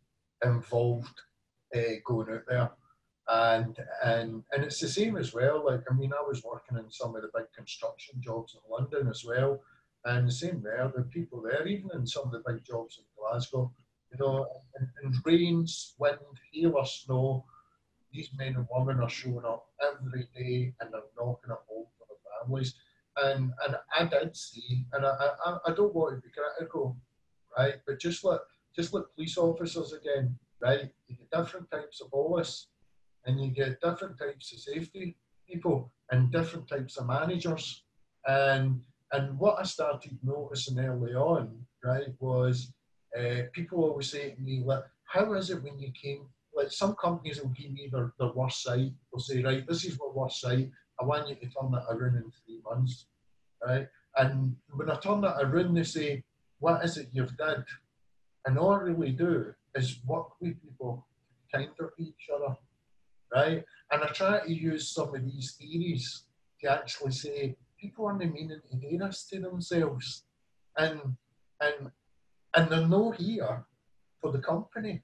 involved 0.44 1.22
uh, 1.76 2.00
going 2.06 2.34
out 2.34 2.44
there. 2.48 2.72
And 3.32 3.78
and 4.04 4.44
and 4.52 4.64
it's 4.64 4.80
the 4.80 4.88
same 4.88 5.16
as 5.16 5.34
well. 5.36 5.64
Like 5.64 5.82
I 5.90 5.94
mean, 5.94 6.12
I 6.14 6.28
was 6.28 6.44
working 6.44 6.78
in 6.78 6.90
some 6.90 7.16
of 7.16 7.22
the 7.22 7.30
big 7.36 7.46
construction 7.56 8.20
jobs 8.20 8.56
in 8.56 8.62
London 8.72 9.08
as 9.08 9.24
well, 9.24 9.62
and 10.06 10.28
the 10.28 10.32
same 10.32 10.64
there. 10.64 10.92
The 10.96 11.04
people 11.04 11.44
there, 11.44 11.68
even 11.68 11.92
in 11.94 12.08
some 12.08 12.24
of 12.26 12.32
the 12.32 12.42
big 12.48 12.64
jobs 12.66 12.98
in 12.98 13.06
Glasgow, 13.16 13.72
you 14.12 14.18
know, 14.18 14.48
in, 14.80 14.90
in 15.04 15.22
rains, 15.24 15.94
wind, 16.00 16.18
hail 16.52 16.74
or 16.76 16.86
snow, 16.88 17.46
these 18.12 18.30
men 18.36 18.56
and 18.56 18.68
women 18.76 19.00
are 19.00 19.10
showing 19.10 19.46
up 19.46 19.68
every 19.80 20.28
day 20.36 20.74
and 20.80 20.92
they're 20.92 21.02
knocking 21.16 21.52
at 21.52 21.58
home 21.68 21.86
for 21.98 22.08
their 22.08 22.42
families. 22.42 22.74
And 23.18 23.54
and 23.64 23.76
I 23.96 24.06
did 24.06 24.36
see, 24.36 24.86
and 24.94 25.06
I, 25.06 25.30
I, 25.46 25.58
I 25.68 25.74
don't 25.74 25.94
want 25.94 26.16
to 26.16 26.22
be 26.22 26.34
critical, 26.34 26.98
right? 27.56 27.76
But 27.86 28.00
just 28.00 28.24
like 28.24 28.40
just 28.76 28.94
like 28.94 29.04
police 29.16 29.38
officers 29.38 29.94
again, 29.94 30.36
right? 30.62 30.90
You 31.08 31.16
get 31.16 31.32
different 31.32 31.70
types 31.72 32.02
of 32.02 32.12
police, 32.12 32.68
and 33.26 33.40
you 33.42 33.52
get 33.52 33.82
different 33.82 34.18
types 34.18 34.54
of 34.54 34.60
safety 34.60 35.18
people 35.48 35.92
and 36.12 36.32
different 36.32 36.68
types 36.68 36.98
of 36.98 37.08
managers. 37.08 37.84
And 38.28 38.82
and 39.12 39.40
what 39.40 39.60
I 39.60 39.64
started 39.64 40.18
noticing 40.24 40.80
early 40.80 41.14
on, 41.14 41.66
right, 41.84 42.08
was 42.20 42.72
uh, 43.18 43.44
people 43.54 43.84
always 43.84 44.12
say 44.12 44.32
to 44.32 44.42
me, 44.42 44.62
like, 44.64 44.84
how 45.06 45.34
is 45.34 45.50
it 45.50 45.64
when 45.64 45.80
you 45.80 45.92
came? 45.92 46.28
Like 46.56 46.72
some 46.72 46.96
companies 46.96 47.42
will 47.42 47.50
give 47.50 47.72
me 47.72 47.90
their, 47.92 48.14
their 48.20 48.32
worst 48.34 48.62
site. 48.62 48.92
They'll 49.12 49.20
say, 49.20 49.42
right, 49.42 49.66
this 49.68 49.86
is 49.86 49.98
my 50.00 50.08
worst 50.14 50.42
site. 50.42 50.70
I 51.02 51.06
want 51.06 51.28
you 51.28 51.36
to 51.36 51.42
turn 51.42 51.72
that 51.72 51.86
around 51.90 52.18
in 52.18 52.32
three 52.46 52.62
months, 52.64 53.08
right? 53.66 53.88
And 54.18 54.56
when 54.72 54.92
I 54.92 54.96
turn 54.98 55.22
that 55.22 55.42
around, 55.42 55.74
they 55.74 55.84
say, 55.84 56.24
What 56.60 56.84
is 56.84 56.98
it 56.98 57.10
you've 57.12 57.38
did? 57.38 57.64
And 58.46 58.58
all 58.58 58.72
I 58.72 58.80
really 58.80 59.12
do 59.12 59.54
is 59.76 60.00
work 60.06 60.40
with 60.40 60.62
people 60.62 61.08
kind 61.54 61.70
of 61.80 61.90
each 61.98 62.30
other, 62.34 62.56
right? 63.34 63.64
And 63.92 64.04
I 64.04 64.08
try 64.08 64.40
to 64.40 64.54
use 64.54 64.94
some 64.94 65.16
of 65.16 65.26
these 65.26 65.56
theories 65.60 66.26
to 66.62 66.72
actually 66.72 67.12
say 67.12 67.56
people 67.80 68.06
aren't 68.06 68.20
meaning 68.20 68.62
to 68.70 68.78
do 68.78 68.98
this 68.98 69.26
to 69.32 69.40
themselves. 69.40 70.24
And 70.78 71.02
and 71.62 71.92
and 72.56 72.70
they're 72.70 72.88
no 72.88 73.12
here 73.12 73.66
for 74.22 74.32
the 74.32 74.40
company. 74.40 75.02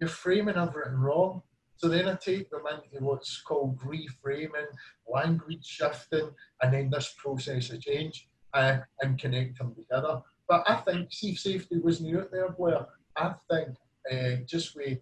You're 0.00 0.08
framing 0.08 0.56
everything 0.56 0.94
wrong. 0.94 1.42
So 1.76 1.88
then 1.88 2.08
I 2.08 2.14
take 2.14 2.50
them 2.50 2.62
into 2.70 3.04
what's 3.04 3.40
called 3.40 3.78
reframing, 3.80 4.66
language 5.08 5.64
shifting, 5.64 6.30
and 6.60 6.74
then 6.74 6.90
this 6.90 7.14
process 7.16 7.70
of 7.70 7.80
change 7.80 8.28
uh, 8.52 8.78
and 9.00 9.18
connect 9.18 9.58
them 9.58 9.74
together. 9.74 10.20
But 10.48 10.68
I 10.68 10.76
think 10.76 11.12
see 11.12 11.34
safety 11.34 11.78
was 11.78 12.00
new 12.00 12.20
out 12.20 12.30
there, 12.30 12.48
Blair. 12.50 12.86
I 13.16 13.34
think 13.50 13.76
uh, 14.10 14.42
just 14.46 14.74
with 14.74 14.98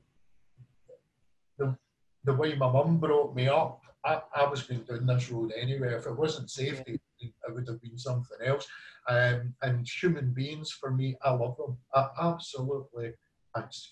the, 1.58 1.76
the 2.24 2.34
way 2.34 2.54
my 2.56 2.70
mum 2.70 2.98
brought 2.98 3.34
me 3.34 3.48
up, 3.48 3.80
I, 4.04 4.20
I 4.34 4.46
was 4.46 4.62
going 4.62 4.82
down 4.82 5.06
this 5.06 5.30
road 5.30 5.52
anyway. 5.56 5.94
If 5.94 6.06
it 6.06 6.16
wasn't 6.16 6.50
safety, 6.50 7.00
it 7.20 7.32
would 7.48 7.68
have 7.68 7.80
been 7.80 7.98
something 7.98 8.38
else. 8.44 8.66
Um, 9.08 9.54
and 9.62 9.86
human 9.88 10.32
beings, 10.32 10.70
for 10.72 10.90
me, 10.90 11.16
I 11.22 11.30
love 11.30 11.56
them. 11.56 11.76
I 11.94 12.08
absolutely, 12.20 13.12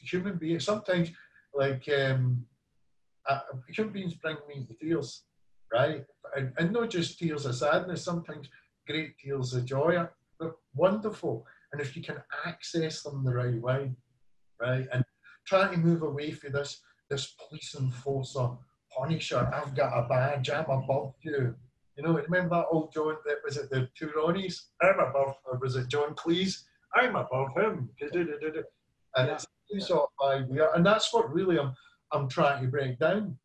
human 0.02 0.36
beings. 0.36 0.64
Sometimes, 0.64 1.10
like, 1.54 1.88
um, 1.96 2.44
uh, 3.28 3.40
human 3.68 3.92
beings 3.92 4.14
bring 4.14 4.36
me 4.48 4.66
to 4.66 4.74
tears, 4.74 5.22
right? 5.72 6.04
And, 6.36 6.52
and 6.58 6.72
not 6.72 6.90
just 6.90 7.18
tears 7.18 7.46
of 7.46 7.54
sadness, 7.54 8.04
sometimes 8.04 8.48
great 8.86 9.16
tears 9.18 9.54
of 9.54 9.64
joy. 9.64 10.04
They're 10.38 10.54
wonderful. 10.74 11.46
And 11.72 11.80
if 11.80 11.96
you 11.96 12.02
can 12.02 12.22
access 12.46 13.02
them 13.02 13.24
the 13.24 13.32
right 13.32 13.60
way, 13.60 13.92
right? 14.60 14.86
And 14.92 15.04
try 15.46 15.70
to 15.70 15.76
move 15.76 16.02
away 16.02 16.30
from 16.30 16.52
this, 16.52 16.80
this 17.10 17.34
police 17.48 17.74
enforcer, 17.78 18.48
punisher, 18.96 19.50
I've 19.52 19.74
got 19.74 19.98
a 19.98 20.08
badge, 20.08 20.50
I'm 20.50 20.70
above 20.70 21.14
you. 21.22 21.54
You 21.96 22.02
know, 22.02 22.12
remember 22.12 22.56
that 22.56 22.66
old 22.70 22.92
John 22.92 23.16
that 23.24 23.38
was 23.44 23.56
it 23.56 23.70
the 23.70 23.88
two 23.96 24.08
Ronnies? 24.08 24.62
I'm 24.82 24.98
above, 24.98 25.36
or 25.44 25.58
was 25.58 25.76
it 25.76 25.88
John 25.88 26.14
Cleese? 26.14 26.62
I'm 26.94 27.14
above 27.14 27.54
him. 27.56 27.88
And 29.16 29.30
it's 29.30 29.86
sort 29.86 30.10
of 30.20 30.28
idea, 30.28 30.70
and 30.74 30.84
that's 30.84 31.12
what 31.12 31.32
really 31.32 31.58
I'm 31.58 31.72
I'm 32.12 32.28
trying 32.28 32.62
to 32.62 32.68
break 32.68 32.98
down. 32.98 33.36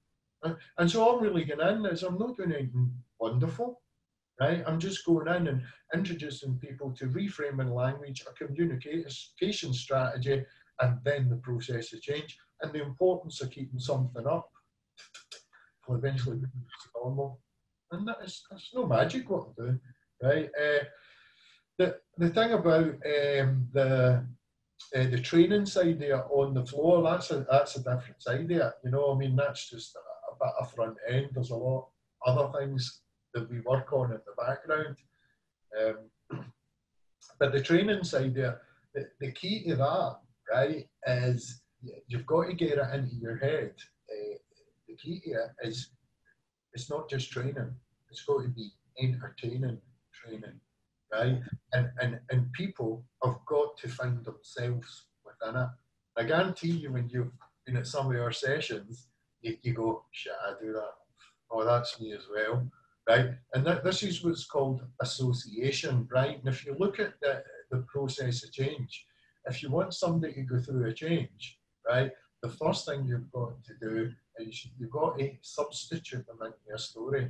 And, 0.44 0.56
and 0.78 0.90
so 0.90 1.16
I'm 1.16 1.24
really 1.24 1.44
going 1.44 1.60
in 1.60 1.86
is 1.86 2.04
I'm 2.04 2.18
not 2.18 2.38
doing 2.38 2.54
anything 2.54 2.92
wonderful, 3.20 3.82
right? 4.40 4.64
I'm 4.66 4.80
just 4.80 5.06
going 5.06 5.28
in 5.28 5.48
and 5.48 5.62
introducing 5.94 6.58
people 6.60 6.94
to 6.94 7.08
reframing 7.08 7.74
language, 7.74 8.24
a 8.28 8.34
communication 8.34 9.74
strategy, 9.74 10.46
and 10.82 10.98
then 11.04 11.30
the 11.30 11.38
process 11.38 11.94
of 11.94 12.02
change, 12.02 12.38
and 12.62 12.72
the 12.72 12.84
importance 12.84 13.42
of 13.42 13.52
keeping 13.52 13.80
something 13.80 14.26
up 14.28 14.50
will 15.88 15.98
eventually 15.98 16.38
become 16.38 16.54
normal. 16.96 17.40
And 17.92 18.08
that 18.08 18.18
is 18.24 18.44
that's 18.50 18.70
no 18.74 18.86
magic 18.86 19.30
what 19.30 19.48
I'm 19.48 19.66
doing, 19.66 19.80
right? 20.22 20.50
Uh, 20.60 20.84
the 21.78 21.96
the 22.18 22.30
thing 22.30 22.52
about 22.52 22.86
um, 22.86 23.68
the 23.74 24.26
uh, 24.96 25.04
the 25.04 25.20
training 25.20 25.66
side 25.66 26.00
there 26.00 26.24
on 26.32 26.54
the 26.54 26.66
floor, 26.66 27.04
that's 27.04 27.32
a 27.32 27.46
that's 27.50 27.76
a 27.76 27.80
different 27.80 28.22
side 28.22 28.48
there. 28.48 28.74
You 28.84 28.92
know, 28.92 29.14
I 29.14 29.18
mean, 29.18 29.36
that's 29.36 29.70
just 29.70 29.96
a, 29.96 30.00
a 30.00 30.46
bit 30.46 30.56
of 30.60 30.72
front 30.72 30.98
end. 31.10 31.30
There's 31.34 31.50
a 31.50 31.56
lot 31.56 31.90
other 32.26 32.52
things 32.60 33.02
that 33.34 33.50
we 33.50 33.62
work 33.62 33.92
on 33.94 34.12
in 34.12 34.20
the 34.26 34.44
background. 34.44 34.98
Um, 35.80 36.44
but 37.40 37.52
the 37.52 37.62
training 37.62 38.04
side 38.04 38.36
there, 38.36 38.62
the, 38.94 39.08
the 39.20 39.32
key 39.32 39.64
to 39.68 39.76
that, 39.76 40.18
right, 40.52 40.88
is 41.08 41.62
you've 42.08 42.26
got 42.26 42.48
to 42.48 42.54
get 42.54 42.78
it 42.78 42.94
into 42.94 43.16
your 43.16 43.38
head. 43.38 43.74
Uh, 44.10 44.38
the 44.88 44.96
key 44.96 45.22
to 45.26 45.32
it 45.32 45.68
is 45.68 45.92
it's 46.74 46.90
not 46.90 47.10
just 47.10 47.32
training; 47.32 47.72
it's 48.10 48.24
got 48.24 48.42
to 48.42 48.50
be 48.50 48.72
entertaining 49.02 49.80
training 50.14 50.60
right? 51.12 51.40
And, 51.74 51.90
and, 52.00 52.20
and 52.30 52.52
people 52.54 53.04
have 53.24 53.38
got 53.48 53.78
to 53.78 53.90
find 53.90 54.24
themselves 54.24 55.06
within 55.26 55.62
it. 55.62 55.70
I 56.18 56.24
guarantee 56.24 56.72
you, 56.72 56.94
when 56.94 57.10
you've 57.10 57.32
been 57.66 57.78
at 57.78 57.88
some 57.88 58.12
of 58.12 58.20
our 58.20 58.32
sessions, 58.32 59.08
you, 59.42 59.58
you 59.62 59.74
go, 59.74 60.04
shit, 60.12 60.34
I 60.46 60.54
do 60.62 60.74
that. 60.74 60.94
Oh, 61.52 61.64
that's 61.66 62.00
me 62.00 62.14
as 62.14 62.26
well, 62.34 62.70
right? 63.10 63.32
And 63.53 63.66
that, 63.66 63.84
this 63.84 64.03
is 64.03 64.24
what's 64.24 64.45
called 64.45 64.82
association, 65.01 66.07
right? 66.12 66.38
And 66.39 66.47
if 66.47 66.66
you 66.66 66.76
look 66.80 66.99
at 66.99 67.14
the, 67.22 67.43
the 67.72 67.80
process 67.93 68.43
of 68.43 68.53
change, 68.53 69.05
if 69.45 69.62
you 69.62 69.70
want 69.70 69.93
somebody 69.93 70.34
to 70.34 70.41
go 70.43 70.60
through 70.60 70.88
a 70.88 70.93
change, 70.93 71.57
right, 71.88 72.12
the 72.41 72.49
first 72.49 72.86
thing 72.86 73.05
you've 73.05 73.32
got 73.32 73.53
to 73.66 73.74
do 73.82 74.12
is 74.38 74.68
you've 74.78 74.91
got 74.91 75.20
to 75.20 75.32
substitute 75.41 76.26
them 76.28 76.38
into 76.45 76.57
your 76.68 76.78
story, 76.78 77.30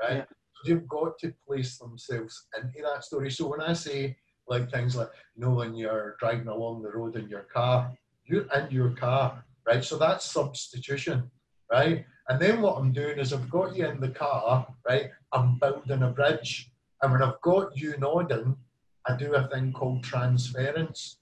right? 0.00 0.16
Yeah 0.16 0.24
you've 0.64 0.88
got 0.88 1.18
to 1.18 1.34
place 1.46 1.78
themselves 1.78 2.46
into 2.56 2.82
that 2.82 3.04
story. 3.04 3.30
So 3.30 3.48
when 3.48 3.60
I 3.60 3.72
say 3.72 4.16
like 4.48 4.70
things 4.70 4.96
like, 4.96 5.08
you 5.34 5.44
know, 5.44 5.50
when 5.50 5.74
you're 5.74 6.16
driving 6.20 6.48
along 6.48 6.82
the 6.82 6.90
road 6.90 7.16
in 7.16 7.28
your 7.28 7.46
car, 7.52 7.92
you're 8.24 8.46
in 8.54 8.70
your 8.70 8.90
car, 8.90 9.44
right? 9.66 9.84
So 9.84 9.98
that's 9.98 10.24
substitution, 10.24 11.30
right? 11.72 12.04
And 12.28 12.40
then 12.40 12.62
what 12.62 12.76
I'm 12.76 12.92
doing 12.92 13.18
is 13.18 13.32
I've 13.32 13.50
got 13.50 13.74
you 13.74 13.86
in 13.88 14.00
the 14.00 14.10
car, 14.10 14.66
right? 14.88 15.10
I'm 15.32 15.58
building 15.58 16.02
a 16.02 16.10
bridge. 16.10 16.70
And 17.02 17.10
when 17.10 17.22
I've 17.22 17.40
got 17.40 17.76
you 17.76 17.96
nodding, 17.98 18.56
I 19.06 19.16
do 19.16 19.34
a 19.34 19.48
thing 19.48 19.72
called 19.72 20.04
transference. 20.04 21.18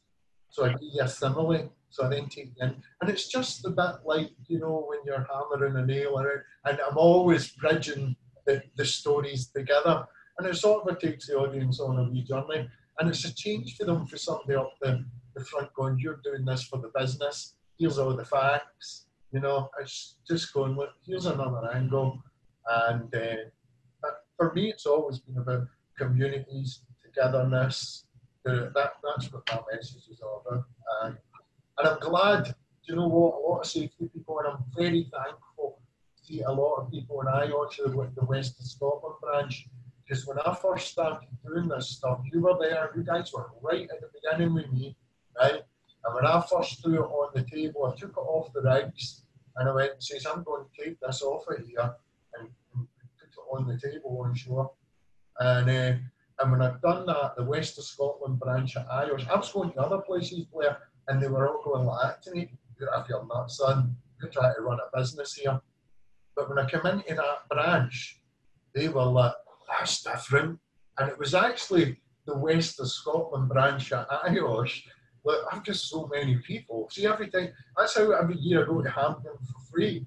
So 0.51 0.67
I 0.67 0.71
give 0.71 0.91
you 0.93 1.03
a 1.03 1.09
simile. 1.09 1.73
So 1.89 2.05
I 2.05 2.09
then 2.09 2.29
take 2.29 2.53
you 2.57 2.67
in. 2.67 2.83
And 3.01 3.11
it's 3.11 3.29
just 3.29 3.65
a 3.65 3.71
bit 3.71 4.05
like, 4.05 4.31
you 4.47 4.59
know, 4.59 4.85
when 4.89 4.99
you're 5.05 5.27
hammering 5.33 5.77
a 5.77 5.87
nail 5.87 6.19
around. 6.19 6.43
And 6.67 6.79
I'm 6.89 6.99
always 6.99 7.53
bridging 7.53 8.15
the, 8.47 8.63
the 8.77 8.85
stories 8.85 9.47
together. 9.49 10.05
And 10.39 10.47
it 10.47 10.57
sort 10.57 10.89
of 10.89 10.99
takes 10.99 11.29
the 11.29 11.37
audience 11.37 11.81
on 11.81 11.99
a 11.99 12.11
wee 12.11 12.25
journey. 12.25 12.69
And 12.99 13.09
it's 13.09 13.25
a 13.25 13.35
change 13.35 13.77
for 13.77 13.85
them 13.85 14.07
for 14.07 14.19
somebody 14.19 14.57
up 14.57 14.75
the, 14.83 15.05
the 15.35 15.45
front 15.45 15.73
going, 15.73 15.99
You're 15.99 16.21
doing 16.23 16.45
this 16.45 16.65
for 16.65 16.79
the 16.79 16.91
business. 16.95 17.55
Here's 17.79 17.99
all 17.99 18.15
the 18.15 18.25
facts. 18.25 19.07
You 19.33 19.41
know, 19.41 19.71
it's 19.81 20.17
just 20.27 20.53
going, 20.53 20.77
Look, 20.77 20.91
here's 21.07 21.27
another 21.27 21.71
angle. 21.73 22.23
And 22.69 23.15
uh, 23.15 24.11
for 24.37 24.53
me, 24.55 24.71
it's 24.71 24.87
always 24.87 25.19
been 25.21 25.39
about 25.39 25.67
communities, 25.97 26.81
togetherness. 27.05 28.05
that, 28.45 28.73
that's 28.75 29.33
what 29.33 29.43
my 29.53 29.61
message 29.73 30.09
is 30.11 30.21
all 30.21 30.43
about. 30.47 30.65
And, 31.03 31.17
and 31.79 31.89
I'm 31.89 32.01
glad, 32.01 32.55
you 32.85 32.97
know 32.97 33.09
what, 33.09 33.35
a 33.35 33.41
lot 33.47 33.61
of 33.61 33.67
safety 33.67 34.09
people, 34.13 34.39
and 34.41 34.49
I'm 34.49 34.65
very 34.77 35.11
thankful 35.13 35.81
to 36.17 36.25
see 36.25 36.43
a 36.43 36.51
lot 36.51 36.77
of 36.77 36.91
people, 36.91 37.21
in 37.21 37.29
I 37.29 37.45
actually 37.45 37.95
went 37.95 38.15
the 38.15 38.25
West 38.25 38.59
of 38.61 38.67
Scotland 38.67 39.17
branch, 39.23 39.69
because 40.03 40.27
when 40.27 40.39
I 40.41 40.55
first 40.55 40.91
started 40.91 41.29
doing 41.47 41.69
this 41.69 41.91
stuff, 41.91 42.21
you 42.33 42.41
were 42.41 42.57
there, 42.61 42.91
you 42.97 43.05
guys 43.05 43.33
were 43.33 43.51
right 43.63 43.89
at 43.91 44.01
the 44.01 44.09
beginning 44.13 44.55
with 44.55 44.73
me, 44.73 44.97
right? 45.39 45.63
And 46.05 46.15
when 46.15 46.27
I 46.27 46.43
first 46.51 46.83
threw 46.83 47.05
it 47.05 47.07
on 47.07 47.31
the 47.35 47.43
table, 47.45 47.87
I 47.87 47.99
took 47.99 48.11
it 48.11 48.21
off 48.21 48.53
the 48.53 48.63
rigs 48.63 49.23
and 49.57 49.69
I 49.69 49.73
went 49.73 49.93
and 49.93 50.03
says, 50.03 50.27
I'm 50.27 50.43
going 50.43 50.65
to 50.65 50.85
take 50.85 50.99
this 51.01 51.23
off 51.23 51.47
of 51.49 51.59
here 51.67 51.95
and, 52.35 52.49
and 52.75 52.87
put 53.19 53.29
it 53.29 53.53
on 53.53 53.67
the 53.67 53.79
table 53.79 54.23
on 54.25 54.35
shore. 54.35 54.71
And 55.39 55.71
uh, 55.71 55.99
and 56.41 56.51
when 56.51 56.63
I've 56.63 56.81
done 56.81 57.05
that, 57.07 57.35
the 57.37 57.45
West 57.45 57.77
of 57.77 57.85
Scotland 57.85 58.41
branch 58.41 58.77
at 58.77 58.89
IOSH, 58.89 59.29
I 59.29 59.37
was 59.37 59.53
going 59.53 59.73
to 59.73 59.81
other 59.81 59.99
places 59.99 60.47
where, 60.51 60.79
and 61.09 61.23
they 61.23 61.29
were 61.29 61.49
all 61.49 61.63
going 61.63 61.87
like 61.87 62.03
that 62.03 62.23
to 62.23 62.31
me, 62.31 62.51
you're 62.79 62.95
off 62.95 63.09
your 63.11 63.27
nuts, 63.27 63.59
son. 63.59 63.95
You're 64.21 64.31
trying 64.31 64.55
to 64.55 64.63
run 64.63 64.79
a 64.79 64.99
business 64.99 65.35
here. 65.35 65.61
But 66.35 66.49
when 66.49 66.59
I 66.59 66.69
came 66.69 66.87
into 66.87 67.15
that 67.15 67.49
branch, 67.51 68.21
they 68.75 68.89
were 68.89 69.05
like, 69.05 69.33
that's 69.69 70.03
different. 70.03 70.59
And 70.99 71.11
it 71.11 71.19
was 71.19 71.35
actually 71.35 72.01
the 72.27 72.37
West 72.37 72.81
of 72.81 72.91
Scotland 72.91 73.49
branch 73.49 73.93
at 73.93 74.09
IOSH. 74.09 74.83
Look, 75.25 75.47
I've 75.53 75.65
just 75.65 75.89
so 75.89 76.09
many 76.13 76.37
people. 76.39 76.89
See, 76.91 77.07
everything. 77.07 77.53
that's 77.77 77.97
how 77.97 78.11
every 78.13 78.37
year 78.37 78.65
I 78.65 78.67
go 78.67 78.83
to 78.83 78.91
Hampton 78.91 79.33
for 79.39 79.61
free. 79.71 80.07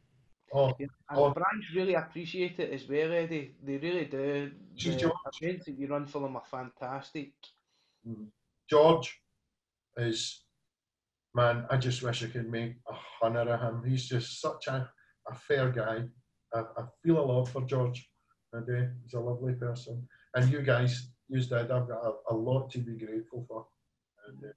Oh, 0.56 0.72
yeah, 0.80 0.88
and 1.10 1.20
oh. 1.20 1.32
branch 1.32 1.66
really 1.76 1.96
appreciate 1.96 2.60
it 2.60 2.72
as 2.72 2.88
well, 2.88 3.12
Eddie. 3.12 3.56
They 3.64 3.78
really 3.78 4.06
do. 4.06 4.52
The 4.76 4.96
George. 4.96 5.14
events 5.42 5.66
that 5.66 5.80
you 5.80 5.88
run 5.88 6.06
for 6.06 6.20
them 6.20 6.36
are 6.36 6.44
fantastic. 6.50 7.32
Mm. 8.08 8.28
George 8.70 9.20
is, 9.98 10.44
man, 11.34 11.66
I 11.72 11.78
just 11.78 12.04
wish 12.04 12.24
I 12.24 12.28
could 12.28 12.52
make 12.52 12.76
a 12.88 12.94
hundred 12.94 13.48
of 13.48 13.62
him. 13.62 13.84
He's 13.90 14.08
just 14.08 14.42
such 14.42 14.68
a, 14.68 14.90
a 15.28 15.34
fair 15.34 15.72
guy. 15.72 16.04
I, 16.54 16.60
I 16.60 16.84
feel 17.04 17.20
a 17.20 17.26
lot 17.26 17.46
for 17.46 17.62
George. 17.64 18.08
I 18.54 18.60
do. 18.60 18.90
He's 19.04 19.14
a 19.14 19.20
lovely 19.20 19.54
person. 19.54 20.08
And 20.36 20.52
you 20.52 20.62
guys, 20.62 21.10
you 21.30 21.42
did. 21.42 21.72
I've 21.72 21.88
got 21.88 22.04
a, 22.04 22.14
a 22.30 22.36
lot 22.36 22.70
to 22.72 22.80
be 22.80 22.94
grateful 23.04 23.44
for. 23.48 23.66
And, 24.28 24.38
uh, 24.44 24.54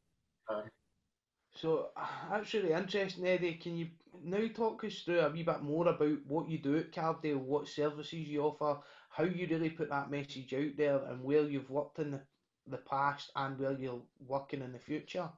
so 1.55 1.89
that's 2.31 2.53
really 2.55 2.73
interesting, 2.73 3.27
Eddie. 3.27 3.55
Can 3.55 3.77
you 3.77 3.89
now 4.23 4.47
talk 4.55 4.85
us 4.85 5.01
through 5.01 5.21
a 5.21 5.31
wee 5.31 5.43
bit 5.43 5.63
more 5.63 5.89
about 5.89 6.19
what 6.27 6.49
you 6.49 6.59
do 6.59 6.77
at 6.77 6.93
Cardale, 6.93 7.37
what 7.37 7.69
services 7.69 8.15
you 8.15 8.43
offer, 8.43 8.81
how 9.11 9.25
you 9.25 9.47
really 9.49 9.71
put 9.71 9.89
that 9.91 10.11
message 10.11 10.53
out 10.55 10.77
there 10.77 11.03
and 11.07 11.23
where 11.23 11.43
you've 11.43 11.71
worked 11.71 11.99
in 11.99 12.11
the, 12.11 12.21
the 12.67 12.79
past 12.79 13.31
and 13.37 13.59
where 13.59 13.73
you're 13.73 14.03
working 14.27 14.63
in 14.63 14.73
the 14.73 14.79
future? 14.79 15.29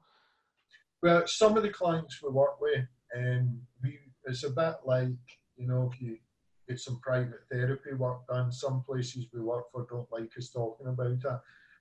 Well, 1.01 1.25
some 1.27 1.55
of 1.55 1.63
the 1.63 1.69
clients 1.69 2.21
we 2.21 2.29
work 2.29 2.59
with, 2.59 2.85
um, 3.15 3.61
we 3.81 3.99
it's 4.25 4.43
a 4.43 4.49
bit 4.49 4.75
like 4.85 5.07
you 5.57 5.65
know 5.67 5.89
if 5.91 6.01
you 6.01 6.17
get 6.67 6.79
some 6.79 6.99
private 6.99 7.41
therapy 7.51 7.93
work 7.93 8.27
done. 8.27 8.51
Some 8.51 8.83
places 8.83 9.25
we 9.33 9.41
work 9.41 9.71
for 9.71 9.87
don't 9.89 10.11
like 10.11 10.31
us 10.37 10.49
talking 10.49 10.87
about 10.87 11.11
it, 11.11 11.25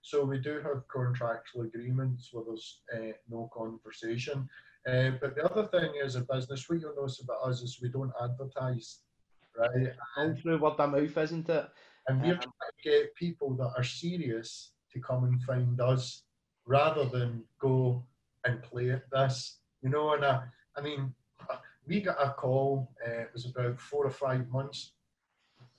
so 0.02 0.24
we 0.24 0.38
do 0.38 0.60
have 0.62 0.88
contractual 0.88 1.62
agreements 1.62 2.30
where 2.32 2.44
there's 2.46 2.80
uh, 2.94 3.12
no 3.28 3.50
conversation. 3.54 4.48
Uh, 4.88 5.10
but 5.20 5.34
the 5.34 5.44
other 5.44 5.66
thing 5.66 5.92
is 6.02 6.14
a 6.14 6.20
business. 6.20 6.68
What 6.68 6.80
you'll 6.80 6.94
notice 6.94 7.20
about 7.20 7.42
us 7.42 7.60
is 7.62 7.80
we 7.82 7.88
don't 7.88 8.12
advertise, 8.22 9.00
right? 9.58 9.92
All 10.16 10.34
through 10.34 10.58
word 10.58 10.74
of 10.78 10.90
mouth, 10.90 11.16
isn't 11.16 11.48
it? 11.48 11.68
And 12.06 12.22
we're 12.22 12.34
um, 12.34 12.40
trying 12.40 12.72
to 12.76 12.90
get 12.90 13.14
people 13.16 13.54
that 13.56 13.72
are 13.76 13.84
serious 13.84 14.72
to 14.92 15.00
come 15.00 15.24
and 15.24 15.42
find 15.42 15.78
us 15.80 16.22
rather 16.64 17.04
than 17.04 17.44
go 17.60 18.04
and 18.44 18.62
play 18.62 18.90
at 18.90 19.10
this. 19.10 19.58
You 19.82 19.90
know, 19.90 20.14
and 20.14 20.24
I, 20.24 20.42
I 20.76 20.80
mean, 20.80 21.12
we 21.86 22.00
got 22.00 22.22
a 22.22 22.30
call, 22.30 22.90
uh, 23.06 23.22
it 23.22 23.30
was 23.32 23.46
about 23.46 23.80
four 23.80 24.06
or 24.06 24.10
five 24.10 24.48
months, 24.48 24.92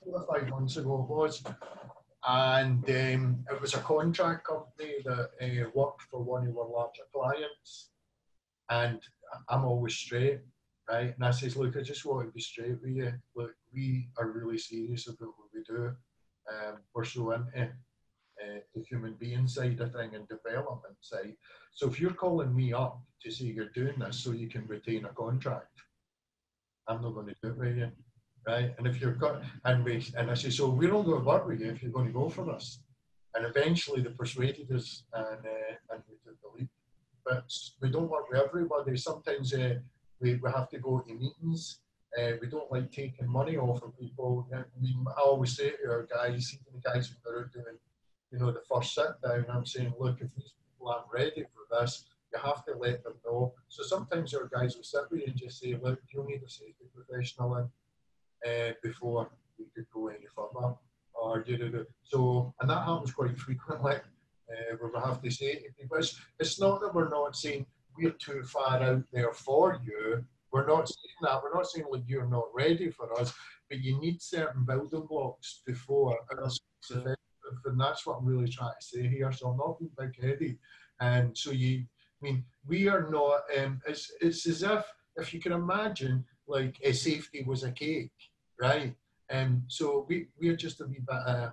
four 0.04 0.22
or 0.22 0.28
five 0.34 0.50
months 0.50 0.78
ago 0.78 1.04
it 1.04 1.14
was, 1.14 1.44
and 2.28 2.84
um, 2.90 3.46
it 3.52 3.62
was 3.62 3.74
a 3.74 3.80
contract 3.80 4.48
company 4.48 4.96
that 5.06 5.30
uh, 5.42 5.70
worked 5.74 6.02
for 6.04 6.22
one 6.22 6.48
of 6.48 6.58
our 6.58 6.70
larger 6.70 7.04
clients, 7.14 7.92
and 8.70 9.00
I'm 9.48 9.66
always 9.66 9.96
straight, 9.96 10.42
right? 10.90 11.14
And 11.16 11.24
I 11.24 11.32
says, 11.32 11.56
look, 11.56 11.78
I 11.78 11.82
just 11.82 12.06
want 12.06 12.28
to 12.28 12.34
be 12.34 12.42
straight 12.42 12.82
with 12.82 12.92
you. 12.92 13.14
Look, 13.36 13.56
we 13.74 14.10
are 14.18 14.30
really 14.30 14.58
serious 14.58 15.08
about 15.08 15.34
what 15.38 15.50
we 15.54 15.64
do. 15.64 15.96
Um, 16.50 16.80
we're 16.94 17.06
so 17.06 17.32
into 17.32 17.74
uh, 18.44 18.60
the 18.74 18.84
human 18.84 19.14
being 19.20 19.48
side 19.48 19.80
of 19.80 19.94
thing 19.94 20.16
and 20.16 20.28
development 20.28 20.96
side. 21.02 21.36
So 21.74 21.88
if 21.88 22.00
you're 22.00 22.14
calling 22.14 22.56
me 22.56 22.74
up 22.74 23.02
to 23.22 23.32
say 23.32 23.46
you're 23.46 23.70
doing 23.70 24.00
this 24.00 24.20
so 24.20 24.32
you 24.32 24.48
can 24.48 24.66
retain 24.68 25.06
a 25.06 25.10
contract, 25.10 25.82
I'm 26.88 27.02
not 27.02 27.14
going 27.14 27.28
to 27.28 27.36
do 27.44 27.50
it 27.50 27.58
with 27.58 27.78
you, 27.78 27.92
right? 28.48 28.74
And 28.78 28.88
if 28.88 29.00
you're 29.00 29.14
got 29.14 29.42
and 29.66 29.84
we 29.84 30.06
and 30.18 30.30
I 30.32 30.34
say, 30.34 30.50
so 30.50 30.70
we're 30.70 30.94
all 30.94 31.04
going 31.04 31.20
to 31.20 31.26
work 31.26 31.48
with 31.48 31.62
you 31.62 31.70
if 31.70 31.82
you're 31.82 31.92
going 31.92 32.08
to 32.08 32.14
go 32.14 32.30
for 32.30 32.46
this. 32.46 32.80
And 33.36 33.46
eventually 33.46 34.02
they 34.02 34.10
persuaded 34.10 34.72
us 34.72 35.04
and 35.14 35.46
uh, 35.46 35.94
and 35.94 36.04
we 36.08 36.16
took 36.26 36.42
the 36.42 36.50
leap. 36.58 36.70
But 37.26 37.52
we 37.82 37.90
don't 37.90 38.10
work 38.10 38.30
with 38.30 38.42
everybody. 38.42 38.98
Sometimes 38.98 39.54
uh, 39.54 39.76
we, 40.20 40.36
we 40.36 40.52
have 40.52 40.70
to 40.70 40.80
go 40.80 41.00
to 41.00 41.14
meetings. 41.14 41.80
Uh, 42.18 42.32
we 42.42 42.48
don't 42.48 42.72
like 42.72 42.92
taking 42.92 43.28
money 43.28 43.56
off 43.58 43.84
of 43.84 43.98
people. 44.00 44.48
I 44.52 44.64
mean, 44.82 45.06
I 45.16 45.22
always 45.22 45.56
say 45.56 45.70
to 45.70 45.90
our 45.92 46.08
guys, 46.12 46.54
even 46.56 46.82
the 46.82 46.90
guys 46.90 47.08
who 47.08 47.32
are 47.32 47.52
doing 47.54 47.78
you 48.32 48.40
know, 48.40 48.52
the 48.52 48.62
first 48.62 48.94
sit 48.94 49.22
down, 49.24 49.46
I'm 49.52 49.66
saying, 49.66 49.94
look, 50.00 50.22
if 50.22 50.28
these 50.36 50.54
people 50.68 50.90
aren't 50.90 51.12
ready 51.12 51.44
for 51.44 51.80
this, 51.80 52.06
you 52.32 52.40
have 52.40 52.64
to 52.66 52.74
let 52.78 53.04
them 53.04 53.14
know. 53.26 53.54
So 53.70 53.84
sometimes 53.84 54.34
our 54.34 54.48
guys 54.48 54.76
will 54.76 54.84
sit 54.84 55.02
with 55.10 55.22
you 55.22 55.28
and 55.28 55.36
just 55.36 55.60
say, 55.60 55.78
look, 55.82 56.00
you 56.14 56.26
need 56.28 56.44
a 56.46 56.50
safety 56.50 56.86
professional 56.94 57.56
in 57.58 57.70
uh, 58.46 58.72
before 58.84 59.32
we 59.58 59.66
could 59.76 59.86
go 59.94 60.08
any 60.08 60.26
further. 60.36 60.76
Or 61.14 61.44
you 61.46 61.58
know, 61.58 61.86
so, 62.04 62.54
and 62.60 62.70
that 62.70 62.86
happens 62.86 63.12
quite 63.12 63.38
frequently. 63.46 63.96
Uh, 63.96 64.76
we 64.82 65.00
have 65.00 65.22
to 65.22 65.30
say 65.30 65.64
people, 65.80 65.98
it's, 65.98 66.60
not 66.60 66.82
that 66.82 66.94
we're 66.96 67.10
not 67.10 67.36
saying 67.36 67.66
we're 67.98 68.12
too 68.12 68.42
far 68.44 68.82
out 68.82 69.04
there 69.12 69.34
for 69.34 69.80
you. 69.86 70.26
We're 70.52 70.66
not 70.66 70.88
saying 70.88 71.16
that. 71.22 71.44
We're 71.44 71.54
not 71.54 71.68
saying 71.68 71.86
like 71.92 72.04
you're 72.08 72.28
not 72.28 72.48
ready 72.56 72.90
for 72.90 73.20
us, 73.20 73.34
but 73.70 73.80
you 73.80 74.00
need 74.00 74.22
certain 74.22 74.66
building 74.66 75.06
blocks 75.08 75.62
before 75.68 76.18
and 77.66 77.80
that's 77.80 78.06
what 78.06 78.18
I'm 78.18 78.26
really 78.26 78.50
trying 78.50 78.74
to 78.80 78.86
say 78.86 79.08
here. 79.08 79.32
So 79.32 79.50
I'm 79.50 79.58
not 79.58 79.80
being 79.80 79.92
big 79.98 80.22
headed. 80.22 80.58
And 81.00 81.38
so 81.38 81.52
you, 81.52 81.84
I 82.22 82.26
mean, 82.26 82.44
we 82.68 82.88
are 82.88 83.10
not. 83.10 83.42
Um, 83.58 83.82
it's 83.88 84.12
it's 84.22 84.46
as 84.48 84.64
if 84.64 84.86
if 85.16 85.34
you 85.34 85.40
can 85.40 85.54
imagine 85.54 86.26
like 86.48 86.78
a 86.84 86.92
safety 86.92 87.44
was 87.46 87.64
a 87.64 87.72
cake, 87.72 88.12
right? 88.60 88.96
Um, 89.32 89.64
so 89.68 90.06
we 90.10 90.28
we're 90.40 90.56
just 90.56 90.82
a 90.82 90.86
wee 90.86 91.02
bit. 91.08 91.18
Uh, 91.26 91.52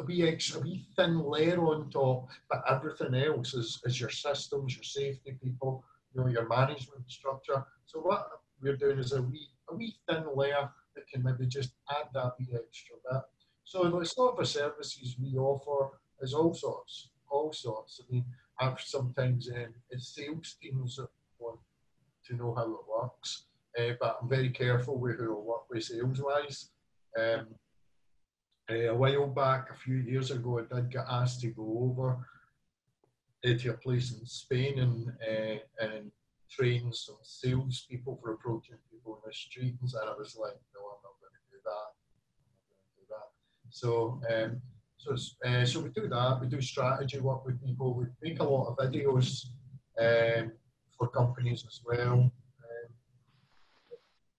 a 0.00 0.04
wee 0.04 0.26
extra, 0.26 0.58
a 0.58 0.62
wee 0.62 0.86
thin 0.96 1.22
layer 1.22 1.62
on 1.62 1.90
top, 1.90 2.28
but 2.48 2.64
everything 2.68 3.14
else 3.14 3.52
is, 3.52 3.80
is 3.84 4.00
your 4.00 4.08
systems, 4.08 4.74
your 4.74 4.82
safety 4.82 5.36
people, 5.42 5.84
you 6.14 6.20
know, 6.20 6.26
your 6.26 6.48
management 6.48 7.04
structure. 7.08 7.64
So 7.84 8.00
what 8.00 8.26
we're 8.62 8.76
doing 8.76 8.98
is 8.98 9.12
a 9.12 9.22
wee, 9.22 9.48
a 9.68 9.74
wee 9.74 9.94
thin 10.08 10.24
layer 10.34 10.70
that 10.94 11.06
can 11.06 11.22
maybe 11.22 11.46
just 11.46 11.72
add 11.90 12.08
that 12.14 12.32
wee 12.38 12.48
extra 12.54 12.96
bit. 13.10 13.22
So 13.64 13.98
it's 13.98 14.18
not 14.18 14.38
the 14.38 14.46
services 14.46 15.16
we 15.20 15.36
offer 15.36 16.00
is 16.20 16.34
all 16.34 16.54
sorts, 16.54 17.10
all 17.30 17.52
sorts. 17.52 18.00
I 18.00 18.12
mean, 18.12 18.24
I've 18.58 18.80
sometimes 18.80 19.48
um, 19.54 19.74
it's 19.90 20.14
sales 20.14 20.56
teams 20.60 20.96
that 20.96 21.08
want 21.38 21.60
to 22.26 22.34
know 22.34 22.54
how 22.54 22.64
it 22.64 22.80
works, 22.88 23.44
uh, 23.78 23.92
but 24.00 24.18
I'm 24.20 24.28
very 24.28 24.50
careful 24.50 24.98
with 24.98 25.16
who 25.18 25.36
I 25.36 25.40
work 25.40 25.70
with 25.70 25.84
sales 25.84 26.20
wise. 26.20 26.70
Um, 27.18 27.46
uh, 28.70 28.90
a 28.90 28.94
while 28.94 29.26
back, 29.26 29.70
a 29.70 29.74
few 29.74 29.96
years 29.96 30.30
ago, 30.30 30.60
I 30.60 30.74
did 30.74 30.90
get 30.90 31.06
asked 31.08 31.40
to 31.40 31.48
go 31.48 31.90
over 31.90 32.26
to 33.42 33.68
a 33.70 33.74
place 33.74 34.12
in 34.12 34.24
Spain 34.26 34.78
and 34.78 35.08
uh, 35.08 35.58
and 35.84 36.12
train 36.50 36.92
some 36.92 37.18
salespeople 37.22 38.18
for 38.20 38.32
approaching 38.32 38.76
people 38.90 39.14
in 39.16 39.22
the 39.26 39.32
streets, 39.32 39.94
and 39.94 40.08
I 40.08 40.14
was 40.16 40.36
like, 40.36 40.58
no, 40.74 40.80
I'm 40.80 41.02
not 41.02 41.20
going 41.20 41.32
to 41.32 41.50
do 41.50 41.58
that. 41.64 42.00
So, 43.70 44.20
um, 44.30 44.60
so, 44.96 45.14
uh, 45.48 45.64
so 45.64 45.80
we 45.80 45.90
do 45.90 46.08
that. 46.08 46.40
We 46.40 46.48
do 46.48 46.60
strategy 46.60 47.20
work 47.20 47.46
with 47.46 47.64
people. 47.64 47.94
We 47.94 48.06
make 48.22 48.40
a 48.40 48.44
lot 48.44 48.68
of 48.68 48.76
videos 48.78 49.46
um, 49.98 50.52
for 50.98 51.08
companies 51.08 51.64
as 51.66 51.80
well. 51.86 52.30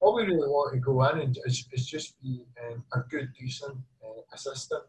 All 0.02 0.16
we 0.16 0.24
really 0.24 0.50
want 0.50 0.74
to 0.74 0.80
go 0.80 1.04
in 1.10 1.20
and 1.20 1.38
is, 1.46 1.66
is 1.72 1.86
just 1.86 2.22
be 2.22 2.44
um, 2.64 2.84
a 2.94 3.00
good, 3.10 3.30
decent 3.40 3.78
uh, 4.04 4.22
assistant 4.34 4.84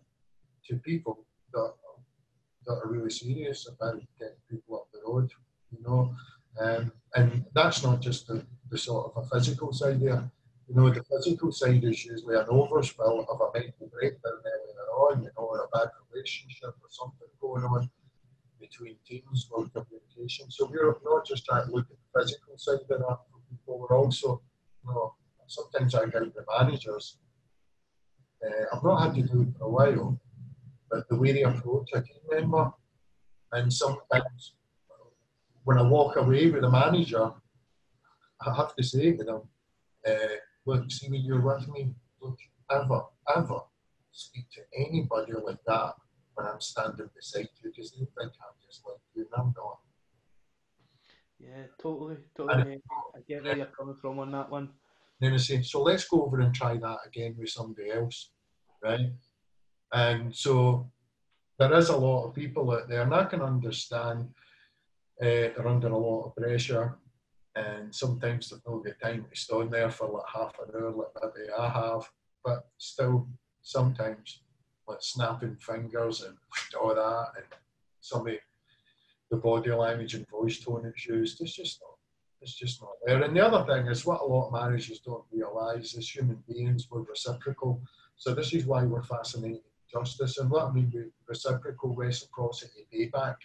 to 0.67 0.77
people 0.77 1.25
that 1.53 1.73
that 2.65 2.75
are 2.75 2.89
really 2.89 3.11
serious 3.11 3.69
about 3.69 4.01
getting 4.19 4.37
people 4.49 4.77
up 4.77 4.89
the 4.93 5.01
road. 5.07 5.31
You 5.71 5.83
know, 5.85 6.15
um, 6.61 6.93
and 7.15 7.45
that's 7.55 7.83
not 7.83 8.01
just 8.01 8.27
the, 8.29 8.45
the 8.71 8.79
sort 8.79 9.11
of 9.11 9.25
a 9.25 9.29
physical 9.29 9.73
side 9.73 10.01
there 10.01 10.31
you 10.73 10.81
know, 10.81 10.91
the 10.91 11.03
physical 11.05 11.53
side 11.53 11.85
is 11.85 12.05
usually 12.05 12.37
an 12.37 12.47
overspill 12.47 13.27
of 13.29 13.41
a 13.41 13.59
mental 13.59 13.89
breakdown 13.93 14.41
earlier 14.47 14.89
on, 15.05 15.23
you 15.23 15.31
know, 15.37 15.45
or 15.45 15.65
a 15.65 15.69
bad 15.77 15.91
relationship 16.11 16.71
or 16.81 16.89
something 16.89 17.29
going 17.41 17.65
on 17.65 17.91
between 18.61 18.97
teams 19.07 19.49
or 19.51 19.69
communication. 19.69 20.51
So 20.51 20.71
we're 20.71 20.97
not 21.05 21.27
just 21.27 21.45
trying 21.45 21.67
to 21.67 21.73
look 21.73 21.87
at 21.91 21.97
the 21.99 22.21
physical 22.21 22.57
side 22.57 22.81
of 22.81 22.89
that 22.89 22.99
for 22.99 23.41
people, 23.51 23.81
we're 23.81 23.99
also, 23.99 24.41
know, 24.87 25.15
sometimes 25.47 25.95
I 25.95 26.05
get 26.07 26.35
the 26.35 26.45
managers. 26.59 27.19
Uh, 28.45 28.77
I've 28.77 28.83
not 28.83 29.03
had 29.03 29.15
to 29.15 29.23
do 29.23 29.43
it 29.43 29.59
for 29.59 29.65
a 29.65 29.71
while, 29.71 30.21
but 30.91 31.09
the 31.09 31.17
way 31.17 31.33
they 31.33 31.43
approach 31.43 31.91
a 31.95 32.03
team 32.03 32.23
member, 32.31 32.73
and 33.53 33.73
sometimes 33.73 34.55
when 35.65 35.79
I 35.79 35.83
walk 35.83 36.17
away 36.17 36.51
with 36.51 36.65
a 36.65 36.71
manager, 36.71 37.31
I 38.41 38.55
have 38.57 38.75
to 38.75 38.83
say 38.83 39.13
to 39.13 39.25
them, 39.25 39.43
uh, 40.07 40.37
look, 40.67 40.91
see 40.91 41.09
when 41.09 41.23
you're 41.23 41.41
with 41.41 41.69
me, 41.69 41.95
look, 42.21 42.39
ever, 42.71 43.03
ever 43.37 43.61
speak 44.11 44.47
to 44.53 44.63
anybody 44.77 45.33
like 45.33 45.63
that 45.67 45.95
when 46.35 46.47
I'm 46.47 46.61
standing 46.61 47.09
beside 47.15 47.49
you 47.63 47.71
because 47.71 47.93
they 47.93 47.99
think 47.99 48.33
I'm 48.41 48.57
just 48.67 48.83
like 48.87 48.99
you 49.15 49.23
and 49.23 49.41
I'm 49.41 49.55
not. 49.57 49.79
Yeah, 51.43 51.65
totally, 51.81 52.17
totally. 52.37 52.81
I 53.17 53.21
get 53.27 53.43
where 53.43 53.57
you're 53.57 53.67
coming 53.67 53.97
from 54.01 54.19
on 54.21 54.31
that 54.33 54.51
one. 54.51 54.71
Then 55.21 55.35
I 55.35 55.37
say, 55.39 55.63
so 55.63 55.83
let's 55.83 56.09
go 56.09 56.25
over 56.25 56.41
and 56.41 56.55
try 56.55 56.77
that 56.77 56.99
again 57.07 57.35
with 57.39 57.51
somebody 57.51 57.91
else, 57.91 58.31
right? 58.83 59.13
And 59.93 60.35
so 60.35 60.91
there 61.59 61.73
is 61.75 61.89
a 61.89 61.97
lot 61.97 62.27
of 62.27 62.35
people 62.35 62.71
out 62.71 62.89
there, 62.89 63.03
and 63.03 63.15
I 63.15 63.25
can 63.25 63.43
understand 63.43 64.29
uh, 65.21 65.51
they're 65.55 65.69
under 65.69 65.89
a 65.89 65.99
lot 65.99 66.27
of 66.27 66.37
pressure 66.37 66.97
and 67.55 67.95
sometimes 67.95 68.51
they've 68.51 68.61
not 68.67 68.85
got 68.85 69.01
time 69.01 69.27
to 69.31 69.41
stand 69.41 69.71
there 69.71 69.91
for 69.91 70.09
like 70.09 70.25
half 70.33 70.55
an 70.59 70.75
hour, 70.75 70.91
like 70.91 71.35
maybe 71.37 71.49
I 71.57 71.69
have, 71.69 72.09
but 72.45 72.67
still 72.79 73.29
sometimes 73.63 74.43
like 74.89 74.99
snapping 75.01 75.57
fingers 75.57 76.23
and 76.23 76.37
all 76.81 76.95
that, 76.95 77.27
and 77.37 77.47
some 78.01 78.27
of 78.27 78.35
the 79.33 79.39
body 79.39 79.73
language 79.73 80.15
and 80.15 80.29
voice 80.29 80.61
tone 80.61 80.87
it's 80.87 81.07
used, 81.07 81.41
it's 81.41 81.57
just 81.57 81.81
not. 81.81 81.97
It's 82.41 82.55
just 82.55 82.81
not 82.81 82.93
there. 83.05 83.23
And 83.23 83.37
the 83.37 83.45
other 83.45 83.65
thing 83.67 83.87
is 83.87 84.07
what 84.07 84.21
a 84.21 84.25
lot 84.25 84.47
of 84.47 84.53
managers 84.53 85.01
don't 85.01 85.25
realise 85.33 85.95
is 85.95 86.09
human 86.09 86.43
beings 86.49 86.89
we're 86.91 87.03
reciprocal. 87.03 87.81
So 88.17 88.35
this 88.35 88.53
is 88.53 88.67
why 88.67 88.85
we're 88.85 89.03
fascinated 89.03 89.63
with 89.65 89.91
justice. 89.91 90.39
And 90.39 90.51
what 90.51 90.67
I 90.67 90.73
mean 90.73 90.91
by 90.91 91.01
reciprocal 91.29 91.95
reciprocity 91.95 92.87
payback 92.93 93.37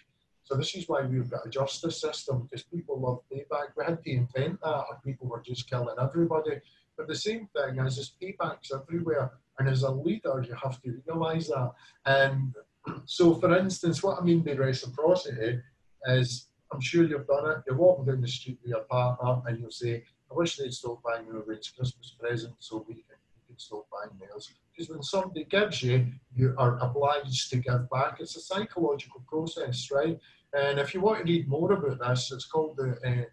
so 0.48 0.56
this 0.56 0.74
is 0.74 0.88
why 0.88 1.02
we've 1.04 1.28
got 1.28 1.46
a 1.46 1.50
justice 1.50 2.00
system 2.00 2.48
because 2.50 2.64
people 2.64 2.98
love 2.98 3.20
payback. 3.30 3.76
We 3.76 3.84
had 3.84 4.02
to 4.02 4.10
invent 4.10 4.58
that, 4.62 4.84
or 4.88 4.98
people 5.04 5.28
were 5.28 5.42
just 5.42 5.68
killing 5.68 5.94
everybody. 6.00 6.62
But 6.96 7.06
the 7.06 7.14
same 7.14 7.50
thing 7.54 7.78
is, 7.84 7.96
there's 7.96 8.14
paybacks 8.20 8.74
everywhere. 8.74 9.32
And 9.58 9.68
as 9.68 9.82
a 9.82 9.90
leader, 9.90 10.42
you 10.48 10.54
have 10.54 10.80
to 10.82 11.02
realise 11.06 11.48
that. 11.48 11.72
And 12.06 12.54
so, 13.04 13.34
for 13.34 13.58
instance, 13.58 14.02
what 14.02 14.18
I 14.18 14.24
mean 14.24 14.40
by 14.40 14.52
reciprocity 14.52 15.60
is 16.06 16.48
I'm 16.72 16.80
sure 16.80 17.04
you've 17.04 17.26
done 17.26 17.50
it. 17.50 17.58
You're 17.66 17.76
walking 17.76 18.04
down 18.04 18.20
the 18.20 18.28
street 18.28 18.58
with 18.62 18.70
your 18.70 18.84
partner 18.84 19.42
and 19.46 19.58
you'll 19.58 19.70
say, 19.70 20.04
I 20.30 20.34
wish 20.34 20.56
they'd 20.56 20.72
stop 20.72 21.02
buying 21.02 21.24
me 21.24 21.38
a 21.38 21.42
rich 21.42 21.74
Christmas 21.76 22.14
present 22.20 22.54
so 22.58 22.84
we 22.86 22.94
can, 22.94 23.16
we 23.34 23.46
can 23.46 23.58
stop 23.58 23.86
buying 23.90 24.18
theirs. 24.18 24.52
Because 24.70 24.90
when 24.90 25.02
somebody 25.02 25.44
gives 25.44 25.82
you, 25.82 26.06
you 26.34 26.54
are 26.58 26.78
obliged 26.80 27.50
to 27.50 27.56
give 27.56 27.88
back. 27.90 28.18
It's 28.20 28.36
a 28.36 28.40
psychological 28.40 29.22
process, 29.26 29.90
right? 29.90 30.18
And 30.52 30.78
if 30.78 30.94
you 30.94 31.00
want 31.00 31.18
to 31.18 31.24
read 31.24 31.48
more 31.48 31.72
about 31.72 31.98
this, 32.06 32.32
it's 32.32 32.46
called 32.46 32.76
the 32.76 32.98
uh, 33.04 33.24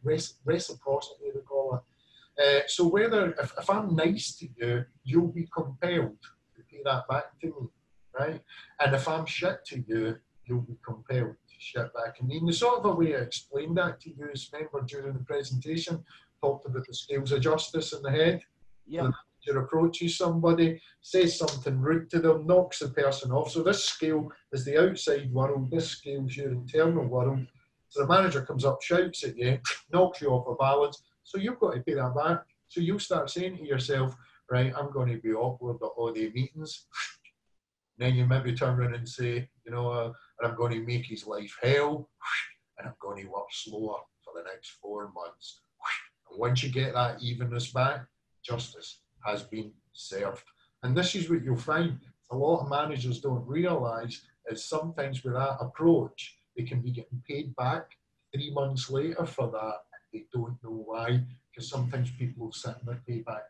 reciprocity, 0.45 1.31
they 1.33 1.41
call 1.41 1.75
it. 1.75 1.81
Uh, 2.37 2.61
so 2.67 2.87
whether 2.87 3.31
if, 3.33 3.53
if 3.57 3.69
I'm 3.69 3.95
nice 3.95 4.35
to 4.37 4.47
you, 4.57 4.85
you'll 5.03 5.27
be 5.27 5.47
compelled 5.53 6.17
to 6.55 6.63
pay 6.69 6.81
that 6.83 7.07
back 7.07 7.39
to 7.41 7.47
me, 7.47 7.67
right? 8.17 8.41
And 8.79 8.95
if 8.95 9.07
I'm 9.07 9.25
shit 9.25 9.63
to 9.67 9.83
you, 9.87 10.17
you'll 10.45 10.61
be 10.61 10.77
compelled 10.85 11.35
shit 11.65 11.93
back. 11.93 12.19
And 12.19 12.47
the 12.47 12.53
sort 12.53 12.79
of 12.79 12.85
a 12.85 12.95
way 12.95 13.15
I 13.15 13.19
explained 13.19 13.77
that 13.77 13.99
to 14.01 14.09
you 14.09 14.29
is 14.31 14.49
remember 14.53 14.81
during 14.81 15.13
the 15.13 15.23
presentation, 15.23 16.03
talked 16.41 16.67
about 16.67 16.85
the 16.87 16.93
scales 16.93 17.31
of 17.31 17.41
justice 17.41 17.93
in 17.93 18.01
the 18.03 18.11
head. 18.11 18.41
Yeah. 18.85 19.09
Your 19.47 19.59
approaches 19.59 20.17
somebody, 20.17 20.81
says 21.01 21.37
something 21.37 21.79
rude 21.79 22.09
to 22.11 22.19
them, 22.19 22.47
knocks 22.47 22.79
the 22.79 22.89
person 22.89 23.31
off. 23.31 23.51
So 23.51 23.63
this 23.63 23.85
scale 23.85 24.31
is 24.51 24.65
the 24.65 24.77
outside 24.81 25.31
world, 25.31 25.69
this 25.71 25.89
scale 25.89 26.25
is 26.25 26.37
your 26.37 26.51
internal 26.51 27.05
world. 27.05 27.45
So 27.89 28.01
the 28.01 28.07
manager 28.07 28.41
comes 28.41 28.65
up, 28.65 28.81
shouts 28.81 29.23
at 29.23 29.37
you, 29.37 29.59
knocks 29.93 30.21
you 30.21 30.29
off 30.29 30.47
a 30.47 30.55
balance, 30.55 31.03
so 31.23 31.37
you've 31.37 31.59
got 31.59 31.73
to 31.73 31.81
pay 31.81 31.93
that 31.95 32.15
back. 32.15 32.43
So 32.67 32.81
you 32.81 32.97
start 32.99 33.29
saying 33.29 33.57
to 33.57 33.65
yourself, 33.65 34.15
right, 34.49 34.73
I'm 34.75 34.91
going 34.91 35.09
to 35.09 35.21
be 35.21 35.33
awkward 35.33 35.77
at 35.81 35.91
all 35.97 36.11
the 36.11 36.31
meetings. 36.33 36.85
then 37.97 38.15
you 38.15 38.25
maybe 38.25 38.53
turn 38.53 38.79
around 38.79 38.95
and 38.95 39.07
say, 39.07 39.47
you 39.65 39.71
know, 39.71 39.89
uh, 39.89 40.11
I'm 40.43 40.55
going 40.55 40.73
to 40.73 40.85
make 40.85 41.05
his 41.05 41.25
life 41.25 41.55
hell, 41.61 42.09
and 42.77 42.87
I'm 42.87 42.95
going 42.99 43.23
to 43.23 43.29
work 43.29 43.47
slower 43.51 43.99
for 44.23 44.33
the 44.35 44.43
next 44.49 44.71
four 44.81 45.11
months. 45.13 45.61
And 46.31 46.39
once 46.39 46.63
you 46.63 46.69
get 46.69 46.95
that 46.95 47.21
evenness 47.21 47.71
back, 47.71 48.07
justice 48.43 49.01
has 49.23 49.43
been 49.43 49.71
served. 49.93 50.43
And 50.81 50.97
this 50.97 51.13
is 51.13 51.29
what 51.29 51.43
you'll 51.43 51.55
find 51.55 51.99
a 52.31 52.35
lot 52.35 52.61
of 52.61 52.69
managers 52.69 53.19
don't 53.19 53.47
realise 53.47 54.21
is 54.49 54.65
sometimes 54.65 55.23
with 55.23 55.33
that 55.33 55.57
approach, 55.59 56.37
they 56.57 56.63
can 56.63 56.81
be 56.81 56.91
getting 56.91 57.21
paid 57.27 57.55
back 57.55 57.91
three 58.33 58.51
months 58.51 58.89
later 58.89 59.25
for 59.25 59.51
that 59.51 59.85
they 60.15 60.25
don't 60.33 60.57
know 60.63 60.83
why, 60.85 61.21
because 61.51 61.69
sometimes 61.69 62.09
people 62.11 62.51
sit 62.51 62.75
in 62.79 62.85
their 62.85 63.01
payback. 63.07 63.47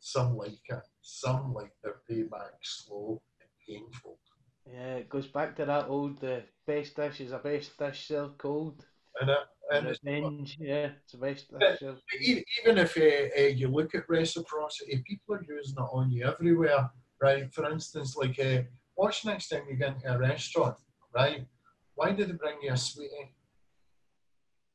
Some 0.00 0.36
like 0.36 0.58
it, 0.68 0.82
some 1.00 1.54
like 1.54 1.72
their 1.82 1.96
payback 2.10 2.58
slow 2.62 3.22
and 3.40 3.48
painful. 3.66 4.18
Yeah, 4.72 4.94
it 4.96 5.08
goes 5.08 5.26
back 5.26 5.56
to 5.56 5.64
that 5.64 5.88
old 5.88 6.20
the 6.20 6.42
best 6.66 6.96
dish 6.96 7.20
is 7.20 7.32
a 7.32 7.38
best 7.38 7.78
dish 7.78 8.06
served 8.06 8.38
cold. 8.38 8.84
And, 9.20 9.30
and 9.72 9.96
revenge, 10.04 10.56
yeah, 10.60 10.90
it's 11.02 11.12
the 11.12 11.18
best 11.18 11.50
dish 11.50 11.78
served 11.80 12.02
Even 12.20 12.78
if 12.78 12.96
uh, 12.96 13.40
uh, 13.40 13.46
you 13.46 13.68
look 13.68 13.94
at 13.94 14.08
reciprocity, 14.08 15.02
people 15.06 15.36
are 15.36 15.44
using 15.48 15.76
it 15.78 15.88
on 15.92 16.10
you 16.10 16.26
everywhere, 16.26 16.90
right? 17.20 17.52
For 17.52 17.70
instance, 17.70 18.16
like, 18.16 18.38
uh, 18.38 18.62
watch 18.96 19.24
next 19.24 19.48
time 19.48 19.62
you 19.68 19.76
get 19.76 19.94
into 19.94 20.12
a 20.12 20.18
restaurant, 20.18 20.76
right? 21.14 21.46
Why 21.94 22.12
did 22.12 22.28
they 22.28 22.32
bring 22.32 22.56
you 22.62 22.72
a 22.72 22.76
sweetie? 22.76 23.34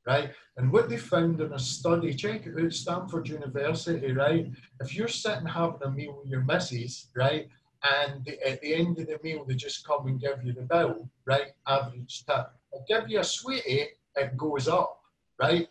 right? 0.05 0.31
And 0.57 0.71
what 0.71 0.89
they 0.89 0.97
found 0.97 1.39
in 1.39 1.53
a 1.53 1.59
study, 1.59 2.13
check 2.13 2.45
it 2.45 2.59
out, 2.59 2.73
Stanford 2.73 3.27
University, 3.29 4.11
right? 4.11 4.51
If 4.79 4.95
you're 4.95 5.07
sitting 5.07 5.45
having 5.45 5.79
a 5.83 5.91
meal 5.91 6.19
with 6.21 6.29
your 6.29 6.41
missus, 6.41 7.09
right, 7.15 7.47
and 7.83 8.27
at 8.45 8.61
the 8.61 8.73
end 8.73 8.97
of 8.99 9.07
the 9.07 9.19
meal 9.23 9.43
they 9.45 9.55
just 9.55 9.85
come 9.85 10.07
and 10.07 10.19
give 10.19 10.43
you 10.43 10.53
the 10.53 10.61
bill, 10.61 11.09
right? 11.25 11.47
Average 11.67 12.25
tip. 12.25 12.47
They 12.71 12.79
give 12.87 13.09
you 13.09 13.19
a 13.19 13.23
sweetie, 13.23 13.87
it 14.15 14.37
goes 14.37 14.67
up, 14.67 14.99
right? 15.39 15.67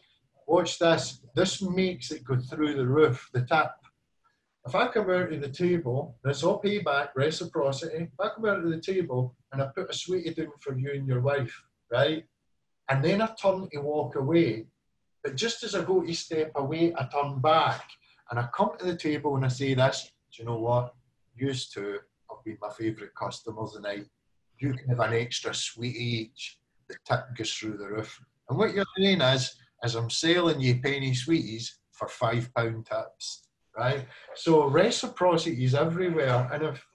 Watch 0.47 0.79
this. 0.79 1.21
This 1.35 1.63
makes 1.63 2.11
it 2.11 2.25
go 2.25 2.37
through 2.37 2.75
the 2.75 2.87
roof, 2.87 3.31
the 3.33 3.43
tip. 3.43 3.71
If 4.67 4.75
I 4.75 4.89
come 4.89 5.11
out 5.11 5.31
to 5.31 5.39
the 5.39 5.49
table, 5.49 6.17
it's 6.25 6.45
all 6.45 6.63
payback, 6.63 7.09
reciprocity, 7.17 8.11
if 8.13 8.21
I 8.21 8.29
come 8.29 8.47
out 8.47 8.63
to 8.63 8.69
the 8.69 8.81
table 8.81 9.35
and 9.53 9.63
I 9.63 9.67
put 9.75 9.91
a 9.91 9.95
sweetie 9.95 10.35
down 10.35 10.53
for 10.61 10.77
you 10.79 10.93
and 10.93 11.09
your 11.09 11.21
wife, 11.21 11.63
right? 11.91 12.25
And 12.89 13.03
then 13.03 13.23
I 13.23 13.27
turn 13.41 13.69
to 13.73 13.81
walk 13.81 14.17
away. 14.17 14.67
But 15.25 15.37
just 15.37 15.65
as 15.65 15.75
I 15.75 15.83
go 15.83 16.03
to 16.03 16.13
step 16.15 16.53
away, 16.55 16.93
I 16.97 17.05
turn 17.07 17.41
back 17.41 17.89
and 18.31 18.39
I 18.39 18.49
come 18.55 18.73
to 18.79 18.85
the 18.85 18.97
table 18.97 19.35
and 19.37 19.45
I 19.45 19.49
say 19.49 19.75
this, 19.75 20.13
do 20.33 20.43
you 20.43 20.49
know 20.49 20.59
what? 20.59 20.95
Used 21.35 21.73
to 21.75 21.99
have 22.31 22.45
been 22.45 22.59
my 22.61 22.71
favourite 22.71 23.15
customers 23.15 23.75
and 23.77 23.87
I, 23.87 24.01
You 24.59 24.75
can 24.75 24.89
have 24.89 25.01
an 25.01 25.15
extra 25.15 25.55
sweet 25.55 25.97
each. 25.97 26.59
The 26.89 26.97
tip 27.07 27.25
goes 27.37 27.53
through 27.53 27.79
the 27.79 27.89
roof. 27.89 28.21
And 28.49 28.59
what 28.59 28.75
you're 28.75 28.85
doing 28.97 29.21
is, 29.21 29.55
is 29.83 29.95
I'm 29.95 30.11
selling 30.11 30.61
you 30.61 30.81
penny 30.81 31.15
sweeties 31.15 31.79
for 31.93 32.09
five 32.09 32.53
pound 32.55 32.87
tips, 32.87 33.49
right? 33.77 34.07
So 34.35 34.67
reciprocity 34.67 35.65
is 35.65 35.75
everywhere. 35.75 36.49
And 36.53 36.63
if 36.65 36.87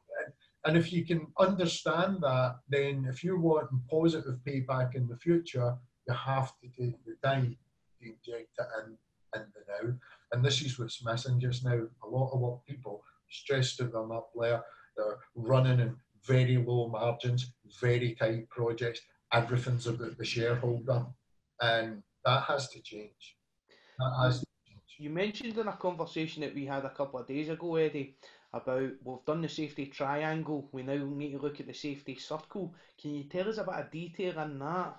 and 0.65 0.75
if 0.75 0.91
you 0.91 1.05
can 1.05 1.27
understand 1.39 2.17
that, 2.21 2.57
then 2.67 3.07
if 3.09 3.23
you 3.23 3.39
want 3.39 3.69
positive 3.89 4.37
payback 4.45 4.95
in 4.95 5.07
the 5.07 5.15
future, 5.15 5.73
you 6.07 6.13
have 6.13 6.51
to 6.59 6.67
take 6.67 6.97
the 7.05 7.15
time 7.23 7.55
to 8.01 8.05
inject 8.05 8.49
it 8.59 8.67
in, 8.83 8.97
in 9.39 9.47
the 9.53 9.87
now. 9.87 9.93
And 10.33 10.43
this 10.43 10.61
is 10.61 10.77
what's 10.77 11.05
missing 11.05 11.39
just 11.39 11.63
now. 11.63 11.79
A 12.03 12.07
lot 12.07 12.31
of 12.33 12.41
what 12.41 12.65
people 12.65 13.01
stressed 13.29 13.77
to 13.77 13.85
them 13.85 14.11
up 14.11 14.29
there, 14.39 14.63
they're 14.95 15.17
running 15.35 15.79
in 15.79 15.95
very 16.25 16.57
low 16.57 16.89
margins, 16.89 17.53
very 17.79 18.15
tight 18.15 18.49
projects. 18.49 19.01
Everything's 19.33 19.87
about 19.87 20.17
the 20.17 20.25
shareholder. 20.25 21.05
And 21.61 22.03
that 22.25 22.43
has 22.43 22.69
to 22.69 22.81
change. 22.81 23.37
That 23.99 24.13
has 24.23 24.39
to 24.39 24.45
change. 24.67 24.81
You 24.99 25.09
mentioned 25.09 25.57
in 25.57 25.67
a 25.67 25.73
conversation 25.73 26.41
that 26.41 26.55
we 26.55 26.65
had 26.65 26.85
a 26.85 26.89
couple 26.89 27.19
of 27.19 27.27
days 27.27 27.49
ago, 27.49 27.75
Eddie, 27.75 28.17
about 28.53 28.91
we've 29.03 29.25
done 29.25 29.41
the 29.41 29.49
safety 29.49 29.87
triangle, 29.87 30.69
we 30.71 30.83
now 30.83 30.97
need 30.97 31.31
to 31.31 31.39
look 31.39 31.59
at 31.59 31.67
the 31.67 31.73
safety 31.73 32.15
circle. 32.15 32.73
Can 32.99 33.15
you 33.15 33.23
tell 33.25 33.49
us 33.49 33.57
about 33.57 33.79
a 33.79 33.89
detail 33.91 34.39
on 34.39 34.59
that? 34.59 34.95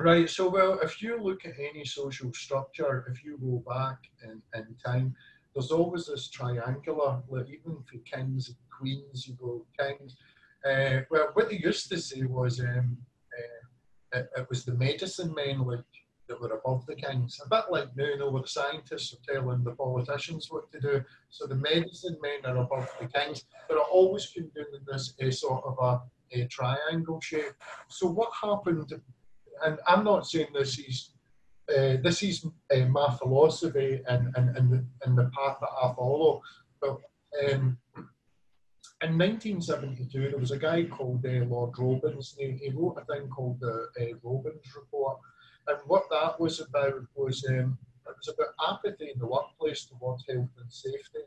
Right, 0.00 0.28
so 0.28 0.48
well, 0.48 0.80
if 0.82 1.02
you 1.02 1.22
look 1.22 1.44
at 1.44 1.52
any 1.58 1.84
social 1.84 2.32
structure, 2.32 3.06
if 3.12 3.22
you 3.22 3.38
go 3.38 3.62
back 3.70 3.98
in, 4.24 4.42
in 4.58 4.74
time, 4.84 5.14
there's 5.54 5.70
always 5.70 6.06
this 6.06 6.28
triangular, 6.28 7.22
like 7.28 7.46
even 7.48 7.82
for 7.84 7.98
kings 8.04 8.48
and 8.48 8.56
queens, 8.76 9.28
you 9.28 9.34
go 9.34 9.64
kings. 9.78 10.16
Uh, 10.64 11.02
well, 11.10 11.28
what 11.34 11.48
they 11.48 11.58
used 11.58 11.88
to 11.90 11.98
say 11.98 12.22
was 12.22 12.60
um, 12.60 12.96
uh, 14.14 14.18
it, 14.18 14.28
it, 14.36 14.46
was 14.48 14.64
the 14.64 14.74
medicine 14.74 15.32
men, 15.34 15.60
like 15.60 15.84
that 16.28 16.40
were 16.40 16.54
above 16.54 16.86
the 16.86 16.94
kings. 16.94 17.40
A 17.44 17.48
bit 17.48 17.64
like 17.70 17.94
now, 17.96 18.04
you 18.04 18.18
know, 18.18 18.30
where 18.30 18.42
the 18.42 18.48
scientists 18.48 19.14
are 19.14 19.32
telling 19.32 19.62
the 19.62 19.72
politicians 19.72 20.50
what 20.50 20.70
to 20.72 20.80
do. 20.80 21.04
So 21.30 21.46
the 21.46 21.54
medicine 21.54 22.16
men 22.22 22.44
are 22.44 22.62
above 22.62 22.90
the 23.00 23.06
kings, 23.06 23.44
but 23.68 23.76
it 23.76 23.82
always 23.90 24.26
been 24.26 24.50
doing 24.54 24.66
this 24.86 25.14
a 25.20 25.30
sort 25.30 25.64
of 25.64 25.76
a, 25.80 26.40
a 26.40 26.46
triangle 26.48 27.20
shape. 27.20 27.52
So 27.88 28.06
what 28.06 28.30
happened, 28.40 28.92
and 29.64 29.78
I'm 29.86 30.04
not 30.04 30.26
saying 30.26 30.48
this 30.54 30.78
is 30.78 31.10
uh, 31.68 31.96
this 32.02 32.22
is 32.22 32.46
uh, 32.74 32.84
my 32.86 33.10
philosophy 33.18 34.00
and, 34.06 34.34
and, 34.36 34.56
and, 34.56 34.70
the, 34.70 34.84
and 35.04 35.16
path 35.32 35.56
that 35.60 35.68
I 35.82 35.94
follow. 35.94 36.42
But 36.80 36.98
um, 37.50 37.78
in 39.02 39.18
1972, 39.18 40.30
there 40.30 40.38
was 40.38 40.50
a 40.50 40.58
guy 40.58 40.84
called 40.84 41.24
uh, 41.26 41.44
Lord 41.46 41.78
Robens. 41.78 42.36
He, 42.38 42.52
he, 42.52 42.70
wrote 42.70 42.98
a 42.98 43.04
thing 43.04 43.28
called 43.28 43.60
the 43.60 43.88
uh, 44.00 44.16
Robens 44.22 44.74
Report, 44.76 45.18
and 45.66 45.78
what 45.86 46.04
that 46.10 46.38
was 46.38 46.60
about 46.60 47.02
was 47.14 47.44
um, 47.48 47.78
it 48.06 48.14
was 48.16 48.34
about 48.34 48.76
apathy 48.76 49.10
in 49.12 49.18
the 49.18 49.26
workplace 49.26 49.86
towards 49.86 50.24
health 50.28 50.50
and 50.60 50.72
safety, 50.72 51.20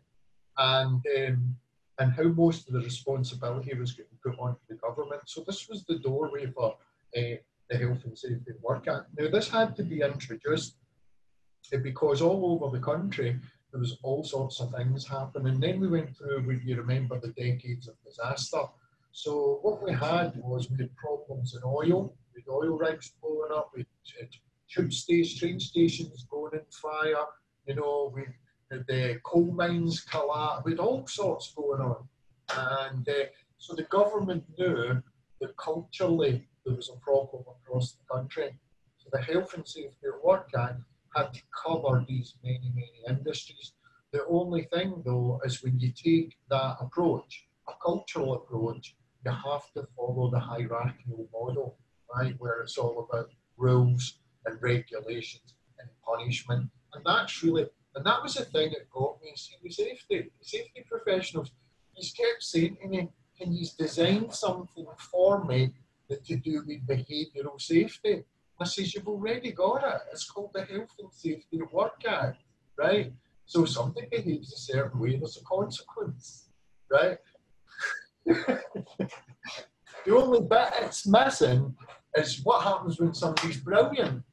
and 0.58 1.04
um, 1.18 1.56
and 2.00 2.14
how 2.14 2.24
most 2.24 2.68
of 2.68 2.74
the 2.74 2.82
responsibility 2.82 3.74
was 3.76 3.94
getting 3.94 4.18
put 4.24 4.38
onto 4.40 4.62
the 4.70 4.76
government. 4.76 5.22
So 5.26 5.44
this 5.46 5.68
was 5.68 5.84
the 5.84 6.00
doorway 6.00 6.46
for 6.48 6.76
uh, 7.18 7.38
the 7.70 7.78
Health 7.78 8.04
and 8.06 8.18
Safety 8.18 8.52
Work 8.62 8.88
Act. 8.88 9.08
Now 9.18 9.30
this 9.30 9.50
had 9.50 9.76
to 9.76 9.84
be 9.84 10.02
introduced 10.02 10.78
because 11.84 12.22
all 12.22 12.54
over 12.54 12.76
the 12.76 12.84
country 12.84 13.40
there 13.72 13.80
was 13.80 13.98
all 14.04 14.24
sorts 14.24 14.62
of 14.62 14.72
things 14.72 15.06
happening. 15.08 15.60
Then 15.60 15.80
we 15.80 15.88
went 15.88 16.16
through, 16.18 16.60
you 16.64 16.76
remember, 16.78 17.20
the 17.20 17.30
decades 17.30 17.88
of 17.88 17.96
disaster. 18.06 18.62
So 19.12 19.60
what 19.62 19.84
we 19.84 19.92
had 19.92 20.34
was 20.38 20.70
we 20.70 20.78
had 20.78 20.96
problems 20.96 21.56
in 21.56 21.62
oil, 21.66 22.16
with 22.34 22.48
oil 22.50 22.78
rigs 22.78 23.14
blowing 23.22 23.52
up, 23.52 23.72
with 23.76 23.88
tube 24.70 24.94
stations, 24.94 25.40
train 25.40 25.60
stations 25.60 26.26
going 26.30 26.54
in 26.54 26.66
fire, 26.72 27.26
you 27.66 27.76
know, 27.76 28.14
with 28.14 28.86
the 28.88 29.20
coal 29.24 29.52
mines 29.52 30.02
collapse, 30.02 30.64
with 30.66 30.80
all 30.80 31.06
sorts 31.08 31.54
going 31.54 31.82
on. 31.82 32.08
And 32.56 33.08
uh, 33.10 33.26
so 33.58 33.76
the 33.76 33.84
government 33.84 34.44
knew 34.58 35.02
that 35.42 35.58
culturally 35.58 36.48
there 36.68 36.76
was 36.76 36.90
a 36.90 37.00
problem 37.00 37.44
across 37.48 37.94
the 37.94 38.14
country. 38.14 38.50
So 38.98 39.10
the 39.12 39.22
Health 39.22 39.54
and 39.54 39.66
Safety 39.66 40.06
at 40.06 40.24
Work 40.24 40.50
Act 40.58 40.82
had 41.16 41.34
to 41.34 41.42
cover 41.64 42.06
these 42.08 42.36
many, 42.44 42.72
many 42.76 43.02
industries. 43.08 43.72
The 44.12 44.26
only 44.28 44.64
thing 44.64 45.02
though 45.06 45.40
is 45.46 45.64
when 45.64 45.80
you 45.80 45.92
take 45.92 46.36
that 46.50 46.76
approach, 46.82 47.48
a 47.70 47.74
cultural 47.84 48.34
approach, 48.36 48.96
you 49.26 49.32
have 49.32 49.72
to 49.76 49.88
follow 49.96 50.30
the 50.30 50.40
hierarchical 50.40 51.30
model, 51.34 51.78
right? 52.14 52.36
Where 52.38 52.62
it's 52.62 52.78
all 52.78 53.08
about 53.10 53.30
rules 53.56 54.20
and 54.46 54.62
regulations 54.62 55.54
and 55.80 55.90
punishment. 56.06 56.70
And 56.94 57.06
that's 57.06 57.44
really, 57.44 57.68
and 57.96 58.06
that 58.06 58.22
was 58.22 58.36
the 58.36 58.46
thing 58.46 58.72
that 58.72 58.90
got 58.90 59.22
me. 59.22 59.32
See, 59.36 59.56
the 59.64 59.70
safety, 59.70 60.32
safety 60.42 60.86
professionals, 60.90 61.52
he's 61.94 62.12
kept 62.12 62.44
saying 62.44 62.78
to 62.82 62.88
me, 62.90 63.10
can 63.40 63.54
you 63.54 63.66
design 63.78 64.32
something 64.32 64.88
for 64.98 65.44
me 65.46 65.74
to 66.10 66.36
do 66.38 66.64
with 66.66 66.88
behavioural 66.88 67.60
safety? 67.60 68.24
I 68.60 68.66
says, 68.66 68.94
you've 68.96 69.08
already 69.08 69.52
got 69.52 69.84
it. 69.84 70.02
It's 70.12 70.30
called 70.30 70.52
the 70.54 70.64
Health 70.64 70.96
and 71.00 71.14
Safety 71.14 71.60
at 71.62 71.74
Work 71.74 72.02
Act, 72.08 72.42
right? 72.78 73.14
So 73.46 73.66
something 73.66 74.08
behaves 74.10 74.52
a 74.52 74.58
certain 74.58 75.00
way, 75.00 75.16
there's 75.16 75.38
a 75.38 75.44
consequence, 75.44 76.50
right? 76.92 77.18
the 78.26 78.62
only 80.10 80.42
bit 80.42 80.74
it's 80.82 81.08
missing 81.08 81.76
is 82.16 82.42
what 82.44 82.64
happens 82.64 83.00
when 83.00 83.14
somebody's 83.14 83.58
brilliant. 83.58 84.24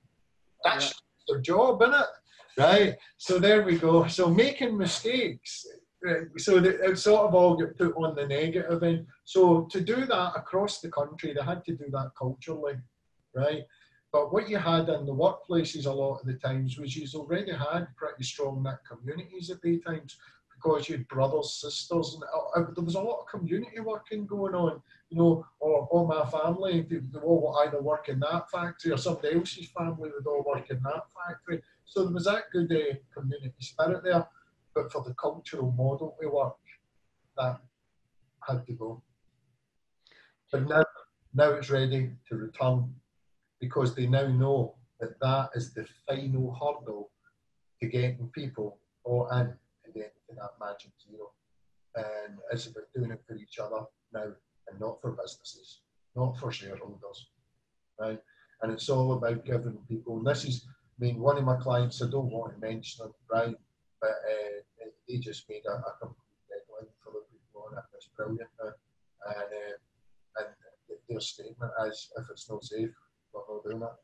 That's 0.65 0.87
yeah. 0.87 0.93
their 1.29 1.41
job, 1.41 1.83
isn't 1.83 1.95
it? 1.95 2.07
Right? 2.57 2.97
So 3.19 3.39
there 3.39 3.63
we 3.63 3.79
go. 3.79 4.07
So 4.07 4.29
making 4.29 4.77
mistakes. 4.77 5.67
So 6.37 6.59
it 6.59 6.99
sort 6.99 7.29
of 7.29 7.35
all 7.35 7.57
get 7.57 7.79
put 7.79 7.97
on 7.97 8.15
the 8.15 8.27
negative 8.27 8.83
end. 8.83 9.07
So 9.25 9.67
to 9.71 9.81
do 9.81 10.07
that 10.07 10.33
across 10.37 10.81
the 10.81 10.91
country, 10.91 11.33
they 11.33 11.43
had 11.43 11.65
to 11.65 11.73
do 11.73 11.87
that 11.91 12.13
culturally, 12.19 12.75
right? 13.35 13.63
But 14.13 14.33
what 14.33 14.49
you 14.49 14.59
had 14.59 14.89
in 14.89 15.07
the 15.07 15.15
workplaces 15.15 15.87
a 15.87 15.93
lot 15.93 16.21
of 16.21 16.27
the 16.27 16.35
times 16.35 16.79
was 16.79 16.95
you 16.95 17.07
already 17.19 17.53
had 17.53 17.89
pretty 17.97 18.23
strong 18.23 18.63
knit 18.63 18.79
communities 18.89 19.51
at 19.51 19.61
the 19.63 19.81
times 19.81 20.17
because 20.55 20.89
you 20.89 20.99
had 20.99 21.09
brothers, 21.09 21.61
sisters, 21.61 22.15
and 22.15 22.23
uh, 22.23 22.61
uh, 22.61 22.71
there 22.75 22.85
was 22.85 22.95
a 22.95 23.01
lot 23.01 23.21
of 23.21 23.27
community 23.27 23.81
working 23.81 24.27
going 24.27 24.55
on. 24.55 24.81
You 25.11 25.19
know, 25.19 25.47
or 25.61 25.87
all 25.91 26.07
my 26.07 26.25
family, 26.31 26.87
they, 26.89 26.97
they 26.97 27.19
all 27.19 27.61
either 27.65 27.83
work 27.83 28.09
in 28.09 28.21
that 28.21 28.51
factory 28.51 28.93
or 28.93 28.99
somebody 28.99 29.35
else's 29.35 29.69
family 29.77 30.11
would 30.11 30.27
all 30.27 30.45
work 30.47 30.71
in 30.71 30.81
that 30.83 31.05
factory. 31.15 31.63
So 31.85 32.05
there 32.05 32.15
was 32.15 32.25
that 32.25 32.45
good 32.53 32.73
uh, 32.73 32.95
community 33.13 33.55
spirit 33.61 34.03
there. 34.05 34.27
But 34.75 34.93
for 34.93 35.03
the 35.03 35.15
cultural 35.15 35.71
model 35.73 36.17
we 36.21 36.27
work, 36.27 36.57
that 37.37 37.61
had 38.47 38.67
to 38.67 38.73
go. 38.73 39.03
But 40.51 40.69
now, 40.69 40.85
now 41.35 41.51
it's 41.51 41.71
ready 41.71 42.11
to 42.29 42.37
return 42.37 42.95
because 43.61 43.95
they 43.95 44.07
now 44.07 44.27
know 44.29 44.77
that 45.01 45.19
that 45.21 45.51
is 45.55 45.75
the 45.75 45.87
final 46.09 46.55
hurdle 46.55 47.11
to 47.81 47.89
getting 47.89 48.31
people 48.35 48.79
oh, 49.07 49.11
or 49.11 49.41
in 49.41 49.47
to 49.85 49.93
get 49.93 50.15
to 50.29 50.35
that 50.37 50.51
magic 50.61 50.93
zero. 51.09 51.33
And 51.97 52.39
it's 52.53 52.67
about 52.67 52.85
doing 52.95 53.11
it 53.11 53.23
for 53.27 53.37
each 53.37 53.59
other 53.59 53.85
now 54.13 54.33
and 54.69 54.81
not 54.81 55.01
for 55.01 55.13
businesses, 55.13 55.81
not 56.17 56.39
for 56.39 56.51
shareholders, 56.51 57.29
right? 58.01 58.21
And 58.63 58.73
it's 58.73 58.89
all 58.89 59.13
about 59.13 59.45
giving 59.45 59.79
people, 59.89 60.19
and 60.19 60.27
this 60.27 60.45
is, 60.45 60.67
I 60.69 61.05
mean, 61.05 61.21
one 61.21 61.37
of 61.37 61.45
my 61.45 61.57
clients, 61.57 62.03
I 62.03 62.09
don't 62.09 62.31
want 62.31 62.55
to 62.55 62.61
mention 62.61 63.05
them, 63.05 63.15
right? 63.31 63.55
But 64.05 64.21
uh, 64.33 64.85
they 65.09 65.17
just 65.17 65.49
made 65.49 65.65
a, 65.65 65.73
a 65.73 65.93
complete 65.99 66.45
deadline 66.53 66.93
for 67.03 67.13
the 67.17 67.25
people 67.33 67.65
on 67.65 67.79
it. 67.79 67.85
It's 67.97 68.11
brilliant 68.15 68.53
now. 68.61 68.73
And, 69.33 69.51
uh, 69.65 70.45
and 70.45 70.49
their 71.09 71.21
statement 71.21 71.73
is 71.89 72.13
if 72.19 72.27
it's 72.31 72.51
not 72.51 72.65
safe, 72.65 72.93
we're 73.33 73.49
not 73.49 73.65
doing 73.65 73.83
it. 73.83 73.97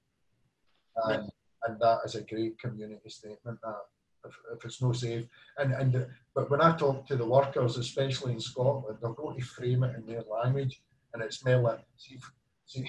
And, 1.04 1.30
and 1.64 1.80
that 1.80 1.98
is 2.06 2.14
a 2.14 2.22
great 2.22 2.58
community 2.58 3.10
statement 3.10 3.58
that 3.62 3.76
if, 4.24 4.34
if 4.56 4.64
it's 4.64 4.80
no 4.80 4.92
safe. 4.92 5.26
And, 5.58 5.74
and 5.74 6.06
but 6.34 6.50
when 6.50 6.62
I 6.62 6.76
talk 6.76 7.06
to 7.08 7.16
the 7.16 7.26
workers, 7.26 7.76
especially 7.76 8.32
in 8.32 8.40
Scotland, 8.40 8.96
they're 9.02 9.12
going 9.12 9.38
to 9.38 9.44
frame 9.44 9.84
it 9.84 9.96
in 9.96 10.06
their 10.06 10.24
language, 10.30 10.80
and 11.12 11.22
it's 11.22 11.44
more 11.44 11.58
like, 11.58 11.80
see, 11.98 12.18
see 12.64 12.88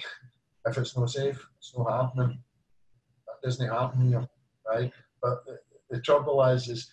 if 0.66 0.78
it's 0.78 0.96
no 0.96 1.04
safe, 1.04 1.46
it's 1.58 1.74
not 1.76 1.90
happening. 1.90 2.38
That 3.26 3.46
doesn't 3.46 3.68
happen 3.68 4.08
here, 4.08 4.26
right? 4.66 4.92
But 5.20 5.44
the, 5.44 5.58
the 5.90 6.00
trouble 6.00 6.42
is, 6.44 6.68
is 6.68 6.90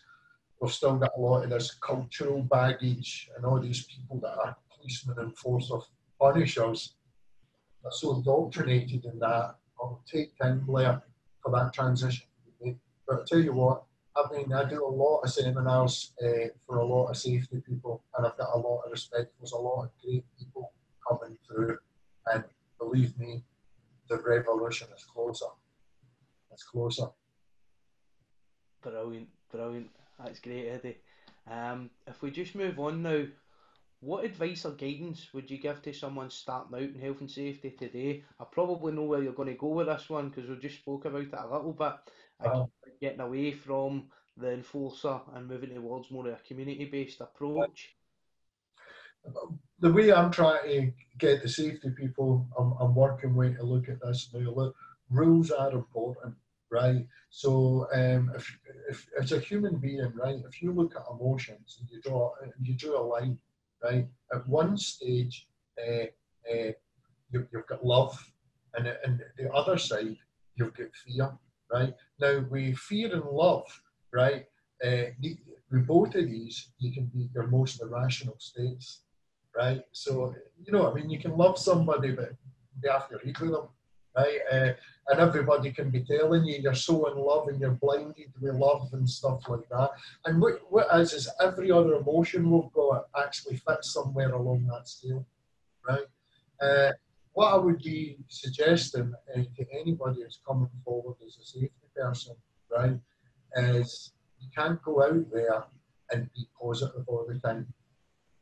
we've 0.60 0.72
still 0.72 0.98
got 0.98 1.12
a 1.18 1.20
lot 1.20 1.44
of 1.44 1.50
this 1.50 1.76
cultural 1.76 2.42
baggage 2.44 3.30
and 3.36 3.46
all 3.46 3.60
these 3.60 3.86
people 3.86 4.20
that 4.20 4.38
are 4.44 4.56
policemen 4.76 5.20
and 5.20 5.38
force 5.38 5.72
of 5.72 5.84
punishers 6.20 6.96
are 7.86 7.92
so 7.92 8.16
indoctrinated 8.16 9.06
in 9.06 9.20
that. 9.20 9.56
It'll 9.80 10.04
take 10.06 10.38
time, 10.38 10.60
Blair, 10.66 11.02
for 11.42 11.52
that 11.52 11.74
transition. 11.74 12.26
But 13.08 13.22
I 13.22 13.24
tell 13.26 13.40
you 13.40 13.54
what, 13.54 13.84
I 14.16 14.24
mean, 14.34 14.52
I 14.52 14.68
do 14.68 14.86
a 14.86 14.88
lot 14.88 15.22
of 15.22 15.32
seminars 15.32 16.12
uh, 16.22 16.50
for 16.66 16.78
a 16.78 16.86
lot 16.86 17.08
of 17.08 17.18
safety 17.18 17.62
people, 17.66 18.04
and 18.18 18.28
I've 18.28 18.38
got 18.38 18.54
a 18.54 18.58
lot 18.58 18.82
of 18.86 18.92
respect. 18.92 19.32
There's 19.40 19.54
a 19.54 19.58
lot 19.58 19.84
of 19.84 19.90
great 20.04 20.26
people 20.38 20.74
coming 21.08 21.38
through, 21.48 21.78
and 22.34 22.44
believe 22.78 23.18
me, 23.18 23.44
the 24.10 24.18
revolution 24.18 24.88
is 24.96 25.06
closer. 25.06 25.46
It's 26.52 26.64
closer. 26.64 27.08
Brilliant, 28.82 29.30
brilliant. 29.52 29.90
That's 30.20 30.40
great, 30.40 30.68
Eddie. 30.68 30.98
Um, 31.50 31.90
if 32.06 32.22
we 32.22 32.32
just 32.32 32.56
move 32.56 32.80
on 32.80 33.02
now, 33.02 33.26
what 34.02 34.24
advice 34.24 34.66
or 34.66 34.72
guidance 34.72 35.28
would 35.34 35.50
you 35.50 35.58
give 35.58 35.82
to 35.82 35.94
someone 35.94 36.30
starting 36.30 36.76
out 36.76 36.82
in 36.82 37.00
health 37.00 37.22
and 37.22 37.32
safety 37.32 37.72
today? 37.72 38.24
I 38.40 38.46
probably 38.50 38.94
know 38.94 39.04
where 39.04 39.22
you're 39.22 39.34
going 39.34 39.50
to 39.50 39.56
go 39.56 39.68
with 39.68 39.88
this 39.88 40.10
one 40.10 40.30
because 40.30 40.50
we 40.50 40.58
just 40.58 40.78
spoke 40.78 41.06
about 41.06 41.22
it 41.22 41.34
a 41.34 41.48
little 41.48 41.74
bit. 41.74 41.94
Uh, 42.44 42.66
getting 43.02 43.20
away 43.20 43.52
from 43.52 44.06
the 44.38 44.54
enforcer 44.54 45.20
and 45.34 45.48
moving 45.48 45.72
towards 45.72 46.12
more 46.12 46.28
of 46.28 46.34
a 46.34 46.48
community-based 46.48 47.20
approach. 47.20 47.96
The 49.80 49.92
way 49.92 50.14
I'm 50.14 50.32
trying 50.32 50.64
to 50.64 50.92
get 51.18 51.42
the 51.42 51.50
safety 51.50 51.90
people, 51.90 52.48
I'm, 52.58 52.74
I'm 52.80 52.96
working 52.96 53.36
with 53.36 53.58
to 53.58 53.64
look 53.64 53.90
at 53.90 54.02
this 54.02 54.30
now. 54.34 54.50
Look, 54.52 54.76
rules 55.10 55.52
are 55.52 55.72
important, 55.72 56.36
right? 56.72 57.06
So 57.30 57.88
um, 57.94 58.32
if, 58.36 58.58
if 58.90 59.08
as 59.20 59.32
a 59.32 59.40
human 59.40 59.78
being, 59.78 60.12
right, 60.16 60.38
if 60.48 60.62
you 60.62 60.72
look 60.72 60.96
at 60.96 61.04
emotions 61.12 61.78
and 61.80 61.90
you 61.92 62.02
draw 62.02 62.32
you 62.62 62.76
draw 62.76 63.02
a 63.02 63.06
line 63.06 63.38
right? 63.84 64.08
At 64.34 64.48
one 64.48 64.78
stage, 64.78 65.48
uh, 65.80 66.06
uh, 66.52 66.72
you, 67.32 67.48
have 67.54 67.68
got 67.68 67.86
love, 67.86 68.32
and 68.76 68.88
and 69.04 69.22
the 69.38 69.52
other 69.52 69.78
side, 69.78 70.18
you've 70.56 70.74
got 70.74 70.96
fear, 70.96 71.32
right? 71.72 71.94
Now, 72.20 72.46
we 72.50 72.74
fear 72.74 73.14
and 73.14 73.26
love, 73.26 73.68
right? 74.12 74.46
Uh, 74.84 75.12
with 75.72 75.86
both 75.86 76.16
of 76.16 76.26
these, 76.26 76.70
you 76.80 76.92
can 76.92 77.06
be 77.06 77.30
your 77.34 77.48
most 77.48 77.82
irrational 77.82 78.36
states, 78.40 79.02
right? 79.56 79.82
So, 79.92 80.34
you 80.64 80.72
know, 80.72 80.90
I 80.90 80.94
mean, 80.94 81.10
you 81.10 81.20
can 81.20 81.38
love 81.38 81.58
somebody, 81.58 82.12
but 82.12 82.32
after 82.90 83.20
eat 83.24 83.40
with 83.40 83.52
them, 83.52 83.68
right? 84.20 84.40
Uh, 84.52 84.74
and 85.08 85.20
everybody 85.20 85.72
can 85.72 85.90
be 85.90 86.02
telling 86.04 86.46
you 86.46 86.60
you're 86.62 86.76
so 86.76 87.12
in 87.12 87.18
love 87.18 87.48
and 87.48 87.60
you're 87.60 87.72
blinded 87.72 88.32
with 88.40 88.56
love 88.56 88.90
and 88.94 89.10
stuff 89.10 89.42
like 89.48 89.68
that. 89.70 89.92
And 90.26 90.42
what, 90.42 90.60
what 90.70 90.88
is 91.00 91.14
is 91.14 91.30
every 91.42 91.72
other 91.72 91.96
emotion 91.96 92.50
we've 92.50 92.72
got 92.74 93.06
actually 93.18 93.58
fits 93.58 93.94
somewhere 93.94 94.34
along 94.34 94.68
that 94.68 94.88
scale, 94.88 95.26
right? 95.88 96.06
Uh, 96.62 96.92
what 97.34 97.54
I 97.54 97.58
would 97.58 97.80
be 97.80 98.18
suggesting 98.28 99.14
uh, 99.36 99.42
to 99.58 99.66
anybody 99.80 100.22
who's 100.24 100.40
coming 100.46 100.70
forward 100.84 101.16
as 101.26 101.38
a 101.42 101.46
safety 101.46 101.88
person, 101.96 102.36
right, 102.76 103.00
is 103.56 104.12
you 104.40 104.50
can't 104.56 104.82
go 104.84 105.04
out 105.04 105.26
there 105.32 105.64
and 106.12 106.30
be 106.36 106.48
positive 106.62 107.04
all 107.08 107.26
the 107.28 107.40
time. 107.40 107.68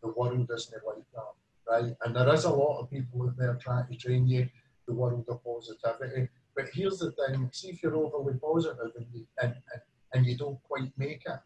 The 0.01 0.09
world 0.09 0.47
doesn't 0.47 0.85
like 0.85 1.05
that, 1.13 1.71
right? 1.71 1.95
And 2.03 2.15
there 2.15 2.33
is 2.33 2.45
a 2.45 2.49
lot 2.49 2.79
of 2.81 2.89
people 2.89 3.23
out 3.23 3.37
there 3.37 3.55
trying 3.55 3.87
to 3.87 3.95
train 3.95 4.27
you 4.27 4.47
the 4.87 4.93
world 4.93 5.25
of 5.29 5.43
positivity. 5.43 6.29
But 6.55 6.69
here's 6.73 6.99
the 6.99 7.11
thing: 7.11 7.49
see 7.51 7.69
if 7.69 7.83
you're 7.83 7.95
overly 7.95 8.35
positive 8.39 8.91
and 8.95 9.05
you, 9.13 9.27
and, 9.41 9.53
and, 9.73 9.81
and 10.13 10.25
you 10.25 10.37
don't 10.37 10.61
quite 10.63 10.91
make 10.97 11.23
it, 11.25 11.39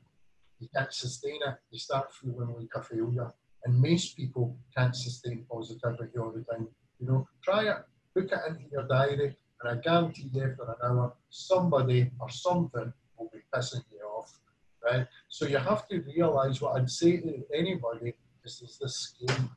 you 0.59 0.67
can't 0.75 0.93
sustain 0.93 1.39
it. 1.45 1.55
You 1.71 1.79
start 1.79 2.13
feeling 2.13 2.53
like 2.57 2.69
a 2.75 2.83
failure. 2.83 3.31
And 3.63 3.79
most 3.79 4.17
people 4.17 4.57
can't 4.75 4.95
sustain 4.95 5.45
positivity 5.51 6.17
all 6.17 6.31
the 6.31 6.43
time. 6.51 6.67
You 6.99 7.07
know, 7.07 7.27
try 7.43 7.69
it, 7.69 7.77
book 8.15 8.31
it 8.31 8.39
into 8.47 8.69
your 8.71 8.87
diary, 8.87 9.35
and 9.61 9.79
I 9.79 9.81
guarantee 9.81 10.29
you, 10.33 10.43
after 10.43 10.63
an 10.63 10.75
hour, 10.83 11.13
somebody 11.29 12.09
or 12.19 12.29
something 12.29 12.91
will 13.17 13.29
be 13.31 13.39
pissing 13.53 13.83
you 13.91 13.99
off, 13.99 14.39
right? 14.83 15.07
So 15.29 15.45
you 15.45 15.57
have 15.57 15.87
to 15.89 15.99
realise 16.01 16.59
what 16.61 16.77
I'd 16.77 16.89
say 16.89 17.17
to 17.17 17.43
anybody 17.53 18.13
is 18.43 18.59
there's 18.59 18.77
this 18.79 18.95
scale 18.95 19.49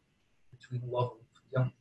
between 0.51 0.83
love 0.91 1.13
and 1.19 1.27
fear. 1.51 1.73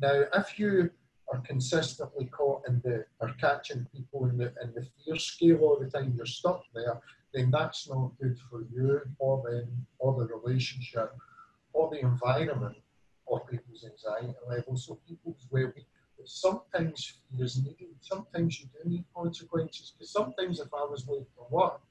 Now, 0.00 0.40
if 0.40 0.58
you 0.58 0.90
are 1.32 1.40
consistently 1.40 2.26
caught 2.26 2.62
in 2.68 2.80
the 2.84 3.04
are 3.20 3.34
catching 3.40 3.86
people 3.94 4.26
in 4.26 4.36
the 4.36 4.52
in 4.62 4.72
the 4.74 4.86
fear 5.04 5.16
scale 5.16 5.58
all 5.62 5.78
the 5.78 5.90
time, 5.90 6.14
you're 6.16 6.26
stuck 6.26 6.62
there, 6.74 7.00
then 7.34 7.50
that's 7.50 7.88
not 7.88 8.12
good 8.20 8.38
for 8.48 8.62
you 8.72 9.00
or 9.18 9.42
them 9.48 9.86
or 9.98 10.14
the 10.14 10.26
relationship 10.34 11.12
or 11.72 11.90
the 11.90 12.00
environment 12.00 12.76
or 13.26 13.44
people's 13.46 13.84
anxiety 13.84 14.34
levels 14.48 14.88
or 14.88 14.96
people's 15.08 15.46
well 15.50 15.72
being. 15.74 15.86
Sometimes 16.24 17.20
fear 17.30 17.46
needed. 17.62 17.94
Sometimes 18.00 18.60
you 18.60 18.66
do 18.72 18.88
need 18.88 19.04
consequences. 19.14 19.92
Because 19.92 20.12
sometimes 20.12 20.58
if 20.58 20.72
I 20.74 20.84
was 20.84 21.06
late 21.06 21.26
for 21.36 21.46
work 21.50 21.82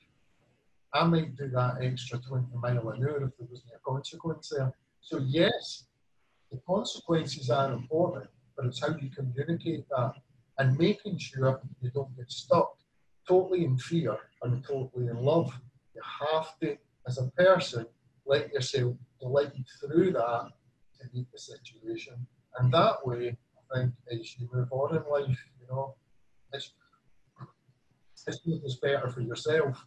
I 0.96 1.04
might 1.04 1.36
do 1.36 1.50
that 1.50 1.80
extra 1.82 2.20
20 2.20 2.48
mile 2.56 2.90
an 2.90 3.04
hour 3.04 3.24
if 3.26 3.38
there 3.38 3.48
wasn't 3.50 3.74
a 3.76 3.80
consequence 3.86 4.54
there. 4.56 4.74
So 5.02 5.18
yes, 5.18 5.88
the 6.50 6.58
consequences 6.66 7.50
are 7.50 7.74
important, 7.74 8.30
but 8.56 8.66
it's 8.66 8.82
how 8.82 8.96
you 8.96 9.10
communicate 9.10 9.88
that 9.90 10.14
and 10.58 10.78
making 10.78 11.18
sure 11.18 11.62
you 11.82 11.92
don't 11.92 12.16
get 12.16 12.32
stuck 12.32 12.76
totally 13.28 13.66
in 13.66 13.78
fear 13.78 14.18
and 14.44 14.64
totally 14.64 15.08
in 15.08 15.18
love. 15.18 15.52
You 15.94 16.02
have 16.22 16.58
to, 16.60 16.78
as 17.08 17.18
a 17.18 17.28
person, 17.32 17.86
let 18.26 18.52
yourself 18.52 18.96
glide 19.20 19.54
through 19.80 20.14
that 20.14 20.50
to 21.00 21.08
meet 21.14 21.28
the 21.32 21.40
situation. 21.40 22.14
And 22.58 22.74
that 22.74 23.06
way, 23.06 23.38
I 23.58 23.78
think, 23.78 23.94
as 24.12 24.40
you 24.40 24.50
move 24.52 24.72
on 24.72 24.96
in 24.96 25.04
life, 25.12 25.40
you 25.60 25.68
know, 25.70 25.96
it's, 26.54 26.72
it's 28.28 28.76
better 28.76 29.10
for 29.10 29.22
yourself, 29.22 29.86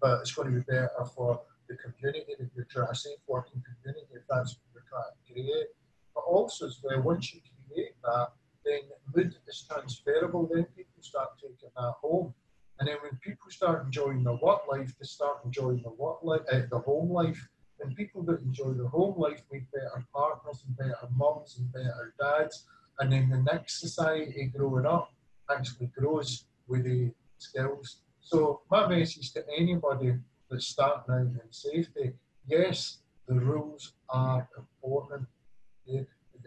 but 0.00 0.20
it's 0.20 0.32
going 0.32 0.50
to 0.50 0.58
be 0.58 0.64
better 0.64 0.90
for 1.14 1.40
the 1.68 1.76
community 1.76 2.34
that 2.38 2.50
you're 2.54 2.66
trying, 2.70 2.88
a 2.90 2.94
safe 2.94 3.18
working 3.26 3.62
community 3.62 4.06
if 4.14 4.22
that's 4.28 4.56
what 4.56 4.74
you're 4.74 4.84
trying 4.88 5.12
to 5.12 5.32
create. 5.32 5.66
But 6.14 6.22
also 6.22 6.66
as 6.66 6.80
well, 6.82 7.02
once 7.02 7.34
you 7.34 7.40
create 7.68 7.94
that, 8.04 8.28
then 8.64 8.80
mood 9.14 9.34
is 9.46 9.64
transferable, 9.68 10.48
then 10.52 10.64
people 10.76 11.02
start 11.02 11.30
taking 11.40 11.70
that 11.76 11.94
home. 12.02 12.34
And 12.78 12.88
then 12.88 12.96
when 13.02 13.18
people 13.22 13.50
start 13.50 13.84
enjoying 13.84 14.22
their 14.24 14.34
work 14.34 14.62
life, 14.70 14.92
they 14.98 15.06
start 15.06 15.38
enjoying 15.44 15.82
the 15.82 15.90
work 15.90 16.18
life, 16.22 16.42
uh, 16.52 16.62
the 16.70 16.78
home 16.80 17.10
life. 17.10 17.48
And 17.80 17.94
people 17.94 18.22
that 18.24 18.40
enjoy 18.40 18.72
the 18.72 18.88
home 18.88 19.18
life 19.18 19.42
make 19.52 19.70
better 19.70 20.04
partners 20.14 20.64
and 20.66 20.76
better 20.76 21.08
mums 21.16 21.58
and 21.58 21.72
better 21.72 22.14
dads. 22.18 22.66
And 22.98 23.12
then 23.12 23.28
the 23.28 23.42
next 23.52 23.80
society 23.80 24.50
growing 24.56 24.86
up 24.86 25.12
actually 25.50 25.90
grows 25.98 26.44
with 26.66 26.84
the 26.84 27.12
skills. 27.38 28.02
So 28.20 28.62
my 28.70 28.86
message 28.88 29.32
to 29.34 29.44
anybody 29.56 30.14
that's 30.50 30.68
starting 30.68 31.14
out 31.14 31.20
in 31.20 31.52
safety, 31.52 32.12
yes, 32.46 32.98
the 33.28 33.34
rules 33.34 33.92
are 34.08 34.48
important. 34.58 35.26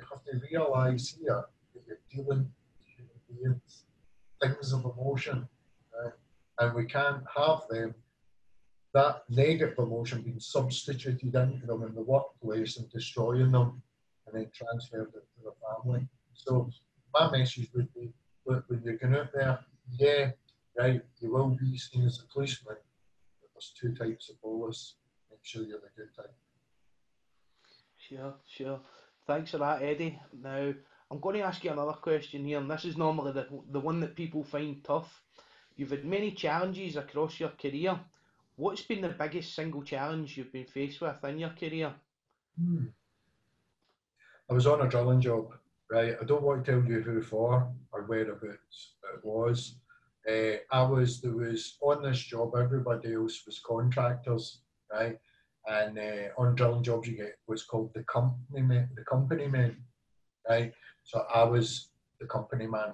Have 0.10 0.24
to 0.26 0.39
realise 0.50 1.16
here 1.20 1.45
that 1.74 1.82
you're 1.88 1.97
dealing 2.12 2.50
with 2.78 2.88
human 2.95 3.20
beings, 3.28 3.84
things 4.41 4.74
of 4.74 4.86
emotion, 4.86 5.47
right? 5.93 6.14
and 6.60 6.76
we 6.76 6.86
can't 6.86 7.24
have 7.36 7.62
them 7.70 7.95
that 8.93 9.24
negative 9.30 9.78
emotion 9.78 10.22
being 10.22 10.39
substituted 10.39 11.22
into 11.24 11.68
them 11.68 11.84
in 11.84 11.93
the 11.93 12.02
workplace 12.02 12.78
and 12.78 12.89
destroying 12.89 13.52
them 13.52 13.82
and 14.26 14.36
then 14.36 14.50
transferred 14.54 15.10
it 15.16 15.28
to 15.36 15.43
the 15.43 15.52
family. 15.62 16.08
So 16.34 16.70
my 17.14 17.30
message 17.32 17.70
would 17.74 17.93
be, 17.93 18.12
look, 18.45 18.66
when 18.68 18.82
you're 18.84 18.97
going 18.97 19.16
out 19.16 19.32
there, 19.34 19.60
yeah, 19.97 20.32
right, 20.78 21.02
you 21.20 21.32
will 21.32 21.50
be 21.50 21.78
seen 21.78 22.06
as 22.06 22.20
a 22.20 22.34
policeman, 22.34 22.78
but 23.41 23.50
there's 23.54 23.74
two 23.80 23.93
types 23.93 24.30
of 24.30 24.41
police. 24.41 24.95
Make 25.30 25.39
sure 25.43 25.64
you're 25.64 25.80
the 25.80 25.89
good 25.95 26.16
type. 26.16 26.34
Sure, 27.97 28.34
sure. 28.47 28.80
Thanks 29.30 29.52
for 29.52 29.60
that, 29.60 29.84
Eddie. 29.84 30.20
Now, 30.42 30.74
I'm 31.12 31.20
going 31.20 31.36
to 31.36 31.44
ask 31.44 31.64
you 31.64 31.70
another 31.70 31.94
question 31.94 32.44
here, 32.44 32.58
and 32.58 32.70
this 32.70 32.84
is 32.84 32.98
normally 32.98 33.32
the, 33.32 33.46
the 33.72 33.80
one 33.80 34.00
that 34.00 34.16
people 34.16 34.44
find 34.44 34.84
tough. 34.84 35.22
You've 35.76 35.92
had 35.92 36.04
many 36.04 36.32
challenges 36.32 36.96
across 36.96 37.40
your 37.40 37.50
career. 37.50 38.00
What's 38.56 38.82
been 38.82 39.02
the 39.02 39.10
biggest 39.10 39.54
single 39.54 39.84
challenge 39.84 40.36
you've 40.36 40.52
been 40.52 40.66
faced 40.66 41.00
with 41.00 41.24
in 41.24 41.38
your 41.38 41.52
career? 41.52 41.94
Hmm. 42.60 42.86
I 44.50 44.54
was 44.54 44.66
on 44.66 44.82
a 44.82 44.90
drilling 44.90 45.22
job, 45.22 45.54
right? 45.92 46.16
I 46.20 46.26
don't 46.26 46.42
want 46.42 46.66
to 46.66 46.72
tell 46.72 46.84
you 46.84 47.02
who 47.02 47.22
for 47.22 47.72
or 47.92 48.06
whereabouts 48.06 48.94
it 49.14 49.24
was. 49.24 49.76
Uh, 50.28 50.58
I 50.72 50.82
was 50.82 51.22
there 51.22 51.34
was 51.34 51.78
on 51.84 52.02
this 52.02 52.18
job. 52.18 52.56
Everybody 52.58 53.14
else 53.14 53.46
was 53.46 53.60
contractors, 53.60 54.62
right? 54.92 55.20
And 55.68 55.99
uh, 55.99 56.41
on 56.41 56.55
drilling 56.55 56.84
jobs, 56.84 57.07
you 57.07 57.18
get 57.18 57.38
what's 57.45 57.64
called 57.64 57.91
the 57.93 58.03
company 58.03 58.62
man, 58.62 58.89
the 58.95 59.03
company 59.03 59.47
man, 59.47 59.76
right? 60.47 60.74
So 61.03 61.26
I 61.34 61.43
was 61.43 61.89
the 62.20 62.28
company 62.28 62.68
man, 62.68 62.93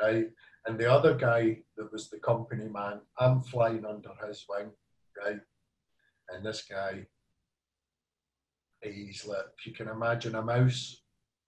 right? 0.00 0.26
And 0.66 0.78
the 0.78 0.90
other 0.90 1.14
guy 1.14 1.58
that 1.76 1.90
was 1.90 2.08
the 2.08 2.18
company 2.18 2.68
man, 2.68 3.00
I'm 3.18 3.42
flying 3.42 3.84
under 3.84 4.10
his 4.26 4.44
wing, 4.48 4.70
right? 5.24 5.40
And 6.28 6.44
this 6.44 6.62
guy, 6.70 7.06
he's 8.82 9.26
like, 9.26 9.46
if 9.58 9.66
you 9.66 9.72
can 9.72 9.88
imagine 9.88 10.34
a 10.34 10.42
mouse, 10.42 11.02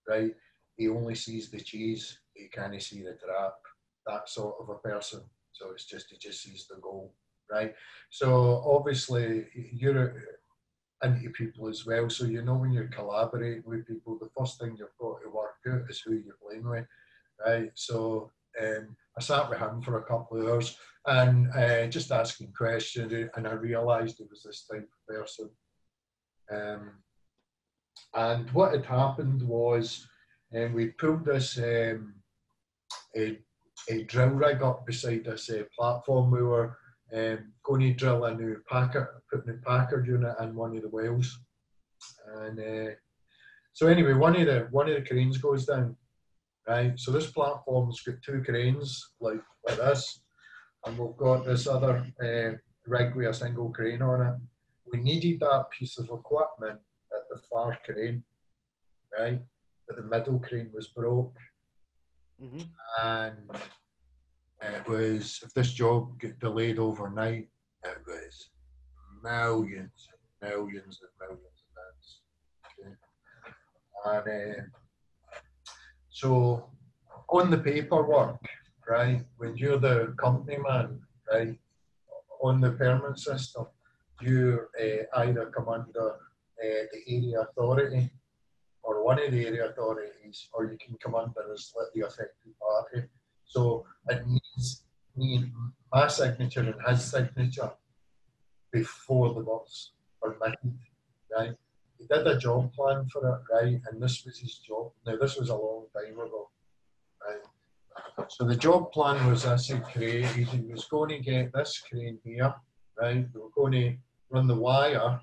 right? 0.08 0.32
He 0.76 0.88
only 0.88 1.14
sees 1.14 1.50
the 1.50 1.60
cheese, 1.60 2.20
he 2.34 2.48
can't 2.48 2.80
see 2.82 3.02
the 3.02 3.18
trap. 3.24 3.54
That 4.06 4.28
sort 4.28 4.56
of 4.60 4.70
a 4.70 4.76
person. 4.76 5.20
So 5.52 5.70
it's 5.72 5.84
just 5.84 6.06
he 6.10 6.16
just 6.16 6.42
sees 6.42 6.66
the 6.66 6.80
goal, 6.80 7.12
right? 7.50 7.74
So 8.10 8.62
obviously 8.66 9.46
you're 9.54 10.14
into 11.02 11.30
people 11.30 11.68
as 11.68 11.86
well. 11.86 12.10
So 12.10 12.24
you 12.24 12.42
know 12.42 12.54
when 12.54 12.72
you're 12.72 12.88
collaborating 12.88 13.62
with 13.64 13.86
people, 13.86 14.18
the 14.18 14.28
first 14.38 14.60
thing 14.60 14.76
you've 14.78 14.88
got 15.00 15.20
to 15.22 15.30
work 15.30 15.54
out 15.68 15.88
is 15.88 16.00
who 16.00 16.12
you're 16.12 16.36
playing 16.46 16.68
with, 16.68 16.86
right? 17.44 17.70
So 17.74 18.30
um, 18.60 18.96
I 19.18 19.22
sat 19.22 19.48
with 19.48 19.58
him 19.58 19.80
for 19.82 19.98
a 19.98 20.04
couple 20.04 20.40
of 20.40 20.48
hours 20.48 20.76
and 21.06 21.50
uh, 21.52 21.86
just 21.86 22.12
asking 22.12 22.52
questions, 22.52 23.12
and 23.34 23.48
I 23.48 23.52
realised 23.52 24.20
it 24.20 24.28
was 24.30 24.42
this 24.42 24.66
type 24.70 24.88
of 24.88 25.14
person. 25.14 25.50
Um, 26.52 26.90
and 28.14 28.50
what 28.50 28.72
had 28.72 28.84
happened 28.84 29.42
was, 29.42 30.06
um, 30.54 30.74
we 30.74 30.88
pulled 30.88 31.24
this 31.24 31.56
um, 31.58 32.14
a, 33.16 33.38
a 33.88 34.02
drill 34.04 34.30
rig 34.30 34.62
up 34.62 34.84
beside 34.84 35.24
this 35.24 35.48
uh, 35.48 35.62
platform. 35.78 36.30
We 36.30 36.42
were 36.42 36.76
um, 37.14 37.52
going 37.64 37.80
to 37.80 37.92
drill 37.92 38.24
a 38.24 38.34
new 38.34 38.56
Packer, 38.68 39.22
put 39.30 39.44
a 39.46 39.50
new 39.50 39.58
Packer 39.66 40.04
unit 40.06 40.36
in 40.40 40.54
one 40.54 40.76
of 40.76 40.82
the 40.82 40.88
wells, 40.88 41.38
and 42.36 42.58
uh, 42.58 42.94
so 43.72 43.86
anyway, 43.86 44.14
one 44.14 44.36
of 44.36 44.46
the 44.46 44.68
one 44.70 44.88
of 44.88 44.94
the 44.94 45.08
cranes 45.08 45.38
goes 45.38 45.66
down, 45.66 45.96
right? 46.68 46.98
So 46.98 47.10
this 47.10 47.30
platform's 47.30 48.00
got 48.02 48.16
two 48.22 48.42
cranes 48.44 49.12
like 49.20 49.40
like 49.66 49.76
this, 49.76 50.20
and 50.86 50.98
we've 50.98 51.16
got 51.16 51.44
this 51.44 51.66
other 51.66 52.06
uh, 52.22 52.56
rig 52.86 53.14
with 53.14 53.28
a 53.28 53.34
single 53.34 53.70
crane 53.70 54.02
on 54.02 54.26
it. 54.26 54.34
We 54.92 55.00
needed 55.00 55.40
that 55.40 55.70
piece 55.70 55.98
of 55.98 56.06
equipment 56.06 56.80
at 57.12 57.22
the 57.30 57.40
far 57.50 57.78
crane, 57.84 58.24
right? 59.18 59.40
But 59.86 59.96
the 59.96 60.02
middle 60.02 60.38
crane 60.40 60.70
was 60.74 60.88
broke, 60.88 61.36
mm-hmm. 62.42 62.62
and 63.02 63.50
it 64.62 64.88
was 64.88 65.40
if 65.42 65.52
this 65.54 65.72
job 65.72 66.18
get 66.20 66.38
delayed 66.38 66.78
overnight, 66.78 67.48
it 67.84 67.98
was 68.06 68.50
millions 69.22 70.08
and 70.42 70.50
millions 70.50 71.00
and 71.02 71.12
millions 71.20 71.58
of 71.64 71.70
pounds. 71.76 72.20
Okay. 72.66 72.94
And 74.04 74.58
uh, 74.58 74.62
so 76.08 76.70
on 77.28 77.50
the 77.50 77.58
paperwork, 77.58 78.40
right, 78.88 79.22
when 79.38 79.56
you're 79.56 79.78
the 79.78 80.14
company 80.18 80.58
man, 80.58 81.00
right, 81.32 81.58
on 82.42 82.60
the 82.60 82.72
permit 82.72 83.18
system, 83.18 83.66
you 84.20 84.66
uh, 84.80 85.20
either 85.20 85.46
come 85.46 85.68
under 85.68 86.10
uh, 86.10 86.82
the 86.92 87.00
area 87.06 87.40
authority 87.40 88.10
or 88.82 89.04
one 89.04 89.20
of 89.22 89.30
the 89.30 89.46
area 89.46 89.68
authorities, 89.68 90.48
or 90.52 90.64
you 90.64 90.78
can 90.78 90.96
come 91.02 91.14
under 91.14 91.52
as 91.52 91.72
the 91.94 92.02
affected 92.02 92.52
party. 92.58 93.06
So 93.50 93.84
it 94.08 94.26
needs 94.26 94.84
need 95.16 95.52
my 95.92 96.06
signature 96.08 96.60
and 96.60 96.74
his 96.88 97.04
signature 97.04 97.70
before 98.72 99.34
the 99.34 99.40
work's 99.40 99.90
permitted, 100.22 100.78
right? 101.36 101.56
he 102.00 102.06
did 102.06 102.26
a 102.26 102.38
job 102.38 102.72
plan 102.72 103.06
for 103.12 103.22
it, 103.28 103.54
right? 103.54 103.80
And 103.86 104.02
this 104.02 104.24
was 104.24 104.38
his 104.38 104.58
job. 104.58 104.92
Now, 105.06 105.16
this 105.16 105.36
was 105.36 105.50
a 105.50 105.54
long 105.54 105.86
time 105.94 106.14
ago, 106.14 106.48
right? 107.26 108.26
So 108.28 108.44
the 108.44 108.56
job 108.56 108.92
plan 108.92 109.26
was 109.28 109.42
this 109.42 109.68
he 109.68 109.78
created. 109.80 110.48
He 110.48 110.72
was 110.72 110.86
going 110.86 111.10
to 111.10 111.18
get 111.18 111.52
this 111.52 111.78
crane 111.78 112.18
here, 112.24 112.54
right? 112.98 113.26
We 113.34 113.40
were 113.40 113.54
going 113.54 113.72
to 113.72 113.96
run 114.30 114.46
the 114.46 114.56
wire, 114.56 115.20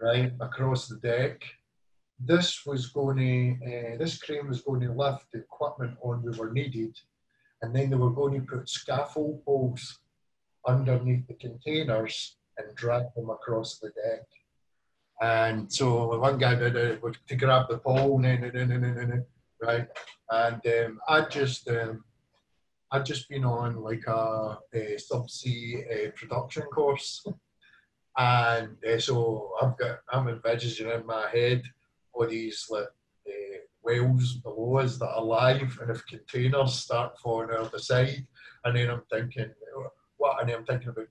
right, 0.00 0.32
across 0.40 0.86
the 0.86 0.96
deck. 0.96 1.42
This 2.18 2.64
was 2.64 2.86
going 2.86 3.18
to, 3.18 3.94
uh, 3.94 3.98
this 3.98 4.18
crane 4.18 4.48
was 4.48 4.62
going 4.62 4.80
to 4.80 4.92
lift 4.92 5.26
the 5.32 5.40
equipment 5.40 5.96
on 6.02 6.22
we 6.22 6.36
were 6.36 6.50
needed, 6.50 6.96
and 7.62 7.74
then 7.74 7.90
they 7.90 7.96
were 7.96 8.10
going 8.10 8.40
to 8.40 8.46
put 8.46 8.68
scaffold 8.68 9.44
poles 9.44 10.00
underneath 10.66 11.26
the 11.26 11.34
containers 11.34 12.36
and 12.58 12.74
drag 12.74 13.04
them 13.14 13.30
across 13.30 13.78
the 13.78 13.88
deck. 13.88 14.26
And 15.20 15.72
so 15.72 16.18
one 16.18 16.38
guy 16.38 16.54
did 16.54 16.76
it 16.76 17.02
to 17.28 17.36
grab 17.36 17.68
the 17.68 17.78
pole, 17.78 18.20
right? 19.62 19.88
And 20.30 20.66
um, 20.66 21.00
I'd 21.08 21.30
just 21.30 21.68
um, 21.68 22.04
I'd 22.92 23.06
just 23.06 23.28
been 23.28 23.44
on 23.44 23.76
like 23.82 24.04
a, 24.06 24.58
a 24.74 24.96
subsea 24.96 26.08
uh, 26.08 26.10
production 26.14 26.62
course, 26.64 27.24
and 28.18 28.76
uh, 28.86 28.98
so 28.98 29.52
I've 29.62 29.78
got 29.78 30.00
I'm 30.12 30.28
envisioning 30.28 30.92
in 30.92 31.06
my 31.06 31.28
head 31.32 31.62
all 32.16 32.26
these 32.26 32.66
like 32.70 32.86
wells 33.82 34.34
below 34.34 34.78
us 34.78 34.98
that 34.98 35.08
are 35.08 35.22
live, 35.22 35.78
and 35.80 35.90
if 35.90 36.04
containers 36.06 36.74
start 36.74 37.18
falling 37.18 37.50
out 37.56 37.70
the 37.72 37.78
side, 37.78 38.26
and 38.64 38.76
then 38.76 38.90
I'm 38.90 39.02
thinking, 39.10 39.50
what? 40.16 40.40
And 40.40 40.48
then 40.48 40.58
I'm 40.58 40.64
thinking 40.66 40.88
about 40.88 41.06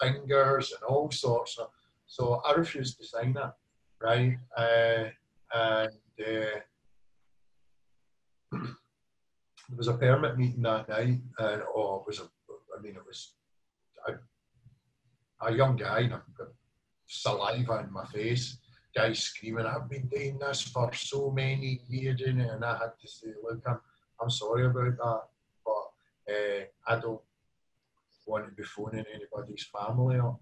fingers 0.00 0.72
and 0.72 0.82
all 0.84 1.10
sorts 1.10 1.58
of. 1.58 1.68
So 2.06 2.42
I 2.44 2.52
refused 2.52 2.98
to 2.98 3.06
sign 3.06 3.34
that, 3.34 3.54
right? 4.00 4.36
Uh, 4.56 5.04
and 5.54 5.92
uh, 6.20 6.60
there 8.52 9.76
was 9.76 9.88
a 9.88 9.94
permit 9.94 10.36
meeting 10.36 10.62
that 10.62 10.88
night, 10.88 11.20
and 11.38 11.62
oh, 11.74 12.00
it 12.00 12.06
was 12.06 12.20
a, 12.20 12.24
I 12.76 12.82
mean, 12.82 12.96
it 12.96 13.06
was 13.06 13.34
a, 14.06 15.46
a 15.46 15.54
young 15.54 15.76
guy, 15.76 16.00
and 16.00 16.14
I've 16.14 16.22
saliva 17.08 17.84
in 17.86 17.92
my 17.92 18.04
face, 18.06 18.58
guy 18.98 19.12
screaming, 19.12 19.66
I've 19.66 19.88
been 19.88 20.08
doing 20.08 20.38
this 20.38 20.62
for 20.62 20.92
so 20.92 21.30
many 21.30 21.80
years, 21.88 22.20
and 22.20 22.64
I 22.64 22.72
had 22.72 22.92
to 23.00 23.08
say, 23.08 23.28
look, 23.44 23.62
I'm, 23.66 23.78
I'm 24.20 24.30
sorry 24.30 24.66
about 24.66 24.96
that, 24.96 25.22
but 25.64 26.34
uh, 26.34 26.64
I 26.88 27.00
don't 27.00 27.20
want 28.26 28.46
to 28.46 28.52
be 28.52 28.64
phoning 28.64 29.04
anybody's 29.14 29.66
family 29.72 30.18
up, 30.18 30.40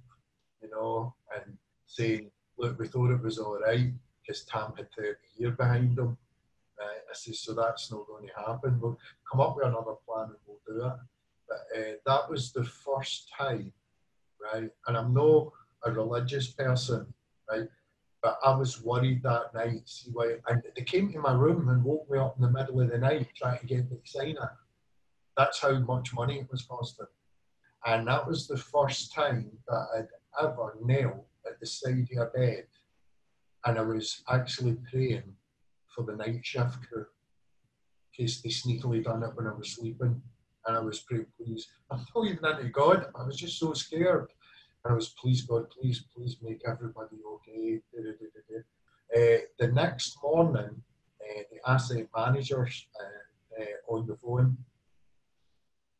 you 0.62 0.70
know, 0.70 1.14
and 1.34 1.56
saying, 1.86 2.30
look, 2.56 2.78
we 2.78 2.88
thought 2.88 3.10
it 3.10 3.22
was 3.22 3.38
all 3.38 3.58
right 3.60 3.92
because 4.20 4.42
Tam 4.44 4.72
had 4.76 4.88
30 4.96 5.16
years 5.36 5.56
behind 5.56 5.98
him. 5.98 6.16
Right? 6.78 7.02
I 7.10 7.14
said, 7.14 7.34
so 7.34 7.52
that's 7.52 7.92
not 7.92 8.06
going 8.06 8.26
to 8.26 8.50
happen. 8.50 8.80
We'll 8.80 8.98
come 9.30 9.40
up 9.40 9.56
with 9.56 9.66
another 9.66 9.94
plan 10.06 10.28
and 10.28 10.36
we'll 10.46 10.60
do 10.66 10.84
it. 10.84 10.92
But 11.48 11.78
uh, 11.78 11.92
that 12.06 12.30
was 12.30 12.52
the 12.52 12.64
first 12.64 13.30
time, 13.38 13.72
right? 14.42 14.70
And 14.86 14.96
I'm 14.96 15.14
not 15.14 15.52
a 15.84 15.92
religious 15.92 16.48
person, 16.48 17.06
right? 17.50 17.68
But 18.26 18.40
I 18.44 18.56
was 18.56 18.82
worried 18.82 19.22
that 19.22 19.54
night. 19.54 19.82
See 19.88 20.10
why? 20.12 20.38
And 20.48 20.60
they 20.74 20.82
came 20.82 21.12
to 21.12 21.20
my 21.20 21.32
room 21.32 21.68
and 21.68 21.84
woke 21.84 22.10
me 22.10 22.18
up 22.18 22.34
in 22.36 22.42
the 22.42 22.50
middle 22.50 22.80
of 22.80 22.90
the 22.90 22.98
night 22.98 23.28
trying 23.36 23.60
to 23.60 23.66
get 23.66 23.88
me 23.88 23.98
to 23.98 24.10
sign 24.10 24.30
it. 24.30 24.38
That's 25.36 25.60
how 25.60 25.78
much 25.78 26.12
money 26.12 26.40
it 26.40 26.50
was 26.50 26.62
costing. 26.62 27.06
And 27.84 28.08
that 28.08 28.26
was 28.26 28.48
the 28.48 28.56
first 28.56 29.14
time 29.14 29.52
that 29.68 29.86
I'd 29.96 30.44
ever 30.44 30.76
knelt 30.82 31.24
at 31.46 31.60
the 31.60 31.66
side 31.66 32.08
of 32.16 32.22
a 32.22 32.26
bed 32.36 32.66
and 33.64 33.78
I 33.78 33.82
was 33.82 34.24
actually 34.28 34.76
praying 34.90 35.36
for 35.94 36.02
the 36.02 36.16
night 36.16 36.40
shift 36.42 36.82
crew 36.88 37.06
in 38.18 38.24
case 38.24 38.40
they 38.40 38.48
sneakily 38.48 39.04
done 39.04 39.22
it 39.22 39.36
when 39.36 39.46
I 39.46 39.54
was 39.54 39.70
sleeping. 39.76 40.20
And 40.66 40.76
I 40.76 40.80
was 40.80 40.98
praying, 40.98 41.26
please. 41.36 41.68
I'm 41.92 42.04
not 42.12 42.26
even 42.26 42.44
into 42.44 42.70
God. 42.70 43.06
I 43.14 43.22
was 43.22 43.36
just 43.36 43.60
so 43.60 43.72
scared. 43.72 44.32
And 44.86 44.92
I 44.92 44.94
was, 44.94 45.08
please, 45.08 45.42
God, 45.42 45.68
please, 45.68 46.04
please 46.14 46.36
make 46.40 46.62
everybody 46.64 47.16
okay. 47.26 47.80
Uh, 49.16 49.40
the 49.58 49.66
next 49.72 50.16
morning, 50.22 50.80
uh, 51.20 51.42
the 51.50 51.68
asset 51.68 52.06
managers 52.16 52.86
uh, 53.00 53.92
on 53.92 54.06
the 54.06 54.14
phone, 54.14 54.56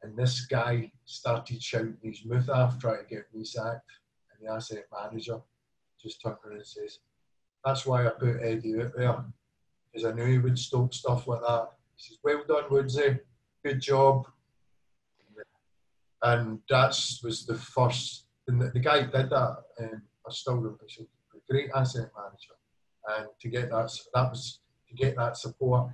and 0.03 0.16
this 0.16 0.47
guy 0.47 0.93
started 1.05 1.61
shouting 1.61 1.97
his 2.01 2.24
mouth 2.24 2.49
off, 2.49 2.78
trying 2.78 3.03
to 3.03 3.12
get 3.12 3.24
me 3.34 3.45
sacked. 3.45 3.91
And 4.30 4.47
the 4.47 4.53
asset 4.53 4.84
manager 4.93 5.41
just 6.01 6.22
turned 6.22 6.37
around 6.45 6.59
and 6.59 6.66
says, 6.66 7.01
That's 7.64 7.87
why 7.87 8.07
I 8.07 8.11
put 8.11 8.41
Eddie 8.41 8.80
out 8.80 8.93
there, 8.97 9.24
because 9.93 10.07
I 10.07 10.12
knew 10.12 10.26
he 10.26 10.39
would 10.39 10.59
stop 10.59 10.95
stuff 10.95 11.26
like 11.26 11.41
that. 11.41 11.70
He 11.97 12.05
says, 12.05 12.18
Well 12.22 12.45
done, 12.47 12.70
Woodsy. 12.70 13.18
Good 13.64 13.80
job. 13.80 14.28
And 16.22 16.61
that 16.68 16.97
was 17.24 17.47
the 17.47 17.57
first, 17.57 18.26
and 18.49 18.61
the, 18.61 18.70
the 18.70 18.80
guy 18.80 19.03
did 19.03 19.30
that. 19.30 19.57
Um, 19.80 20.03
I 20.26 20.30
still 20.30 20.57
remember, 20.57 20.84
a 20.84 21.53
great 21.53 21.70
asset 21.74 22.11
manager. 22.16 22.55
And 23.09 23.28
to 23.40 23.49
get 23.49 23.70
that, 23.70 23.90
that 24.14 24.30
was 24.30 24.61
to 24.88 24.94
get 24.94 25.16
that 25.16 25.36
support 25.36 25.90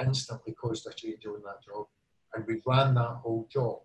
instantly 0.00 0.52
caused 0.54 0.86
a 0.86 0.92
change 0.92 1.26
on 1.26 1.42
that 1.44 1.62
job. 1.64 1.86
And 2.34 2.46
we 2.46 2.60
ran 2.66 2.94
that 2.94 3.20
whole 3.22 3.46
job, 3.50 3.80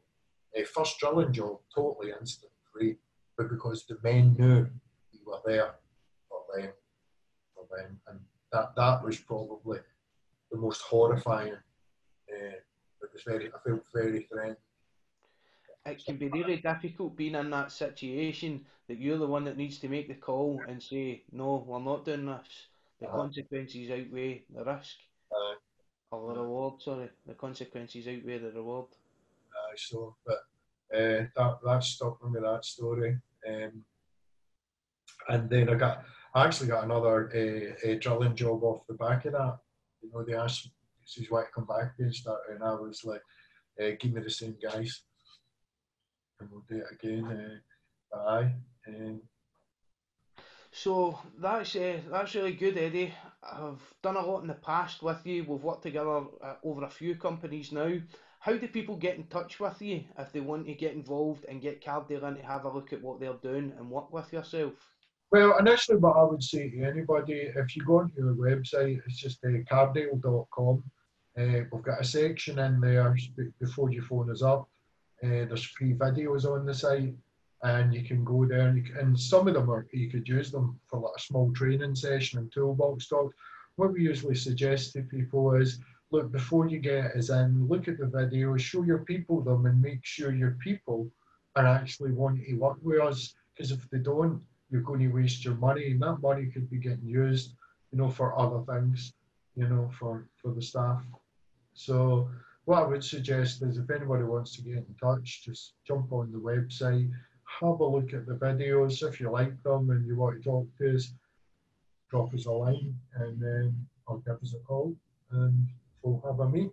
a 0.55 0.63
first 0.63 0.99
drilling 0.99 1.33
job, 1.33 1.59
totally 1.73 2.13
instant 2.19 2.51
free, 2.71 2.97
but 3.37 3.49
because 3.49 3.85
the 3.85 3.97
men 4.03 4.35
knew 4.37 4.67
we 5.11 5.19
were 5.25 5.39
there 5.45 5.75
for 6.29 6.39
them, 6.55 6.71
for 7.53 7.65
them, 7.75 7.99
and 8.07 8.19
that 8.51 8.73
that 8.75 9.03
was 9.03 9.19
probably 9.19 9.79
the 10.51 10.57
most 10.57 10.81
horrifying. 10.81 11.53
Uh, 11.53 12.57
it 13.01 13.09
was 13.13 13.23
very, 13.25 13.47
I 13.47 13.57
felt 13.67 13.83
very 13.93 14.27
threatened. 14.31 14.57
It 15.87 16.03
can 16.05 16.17
be 16.17 16.27
really 16.27 16.57
difficult 16.57 17.15
being 17.15 17.35
in 17.35 17.49
that 17.51 17.71
situation 17.71 18.65
that 18.87 18.99
you're 18.99 19.17
the 19.17 19.27
one 19.27 19.45
that 19.45 19.57
needs 19.57 19.79
to 19.79 19.87
make 19.87 20.07
the 20.09 20.15
call 20.15 20.61
and 20.67 20.83
say, 20.83 21.23
no, 21.31 21.63
we're 21.65 21.79
not 21.79 22.05
doing 22.05 22.25
this. 22.25 22.67
The 22.99 23.07
uh-huh. 23.07 23.17
consequences 23.17 23.89
outweigh 23.89 24.43
the 24.53 24.63
risk. 24.65 24.95
Uh, 25.31 26.15
or 26.15 26.33
the 26.33 26.41
reward, 26.41 26.81
sorry. 26.81 27.09
The 27.25 27.33
consequences 27.33 28.07
outweigh 28.07 28.39
the 28.39 28.51
reward. 28.51 28.87
Uh, 29.51 29.75
so, 29.75 30.15
but 30.25 30.37
uh, 30.93 31.25
that, 31.35 31.57
that 31.63 31.83
stuck 31.83 32.21
with 32.21 32.33
me, 32.33 32.41
that 32.41 32.65
story. 32.65 33.17
Um, 33.47 33.83
and 35.29 35.49
then 35.49 35.69
I 35.69 35.75
got, 35.75 36.03
I 36.33 36.45
actually 36.45 36.67
got 36.67 36.83
another 36.83 37.29
uh, 37.33 37.89
a 37.89 37.95
drilling 37.95 38.35
job 38.35 38.63
off 38.63 38.87
the 38.87 38.93
back 38.95 39.25
of 39.25 39.33
that. 39.33 39.57
You 40.01 40.11
know, 40.13 40.23
they 40.23 40.33
asked 40.35 40.65
me, 40.65 40.71
says, 41.05 41.27
why 41.29 41.43
come 41.55 41.65
back 41.65 41.93
and 41.99 42.13
start? 42.13 42.41
And 42.49 42.63
I 42.63 42.73
was 42.73 43.05
like, 43.05 43.21
uh, 43.81 43.91
give 43.99 44.13
me 44.13 44.21
the 44.21 44.29
same 44.29 44.55
guys. 44.61 45.01
And 46.39 46.49
we'll 46.51 46.63
do 46.69 46.77
it 46.77 46.93
again. 46.93 47.61
Uh, 48.13 48.17
aye. 48.17 48.53
Um, 48.87 49.21
so 50.71 51.17
that's 51.39 51.75
uh, 51.75 51.99
that's 52.11 52.35
really 52.35 52.53
good, 52.53 52.77
Eddie. 52.77 53.13
I've 53.41 53.81
done 54.03 54.17
a 54.17 54.25
lot 54.25 54.41
in 54.41 54.47
the 54.47 54.53
past 54.53 55.01
with 55.01 55.25
you. 55.25 55.43
We've 55.43 55.63
worked 55.63 55.83
together 55.83 56.23
uh, 56.41 56.55
over 56.63 56.83
a 56.83 56.89
few 56.89 57.15
companies 57.15 57.71
now. 57.71 57.99
How 58.39 58.55
do 58.55 58.67
people 58.67 58.95
get 58.95 59.17
in 59.17 59.25
touch 59.25 59.59
with 59.59 59.81
you 59.81 60.03
if 60.17 60.31
they 60.31 60.39
want 60.39 60.67
to 60.67 60.73
get 60.73 60.93
involved 60.93 61.45
and 61.45 61.61
get 61.61 61.83
Cardale 61.83 62.27
in 62.27 62.35
to 62.35 62.43
have 62.43 62.65
a 62.65 62.69
look 62.69 62.93
at 62.93 63.01
what 63.01 63.19
they're 63.19 63.33
doing 63.33 63.73
and 63.77 63.89
work 63.89 64.13
with 64.13 64.31
yourself? 64.31 64.73
Well, 65.31 65.57
initially, 65.57 65.97
what 65.97 66.15
I 66.15 66.23
would 66.23 66.43
say 66.43 66.69
to 66.69 66.83
anybody, 66.83 67.51
if 67.55 67.75
you 67.75 67.83
go 67.83 67.99
onto 67.99 68.15
the 68.15 68.41
website, 68.41 69.01
it's 69.05 69.17
just 69.17 69.43
uh, 69.43 69.49
cardale.com. 69.69 70.83
Uh, 71.37 71.61
we've 71.71 71.83
got 71.83 72.01
a 72.01 72.03
section 72.03 72.59
in 72.59 72.79
there 72.79 73.15
before 73.59 73.91
your 73.91 74.03
phone 74.03 74.31
is 74.31 74.41
up. 74.41 74.69
Uh, 75.23 75.45
there's 75.47 75.63
free 75.63 75.93
videos 75.93 76.45
on 76.45 76.65
the 76.65 76.73
site, 76.73 77.15
and 77.63 77.93
you 77.93 78.03
can 78.03 78.23
go 78.23 78.45
there. 78.45 78.67
And, 78.67 78.85
can, 78.85 78.97
and 78.97 79.19
some 79.19 79.47
of 79.47 79.55
them 79.55 79.69
are 79.69 79.87
you 79.91 80.09
could 80.09 80.27
use 80.27 80.51
them 80.51 80.79
for 80.87 80.99
like 80.99 81.13
a 81.17 81.21
small 81.21 81.51
training 81.53 81.95
session 81.95 82.39
and 82.39 82.51
toolbox 82.51 83.07
talk. 83.07 83.33
What 83.77 83.93
we 83.93 84.03
usually 84.03 84.35
suggest 84.35 84.93
to 84.93 85.01
people 85.01 85.55
is 85.55 85.79
look 86.11 86.31
before 86.31 86.67
you 86.67 86.79
get 86.79 87.15
us 87.15 87.29
in, 87.29 87.67
look 87.67 87.87
at 87.87 87.97
the 87.97 88.05
videos, 88.05 88.59
show 88.59 88.83
your 88.83 88.99
people 88.99 89.41
them, 89.41 89.65
and 89.65 89.81
make 89.81 90.03
sure 90.03 90.31
your 90.31 90.57
people 90.63 91.09
are 91.55 91.65
actually 91.65 92.11
wanting 92.11 92.45
to 92.45 92.53
work 92.53 92.77
with 92.83 93.01
us. 93.01 93.33
Because 93.55 93.71
if 93.71 93.89
they 93.89 93.99
don't, 93.99 94.41
you're 94.69 94.81
going 94.81 94.99
to 94.99 95.07
waste 95.07 95.43
your 95.43 95.55
money, 95.55 95.91
and 95.91 96.01
that 96.01 96.21
money 96.21 96.45
could 96.45 96.69
be 96.69 96.77
getting 96.77 97.07
used, 97.07 97.53
you 97.91 97.97
know, 97.97 98.09
for 98.09 98.37
other 98.39 98.61
things, 98.71 99.13
you 99.55 99.67
know, 99.67 99.89
for 99.97 100.27
for 100.39 100.53
the 100.53 100.61
staff. 100.61 101.01
So 101.73 102.29
what 102.67 102.83
I 102.83 102.85
would 102.85 103.03
suggest 103.03 103.63
is 103.63 103.77
if 103.77 103.89
anybody 103.89 104.25
wants 104.25 104.53
to 104.57 104.61
get 104.61 104.75
in 104.75 104.95
touch, 105.01 105.41
just 105.45 105.75
jump 105.87 106.11
on 106.11 106.33
the 106.33 106.37
website, 106.37 107.09
have 107.61 107.79
a 107.79 107.85
look 107.85 108.13
at 108.13 108.25
the 108.25 108.33
videos. 108.33 109.07
If 109.07 109.21
you 109.21 109.31
like 109.31 109.63
them 109.63 109.89
and 109.89 110.05
you 110.05 110.17
want 110.17 110.43
to 110.43 110.49
talk 110.49 110.67
to 110.79 110.95
us, 110.95 111.13
drop 112.11 112.33
us 112.33 112.45
a 112.45 112.51
line 112.51 112.93
and 113.15 113.41
then 113.41 113.87
I'll 114.05 114.17
give 114.17 114.35
us 114.43 114.53
a 114.53 114.59
call 114.65 114.93
and 115.31 115.65
we'll 116.01 116.21
have 116.25 116.41
a 116.41 116.49
meet. 116.49 116.69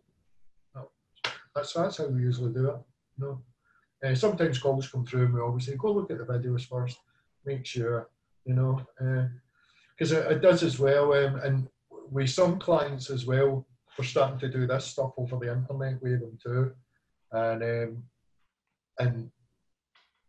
That's 1.55 1.72
that's 1.72 1.99
how 1.99 2.09
we 2.09 2.22
usually 2.22 2.53
do 2.53 2.70
it. 2.70 2.76
You 3.16 3.24
know? 3.24 3.42
Uh, 4.05 4.16
sometimes 4.16 4.59
calls 4.59 4.88
come 4.88 5.07
through 5.07 5.26
and 5.26 5.34
we 5.34 5.40
always 5.40 5.66
say, 5.66 5.76
go 5.76 5.92
look 5.92 6.11
at 6.11 6.18
the 6.18 6.24
videos 6.24 6.66
first, 6.66 6.99
make 7.47 7.64
sure, 7.64 8.09
you 8.45 8.55
know, 8.55 8.84
because 9.97 10.12
uh, 10.12 10.22
it, 10.22 10.32
it, 10.32 10.42
does 10.42 10.64
as 10.64 10.80
well. 10.80 11.12
Um, 11.12 11.36
and 11.36 11.68
with 12.11 12.30
some 12.30 12.59
clients 12.59 13.11
as 13.11 13.26
well, 13.26 13.64
we're 13.99 14.05
starting 14.05 14.38
to 14.40 14.49
do 14.49 14.66
this 14.66 14.86
stuff 14.86 15.12
over 15.16 15.38
the 15.38 15.53
internet 15.53 16.03
with 16.03 16.20
them 16.20 16.38
too. 16.42 16.72
And 17.32 17.62
um, 17.62 18.03
and 18.99 19.30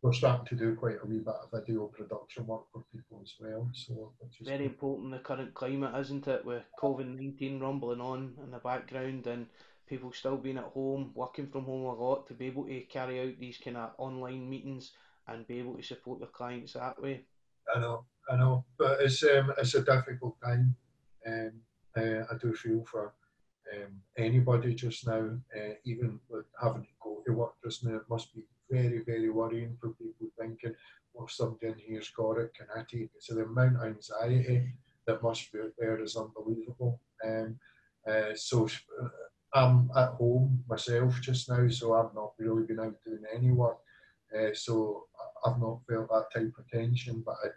we're 0.01 0.13
starting 0.13 0.45
to 0.45 0.55
do 0.55 0.76
quite 0.76 0.97
a 1.03 1.07
wee 1.07 1.20
bit 1.20 1.34
of 1.34 1.49
video 1.51 1.88
production 1.88 2.45
work 2.45 2.66
for 2.72 2.84
people 2.91 3.22
as 3.24 3.34
well. 3.39 3.70
So 3.74 4.13
very 4.41 4.66
important 4.66 5.11
the 5.11 5.20
current 5.20 5.53
climate, 5.53 5.95
isn't 5.99 6.28
it? 6.28 6.45
With 6.45 6.63
COVID 6.80 7.07
nineteen 7.16 7.59
rumbling 7.59 8.01
on 8.01 8.36
in 8.43 8.51
the 8.51 8.59
background 8.59 9.28
and 9.28 9.47
people 9.88 10.11
still 10.11 10.38
being 10.38 10.57
at 10.57 10.63
home, 10.63 11.11
working 11.16 11.47
from 11.47 11.66
home 11.66 11.86
a 11.86 11.93
lot, 11.93 12.28
to 12.28 12.34
be 12.34 12.47
able 12.47 12.66
to 12.66 12.82
carry 12.82 13.22
out 13.22 13.39
these 13.39 13.59
kind 13.63 13.78
of 13.78 13.91
online 13.97 14.49
meetings 14.49 14.91
and 15.28 15.47
be 15.47 15.59
able 15.59 15.76
to 15.76 15.84
support 15.84 16.20
their 16.20 16.30
clients 16.30 16.74
that 16.74 17.01
way. 17.01 17.26
I 17.76 17.80
know, 17.80 18.05
I 18.30 18.36
know, 18.36 18.66
but 18.78 19.01
it's 19.01 19.24
um, 19.24 19.53
it's 19.57 19.76
a 19.76 19.84
difficult 19.84 20.36
time. 20.43 20.76
Um, 21.28 21.51
uh, 21.97 22.24
I 22.32 22.38
do 22.39 22.53
feel 22.53 22.84
for 22.86 23.13
um, 23.74 24.01
anybody 24.18 24.74
just 24.74 25.07
now, 25.07 25.30
uh, 25.55 25.74
even 25.86 26.20
with 26.30 26.45
having 26.61 26.84
to 26.84 26.89
go 27.01 27.22
to 27.26 27.34
work 27.34 27.53
just 27.63 27.84
now, 27.84 27.95
it 27.95 28.09
must 28.09 28.34
be 28.34 28.43
very, 28.70 29.03
very 29.05 29.30
worrying 29.30 29.78
for 29.80 29.89
people 29.89 30.28
thinking, 30.39 30.76
well, 31.13 31.28
somebody 31.28 31.68
in 31.68 31.76
here's 31.80 32.09
got 32.09 32.38
it, 32.38 32.53
can 32.53 32.68
I 32.76 32.82
take 32.82 33.03
it? 33.03 33.11
So 33.20 33.36
the 33.36 33.43
amount 33.43 33.78
of 33.78 33.84
anxiety 33.84 34.74
that 35.07 35.24
must 35.24 35.51
be 35.51 35.59
there 35.78 36.01
is 36.01 36.16
unbelievable. 36.16 36.99
Um, 37.26 37.59
uh, 38.07 38.36
so 38.36 38.68
uh, 39.01 39.07
I'm 39.53 39.89
at 39.95 40.09
home 40.09 40.63
myself 40.68 41.20
just 41.22 41.49
now, 41.49 41.68
so 41.70 41.93
I've 41.93 42.13
not 42.13 42.34
really 42.38 42.63
been 42.63 42.80
out 42.80 42.95
doing 43.05 43.24
any 43.34 43.51
work. 43.51 43.78
Uh, 44.38 44.53
so 44.53 45.05
I've 45.45 45.59
not 45.59 45.80
felt 45.89 46.09
that 46.09 46.26
type 46.34 46.53
of 46.57 46.70
tension, 46.70 47.24
but 47.26 47.36
I, 47.43 47.47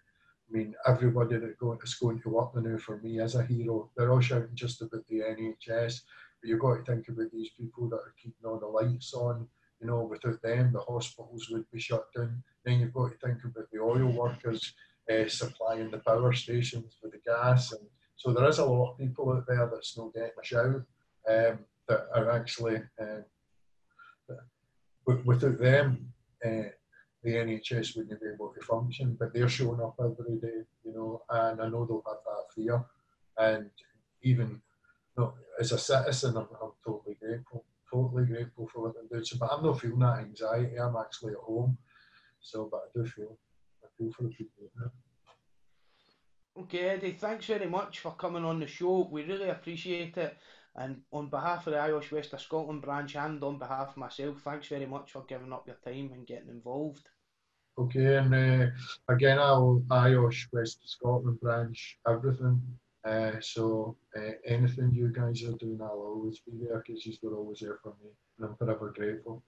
I 0.48 0.56
mean, 0.56 0.74
everybody 0.86 1.36
that 1.36 1.58
going, 1.58 1.78
is 1.82 1.94
going 1.94 2.20
to 2.20 2.30
work 2.30 2.54
the 2.54 2.62
now 2.62 2.78
for 2.78 2.98
me 2.98 3.20
as 3.20 3.34
a 3.34 3.44
hero, 3.44 3.90
they're 3.96 4.12
all 4.12 4.20
shouting 4.20 4.54
just 4.54 4.80
about 4.80 5.06
the 5.06 5.20
NHS, 5.20 6.00
but 6.40 6.48
you've 6.48 6.60
got 6.60 6.76
to 6.76 6.84
think 6.84 7.08
about 7.08 7.30
these 7.32 7.50
people 7.50 7.88
that 7.90 7.96
are 7.96 8.14
keeping 8.20 8.46
all 8.46 8.58
the 8.58 8.66
lights 8.66 9.12
on. 9.12 9.46
You 9.80 9.86
know, 9.86 10.02
without 10.02 10.40
them, 10.42 10.72
the 10.72 10.80
hospitals 10.80 11.48
would 11.50 11.70
be 11.70 11.78
shut 11.78 12.06
down. 12.16 12.42
Then 12.64 12.80
you've 12.80 12.94
got 12.94 13.12
to 13.12 13.18
think 13.18 13.44
about 13.44 13.70
the 13.70 13.78
oil 13.78 14.06
workers 14.06 14.74
uh, 15.12 15.28
supplying 15.28 15.90
the 15.90 15.98
power 15.98 16.32
stations 16.32 16.96
with 17.02 17.12
the 17.12 17.18
gas. 17.26 17.72
And 17.72 17.82
so 18.16 18.32
there 18.32 18.48
is 18.48 18.58
a 18.58 18.64
lot 18.64 18.92
of 18.92 18.98
people 18.98 19.32
out 19.32 19.46
there 19.46 19.70
that's 19.72 19.96
not 19.96 20.12
getting 20.14 20.30
a 20.40 20.44
shout 20.44 20.82
um, 21.28 21.58
that 21.88 22.06
are 22.14 22.30
actually, 22.30 22.82
um, 23.00 23.24
without 25.24 25.58
them, 25.58 26.12
uh, 26.44 26.70
the 27.28 27.36
NHS 27.36 27.96
wouldn't 27.96 28.20
be 28.20 28.28
able 28.28 28.48
to 28.54 28.60
function, 28.64 29.16
but 29.18 29.32
they're 29.32 29.48
showing 29.48 29.80
up 29.80 29.96
every 30.00 30.36
day, 30.36 30.62
you 30.84 30.92
know, 30.94 31.22
and 31.28 31.60
I 31.60 31.68
know 31.68 31.84
they'll 31.84 32.02
have 32.06 32.24
that 32.24 32.54
fear. 32.54 32.84
And 33.36 33.70
even 34.22 34.48
you 35.16 35.22
know, 35.22 35.34
as 35.60 35.72
a 35.72 35.78
citizen, 35.78 36.36
I'm, 36.36 36.48
I'm 36.62 36.72
totally 36.84 37.16
grateful, 37.20 37.64
totally 37.90 38.24
grateful 38.24 38.68
for 38.72 38.82
what 38.82 38.94
they're 38.94 39.04
doing. 39.10 39.24
So, 39.24 39.36
but 39.38 39.50
I'm 39.52 39.64
not 39.64 39.80
feeling 39.80 39.98
that 39.98 40.20
anxiety. 40.20 40.76
I'm 40.76 40.96
actually 40.96 41.32
at 41.32 41.38
home. 41.40 41.76
So, 42.40 42.68
but 42.70 42.80
I 42.86 42.98
do 42.98 43.06
feel, 43.06 43.38
I 43.84 43.88
feel 43.96 44.10
for 44.12 44.22
the 44.22 44.30
people. 44.30 44.70
Okay, 46.60 46.88
Eddie, 46.88 47.12
thanks 47.12 47.46
very 47.46 47.68
much 47.68 48.00
for 48.00 48.12
coming 48.12 48.44
on 48.44 48.58
the 48.58 48.66
show. 48.66 49.08
We 49.12 49.22
really 49.22 49.48
appreciate 49.48 50.16
it. 50.16 50.36
And 50.74 51.02
on 51.12 51.28
behalf 51.28 51.66
of 51.66 51.72
the 51.72 51.78
IOSH 51.78 52.12
West 52.12 52.32
of 52.32 52.40
Scotland 52.40 52.82
branch 52.82 53.16
and 53.16 53.42
on 53.42 53.58
behalf 53.58 53.90
of 53.90 53.96
myself, 53.96 54.40
thanks 54.42 54.68
very 54.68 54.86
much 54.86 55.12
for 55.12 55.24
giving 55.28 55.52
up 55.52 55.66
your 55.66 55.76
time 55.76 56.10
and 56.12 56.26
getting 56.26 56.48
involved. 56.48 57.08
Okay, 57.78 58.16
and 58.16 58.34
uh, 58.34 58.66
again, 59.08 59.38
I'll 59.38 59.82
IOSH 59.88 60.48
West 60.52 60.80
Scotland 60.84 61.40
branch 61.40 61.98
everything. 62.08 62.60
Uh, 63.04 63.32
so 63.40 63.96
uh, 64.16 64.32
anything 64.44 64.92
you 64.92 65.08
guys 65.08 65.44
are 65.44 65.52
doing, 65.52 65.78
I'll 65.80 66.12
always 66.12 66.40
be 66.40 66.52
there 66.60 66.82
because 66.84 67.06
you're 67.06 67.36
always 67.36 67.60
there 67.60 67.78
for 67.82 67.94
me, 68.02 68.10
and 68.38 68.48
I'm 68.48 68.56
forever 68.56 68.92
grateful. 68.94 69.42